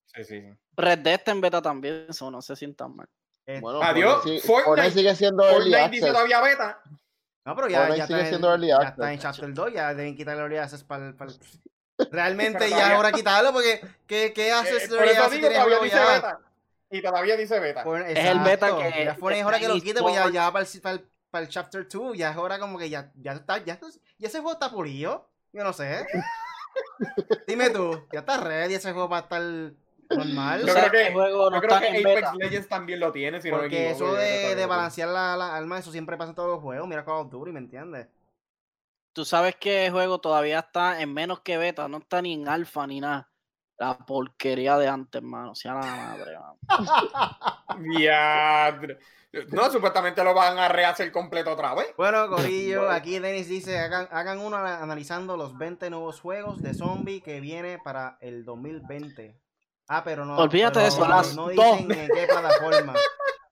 Sí, 0.07 0.25
sí. 0.25 0.43
Red 0.77 0.99
Dead 1.01 1.15
está 1.15 1.31
en 1.33 1.41
beta 1.41 1.63
también, 1.63 2.07
eso 2.09 2.31
no 2.31 2.41
se 2.43 2.55
sientan 2.57 2.95
mal. 2.97 3.09
Eh, 3.47 3.61
Bueno, 3.61 3.83
Adiós, 3.83 4.15
Fortnite 4.23 4.41
sí- 4.41 4.47
Fortnite- 4.49 4.65
Fortnite 4.65 4.91
sigue 4.93 5.15
siendo 5.17 5.45
early 5.45 5.71
Fortnite 5.73 5.91
dice 5.91 6.07
todavía 6.09 6.41
beta. 6.41 6.83
no, 7.45 7.55
pero 7.57 7.69
ya, 7.69 7.89
ya, 7.89 7.93
sigue 7.93 8.03
está, 8.03 8.21
en, 8.21 8.27
siendo 8.29 8.51
early 8.51 8.69
ya 8.69 8.77
está 8.89 9.13
en 9.13 9.19
Chapter 9.19 9.53
2, 9.55 9.73
ya 9.73 9.95
deben 9.95 10.17
quitarle 10.17 10.43
early 10.43 10.57
access 10.59 10.83
para 10.85 11.07
el... 11.09 11.15
Realmente 12.11 12.69
ya 12.71 12.93
es 12.93 12.99
hora 12.99 13.09
de 13.09 13.15
quitarlo 13.15 13.53
porque 13.53 13.81
¿qué, 14.07 14.33
qué 14.35 14.49
Eh, 14.49 14.53
haces 14.53 14.89
por 14.89 15.05
eso 15.05 15.29
digo, 15.31 15.49
todavía 15.49 15.79
dice 15.81 15.97
ya? 15.97 16.13
beta. 16.15 16.41
Y 16.91 17.03
todavía 17.03 17.37
dice 17.37 17.61
beta. 17.61 17.85
Pues, 17.85 18.05
Es 18.09 18.25
el 18.27 18.41
beta 18.41 18.77
que 18.77 19.05
Ya 19.05 19.15
fue, 19.15 19.39
es 19.39 19.45
hora 19.47 19.59
que 19.59 19.69
lo 19.69 19.75
quite, 19.75 20.01
pues 20.01 20.15
ya, 20.15 20.29
ya 20.31 20.53
para 20.53 20.65
el, 20.65 20.81
para, 20.81 20.95
el, 20.97 21.09
para 21.31 21.43
el 21.45 21.49
Chapter 21.51 21.89
2, 21.89 22.17
ya 22.17 22.31
es 22.31 22.37
hora 22.37 22.59
como 22.59 22.79
que 22.79 22.89
ya, 22.91 23.11
ya 23.17 23.33
está, 23.33 23.59
ya, 23.59 23.79
ya 24.19 24.29
ese 24.29 24.39
juego 24.41 24.53
está 24.53 24.71
pulido. 24.71 25.29
Yo 25.53 25.63
no 25.65 25.73
sé. 25.73 26.05
Dime 27.47 27.71
tú, 27.71 28.07
ya 28.13 28.21
está 28.21 28.37
ready 28.39 28.75
ese 28.75 28.93
juego 28.93 29.09
para 29.09 29.23
estar 29.23 29.43
normal. 30.11 30.61
Yo 30.67 30.73
O 30.73 30.77
sea, 30.77 30.89
creo 30.89 30.93
que- 30.93 31.07
el 31.09 31.13
juego 31.13 31.51
no 31.51 31.57
Yo 31.57 31.63
creo 31.63 31.81
que 31.81 31.89
Apex 31.89 32.05
beta. 32.05 32.35
Legends 32.37 32.69
también 32.69 33.01
lo 33.01 33.13
tiene, 33.13 33.41
si 33.41 33.51
no 33.51 33.57
me 33.57 33.63
Porque 33.63 33.91
equivoco. 33.93 34.17
eso 34.17 34.21
de, 34.21 34.55
de 34.55 34.67
balancear 34.67 35.09
la, 35.09 35.37
la 35.37 35.57
arma, 35.57 35.79
eso 35.79 35.93
siempre 35.93 36.17
pasa 36.17 36.31
en 36.31 36.35
todos 36.37 36.49
los 36.49 36.61
juegos. 36.61 36.89
Mira 36.89 37.05
Call 37.05 37.15
of 37.27 37.31
Duty, 37.31 37.53
¿me 37.53 37.61
entiendes? 37.61 38.09
Tú 39.15 39.25
sabes 39.25 39.57
que 39.57 39.87
el 39.87 39.93
juego 39.93 40.19
todavía 40.21 40.59
está 40.59 41.01
en 41.01 41.15
menos 41.15 41.41
que 41.41 41.57
beta, 41.57 41.89
no 41.89 41.99
está 41.99 42.21
ni 42.21 42.35
en 42.35 42.49
alfa 42.49 42.87
ni 42.87 43.01
nada. 43.01 43.31
La 43.79 43.97
porquería 43.97 44.77
de 44.77 44.89
antes, 44.89 45.23
hermano. 45.23 45.55
Sea 45.55 45.75
la 45.75 45.81
madre, 45.81 46.39
mano. 46.39 46.59
No, 49.51 49.69
supuestamente 49.69 50.23
lo 50.23 50.33
van 50.33 50.57
a 50.61 50.69
rehacer 50.69 51.11
completo 51.11 51.51
otra 51.53 51.75
vez. 51.75 51.89
Bueno, 51.97 52.29
Corillo, 52.29 52.89
aquí 52.89 53.19
Dennis 53.19 53.49
dice, 53.49 53.81
hagan, 53.81 54.07
hagan 54.13 54.39
uno 54.39 54.59
ana- 54.59 54.81
analizando 54.81 55.37
los 55.37 55.59
20 55.59 55.91
nuevos 55.91 56.21
juegos 56.21 56.63
de 56.63 56.73
zombie 56.73 57.21
que 57.21 57.41
viene 57.41 57.81
para 57.83 58.17
el 58.21 58.45
2020. 58.45 59.37
Ah, 59.89 60.05
pero 60.05 60.25
no. 60.25 60.37
Olvídate 60.37 60.75
pero 60.75 60.83
de 60.83 60.89
eso, 60.89 61.01
no- 61.01 61.09
las 61.09 61.35
No 61.35 61.43
dos. 61.51 61.79
dicen 61.79 61.91
en 61.91 62.09
qué 62.15 62.27
plataforma. 62.29 62.95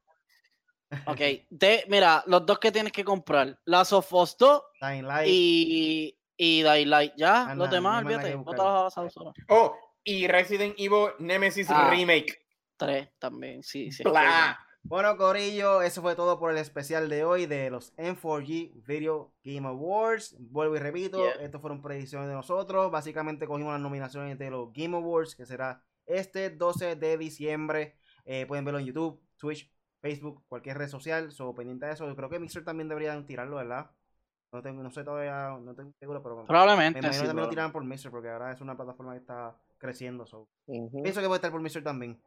Ok, 1.07 1.21
de, 1.51 1.85
mira, 1.89 2.23
los 2.27 2.45
dos 2.47 2.59
que 2.59 2.71
tienes 2.73 2.93
que 2.93 3.05
comprar: 3.05 3.59
Last 3.65 3.93
of 3.93 4.13
Us 4.13 4.37
2 4.37 4.63
Dying 4.81 5.07
Light. 5.07 5.29
y, 5.31 6.19
y 6.37 6.63
Daylight. 6.63 7.13
Ya, 7.17 7.51
Ah, 7.51 7.55
los 7.55 7.71
demás, 7.71 8.05
olvídate. 8.05 8.37
No 8.37 8.45
te 8.45 8.57
vas 8.57 8.97
a 8.99 9.03
usar. 9.03 9.33
Oh, 9.49 9.77
y 10.05 10.27
Resident 10.27 10.75
Evil 10.79 11.11
Nemesis 11.19 11.69
Ah. 11.71 11.89
Remake. 11.91 12.39
Tres 12.77 13.09
también, 13.19 13.63
sí, 13.63 13.93
sí. 13.93 14.03
Bla. 14.03 14.59
Bueno, 14.85 15.17
Corillo, 15.17 15.81
eso 15.81 16.03
fue 16.03 16.17
todo 16.17 16.41
por 16.41 16.51
el 16.51 16.59
especial 16.59 17.09
de 17.09 17.23
hoy 17.25 17.47
de 17.47 17.71
los 17.71 17.95
M4G 17.97 18.73
Video 18.85 19.33
Game 19.45 19.69
Awards. 19.69 20.35
Vuelvo 20.41 20.75
y 20.75 20.81
repito, 20.81 21.19
Yeah. 21.19 21.45
estas 21.45 21.61
fueron 21.61 21.81
predicciones 21.81 22.27
de 22.29 22.35
nosotros. 22.35 22.91
Básicamente 22.91 23.47
cogimos 23.47 23.73
las 23.73 23.81
nominaciones 23.81 24.37
de 24.41 24.51
los 24.51 24.73
Game 24.73 24.97
Awards, 24.97 25.37
que 25.37 25.47
será 25.47 25.85
este 26.05 26.51
12 26.51 26.97
de 26.97 27.17
diciembre. 27.17 27.95
Eh, 28.25 28.45
pueden 28.47 28.65
verlo 28.65 28.81
en 28.81 28.87
YouTube, 28.87 29.23
Twitch, 29.37 29.71
Facebook, 30.03 30.43
cualquier 30.49 30.77
red 30.77 30.89
social. 30.89 31.33
So, 31.33 31.55
pendiente 31.55 31.87
de 31.87 31.93
eso. 31.93 32.07
Yo 32.07 32.15
creo 32.17 32.29
que 32.29 32.39
Mixer 32.39 32.65
también 32.65 32.89
deberían 32.89 33.25
tirarlo, 33.25 33.57
¿verdad? 33.57 33.91
No, 34.53 34.61
tengo, 34.61 34.83
no 34.83 34.91
sé 34.91 35.03
todavía, 35.03 35.57
no 35.63 35.75
tengo 35.75 35.93
seguro, 35.99 36.23
pero 36.23 36.37
me 36.37 36.45
Probablemente. 36.45 36.99
imagino 36.99 37.15
sí, 37.15 37.21
que 37.21 37.27
también 37.29 37.37
lo 37.43 37.47
bro. 37.47 37.51
tirarán 37.51 37.73
por 37.73 37.85
Mixer, 37.85 38.11
porque 38.11 38.29
ahora 38.29 38.53
es 38.53 38.61
una 38.61 38.77
plataforma 38.77 39.13
que 39.13 39.21
está 39.21 39.57
creciendo. 39.79 40.27
So. 40.27 40.47
Pienso 40.67 41.21
que 41.23 41.27
puede 41.27 41.37
estar 41.37 41.51
por 41.51 41.63
Mixer 41.63 41.83
también. 41.83 42.21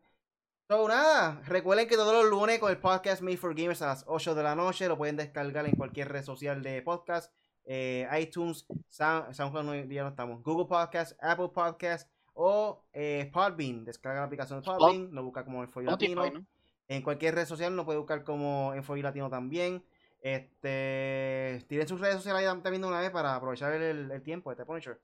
So, 0.67 0.87
nada, 0.87 1.41
recuerden 1.45 1.87
que 1.87 1.95
todos 1.95 2.11
los 2.11 2.31
lunes 2.31 2.57
con 2.57 2.71
el 2.71 2.79
podcast 2.79 3.21
Made 3.21 3.37
for 3.37 3.53
Gamers 3.53 3.83
a 3.83 3.87
las 3.87 4.05
8 4.07 4.33
de 4.33 4.41
la 4.41 4.55
noche 4.55 4.87
lo 4.87 4.97
pueden 4.97 5.15
descargar 5.17 5.67
en 5.67 5.75
cualquier 5.75 6.09
red 6.09 6.23
social 6.23 6.63
de 6.63 6.81
podcast, 6.81 7.31
eh, 7.65 8.07
iTunes, 8.19 8.65
Sound, 8.89 9.31
SoundCloud, 9.33 9.87
ya 9.91 10.01
no 10.01 10.09
estamos, 10.09 10.41
Google 10.41 10.65
Podcast, 10.65 11.15
Apple 11.21 11.49
Podcast 11.53 12.09
o 12.33 12.83
eh, 12.93 13.29
Podbean. 13.31 13.85
Descarga 13.85 14.21
la 14.21 14.25
aplicación 14.25 14.61
de 14.61 14.65
Podbean, 14.65 15.09
lo 15.11 15.23
busca 15.23 15.45
como 15.45 15.61
Enfoy 15.61 15.85
Spotify, 15.85 16.15
Latino. 16.15 16.39
¿no? 16.39 16.45
En 16.87 17.01
cualquier 17.01 17.35
red 17.35 17.45
social 17.45 17.75
lo 17.75 17.85
puede 17.85 17.97
buscar 17.99 18.23
como 18.23 18.73
Enfoy 18.73 19.01
Latino 19.01 19.29
también. 19.29 19.83
Este, 20.21 21.63
tienen 21.67 21.87
sus 21.87 21.99
redes 21.99 22.15
sociales 22.15 22.45
también 22.63 22.81
de 22.81 22.87
una 22.87 22.99
vez 22.99 23.11
para 23.11 23.35
aprovechar 23.35 23.73
el, 23.73 24.11
el 24.11 24.21
tiempo. 24.23 24.51
Este 24.51 24.65
Punisher. 24.65 24.99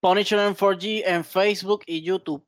Punisher 0.00 0.38
en 0.40 0.56
4G 0.56 1.02
en 1.06 1.24
Facebook 1.24 1.82
y 1.86 2.02
YouTube. 2.02 2.44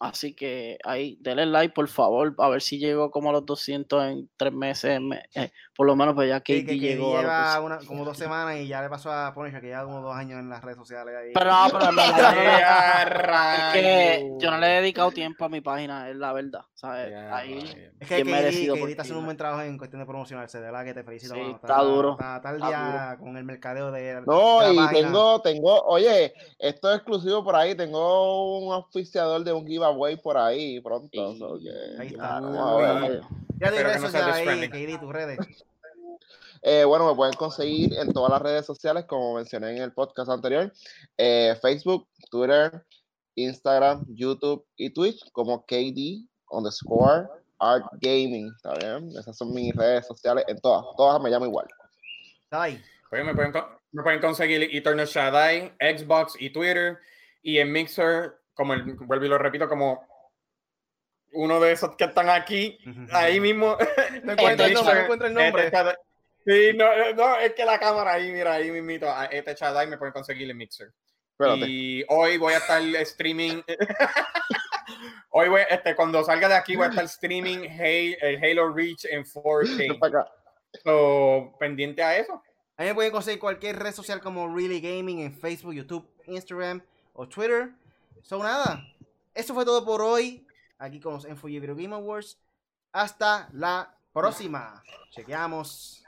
Así 0.00 0.32
que 0.32 0.78
ahí, 0.84 1.18
denle 1.20 1.46
like, 1.46 1.74
por 1.74 1.88
favor, 1.88 2.32
a 2.38 2.48
ver 2.48 2.62
si 2.62 2.78
llego 2.78 3.10
como 3.10 3.30
a 3.30 3.32
los 3.32 3.44
200 3.44 4.04
en 4.04 4.30
tres 4.36 4.52
meses. 4.52 5.00
me- 5.00 5.24
eh, 5.34 5.50
por 5.74 5.86
lo 5.88 5.96
menos, 5.96 6.14
pues 6.14 6.28
ya 6.28 6.40
que 6.40 6.58
Sí, 6.58 6.64
que, 6.64 6.72
que 6.72 6.78
llegó 6.78 7.16
a 7.16 7.20
lleva 7.22 7.38
200. 7.58 7.64
una- 7.64 7.88
como 7.88 8.04
dos 8.04 8.16
semanas 8.16 8.56
y 8.58 8.68
ya 8.68 8.80
le 8.80 8.88
pasó 8.88 9.10
a 9.12 9.34
Punisher 9.34 9.60
que 9.60 9.66
lleva 9.68 9.84
como 9.84 10.00
dos 10.00 10.14
años 10.14 10.38
en 10.38 10.48
las 10.48 10.62
redes 10.62 10.76
sociales. 10.78 11.14
Ahí. 11.16 11.32
Pero 11.34 11.50
no, 11.50 11.66
pero 11.72 11.88
en 11.90 11.96
verdad, 11.96 12.34
no, 12.34 12.40
no, 12.40 12.42
no. 12.52 12.58
Ya, 12.58 13.72
Es 13.72 13.74
que 13.74 14.36
yo 14.40 14.50
no 14.52 14.58
le 14.58 14.66
he 14.78 14.80
dedicado 14.82 15.10
tiempo 15.10 15.44
a 15.44 15.48
mi 15.48 15.60
página, 15.60 16.08
es 16.08 16.16
la 16.16 16.32
verdad. 16.32 16.60
¿sabes? 16.74 17.12
Ahí, 17.32 17.58
es 17.98 18.08
que 18.08 18.24
merecido 18.24 18.76
por 18.76 18.88
está 18.88 19.02
haciendo 19.02 19.18
un 19.18 19.24
buen 19.24 19.36
trabajo 19.36 19.62
en 19.62 19.78
cuestión 19.78 19.98
de 20.00 20.06
promocionarse, 20.06 20.58
de 20.58 20.64
verdad 20.64 20.84
que 20.84 20.94
te 20.94 21.02
felicito. 21.02 21.34
Sí, 21.34 21.40
mano. 21.40 21.56
está 21.56 21.82
duro, 21.82 22.12
Está, 22.12 22.36
está 22.36 22.52
día 22.54 23.16
con 23.18 23.36
el 23.36 23.42
mercadeo 23.42 23.90
de, 23.90 24.22
No, 24.24 24.60
de 24.60 24.66
la 24.68 24.72
y 24.72 24.76
página. 24.76 24.92
tengo, 25.08 25.40
tengo, 25.42 25.82
oye, 25.86 26.32
esto 26.60 26.90
es 26.90 26.96
exclusivo 26.98 27.42
por 27.42 27.56
ahí, 27.56 27.74
tengo 27.74 28.58
un 28.60 28.72
auspiciador 28.74 29.42
de 29.42 29.52
un 29.52 29.66
giveaway 29.66 29.87
por 30.16 30.36
ahí 30.36 30.80
pronto. 30.80 31.36
So 31.36 31.58
que- 31.58 32.00
Ahí 32.00 32.08
está. 32.08 32.40
Ver. 32.40 33.22
Ya 33.60 33.70
redes 33.70 34.00
no 34.00 34.08
ahí, 34.32 34.44
tus. 35.38 35.64
Eh, 36.62 36.84
bueno, 36.84 37.08
me 37.08 37.14
pueden 37.14 37.34
conseguir 37.34 37.94
en 37.94 38.12
todas 38.12 38.30
las 38.30 38.42
redes 38.42 38.66
sociales, 38.66 39.04
como 39.04 39.34
mencioné 39.34 39.76
en 39.76 39.82
el 39.82 39.92
podcast 39.92 40.30
anterior, 40.30 40.72
eh, 41.16 41.56
Facebook, 41.62 42.08
Twitter, 42.30 42.84
Instagram, 43.36 44.04
YouTube 44.08 44.66
y 44.76 44.90
Twitch, 44.90 45.30
como 45.30 45.64
KD 45.64 46.26
underscore 46.50 47.28
Art 47.60 47.86
Gaming, 48.00 48.52
¿está 48.56 48.74
bien? 48.74 49.08
Esas 49.16 49.36
son 49.36 49.52
mis 49.52 49.72
redes 49.74 50.06
sociales 50.06 50.44
en 50.48 50.58
todas, 50.60 50.84
todas 50.96 51.20
me 51.22 51.30
llamo 51.30 51.46
igual. 51.46 51.66
Dai. 52.50 52.82
Oye, 53.12 53.24
me 53.24 53.34
pueden, 53.34 53.52
me 53.92 54.02
pueden 54.02 54.20
conseguir 54.20 54.62
Eternal 54.74 55.06
Shaddai, 55.06 55.72
Xbox 55.80 56.34
y 56.38 56.50
Twitter. 56.50 56.98
Y 57.42 57.58
en 57.58 57.70
Mixer, 57.72 58.34
como 58.58 58.74
el, 58.74 58.82
vuelvo 58.82 59.24
y 59.24 59.28
lo 59.28 59.38
repito, 59.38 59.68
como 59.68 60.04
uno 61.32 61.60
de 61.60 61.72
esos 61.72 61.94
que 61.94 62.04
están 62.04 62.28
aquí, 62.28 62.76
ahí 63.12 63.38
mismo. 63.40 63.76
No 64.24 64.32
encuentro 64.32 64.66
el 64.66 64.74
nombre, 64.74 64.94
no 64.94 65.00
encuentro 65.02 65.28
el 65.28 65.38
Este 65.38 65.70
nombre. 65.72 65.96
Sí, 66.44 66.76
no, 66.76 67.14
no, 67.14 67.36
es 67.38 67.54
que 67.54 67.64
la 67.64 67.78
cámara 67.78 68.14
ahí, 68.14 68.32
mira, 68.32 68.54
ahí 68.54 68.70
mismito. 68.70 69.08
a 69.08 69.26
Este 69.26 69.54
Shaddai 69.54 69.86
me 69.86 69.96
pueden 69.96 70.12
conseguir 70.12 70.50
en 70.50 70.56
Mixer. 70.56 70.92
Espérate. 71.32 71.66
Y 71.68 72.04
hoy 72.08 72.36
voy 72.36 72.54
a 72.54 72.58
estar 72.58 72.82
streaming. 72.82 73.62
hoy 75.30 75.48
voy, 75.48 75.62
este, 75.70 75.94
cuando 75.94 76.24
salga 76.24 76.48
de 76.48 76.54
aquí, 76.54 76.74
voy 76.74 76.86
a 76.86 76.88
estar 76.88 77.04
streaming 77.04 77.68
Halo, 77.68 78.16
el 78.22 78.42
Halo 78.42 78.72
Reach 78.72 79.04
en 79.04 79.22
Ven 79.22 79.24
4K. 79.24 79.98
para 80.00 80.20
acá. 80.20 80.32
So, 80.82 81.54
pendiente 81.60 82.02
a 82.02 82.16
eso. 82.18 82.42
A 82.76 82.82
mí 82.82 82.88
me 82.88 82.94
pueden 82.94 83.12
conseguir 83.12 83.38
cualquier 83.38 83.78
red 83.78 83.92
social 83.92 84.20
como 84.20 84.52
Really 84.52 84.80
Gaming 84.80 85.20
en 85.20 85.32
Facebook, 85.32 85.74
YouTube, 85.74 86.08
Instagram 86.26 86.82
o 87.12 87.28
Twitter. 87.28 87.70
So 88.22 88.42
nada, 88.42 88.84
eso 89.34 89.54
fue 89.54 89.64
todo 89.64 89.84
por 89.84 90.02
hoy. 90.02 90.46
Aquí 90.78 91.00
con 91.00 91.14
los 91.14 91.24
Enfoy 91.24 91.58
Video 91.58 91.74
Game 91.74 91.94
Awards. 91.94 92.38
Hasta 92.92 93.48
la 93.52 93.96
próxima. 94.12 94.82
Chequeamos. 95.10 96.04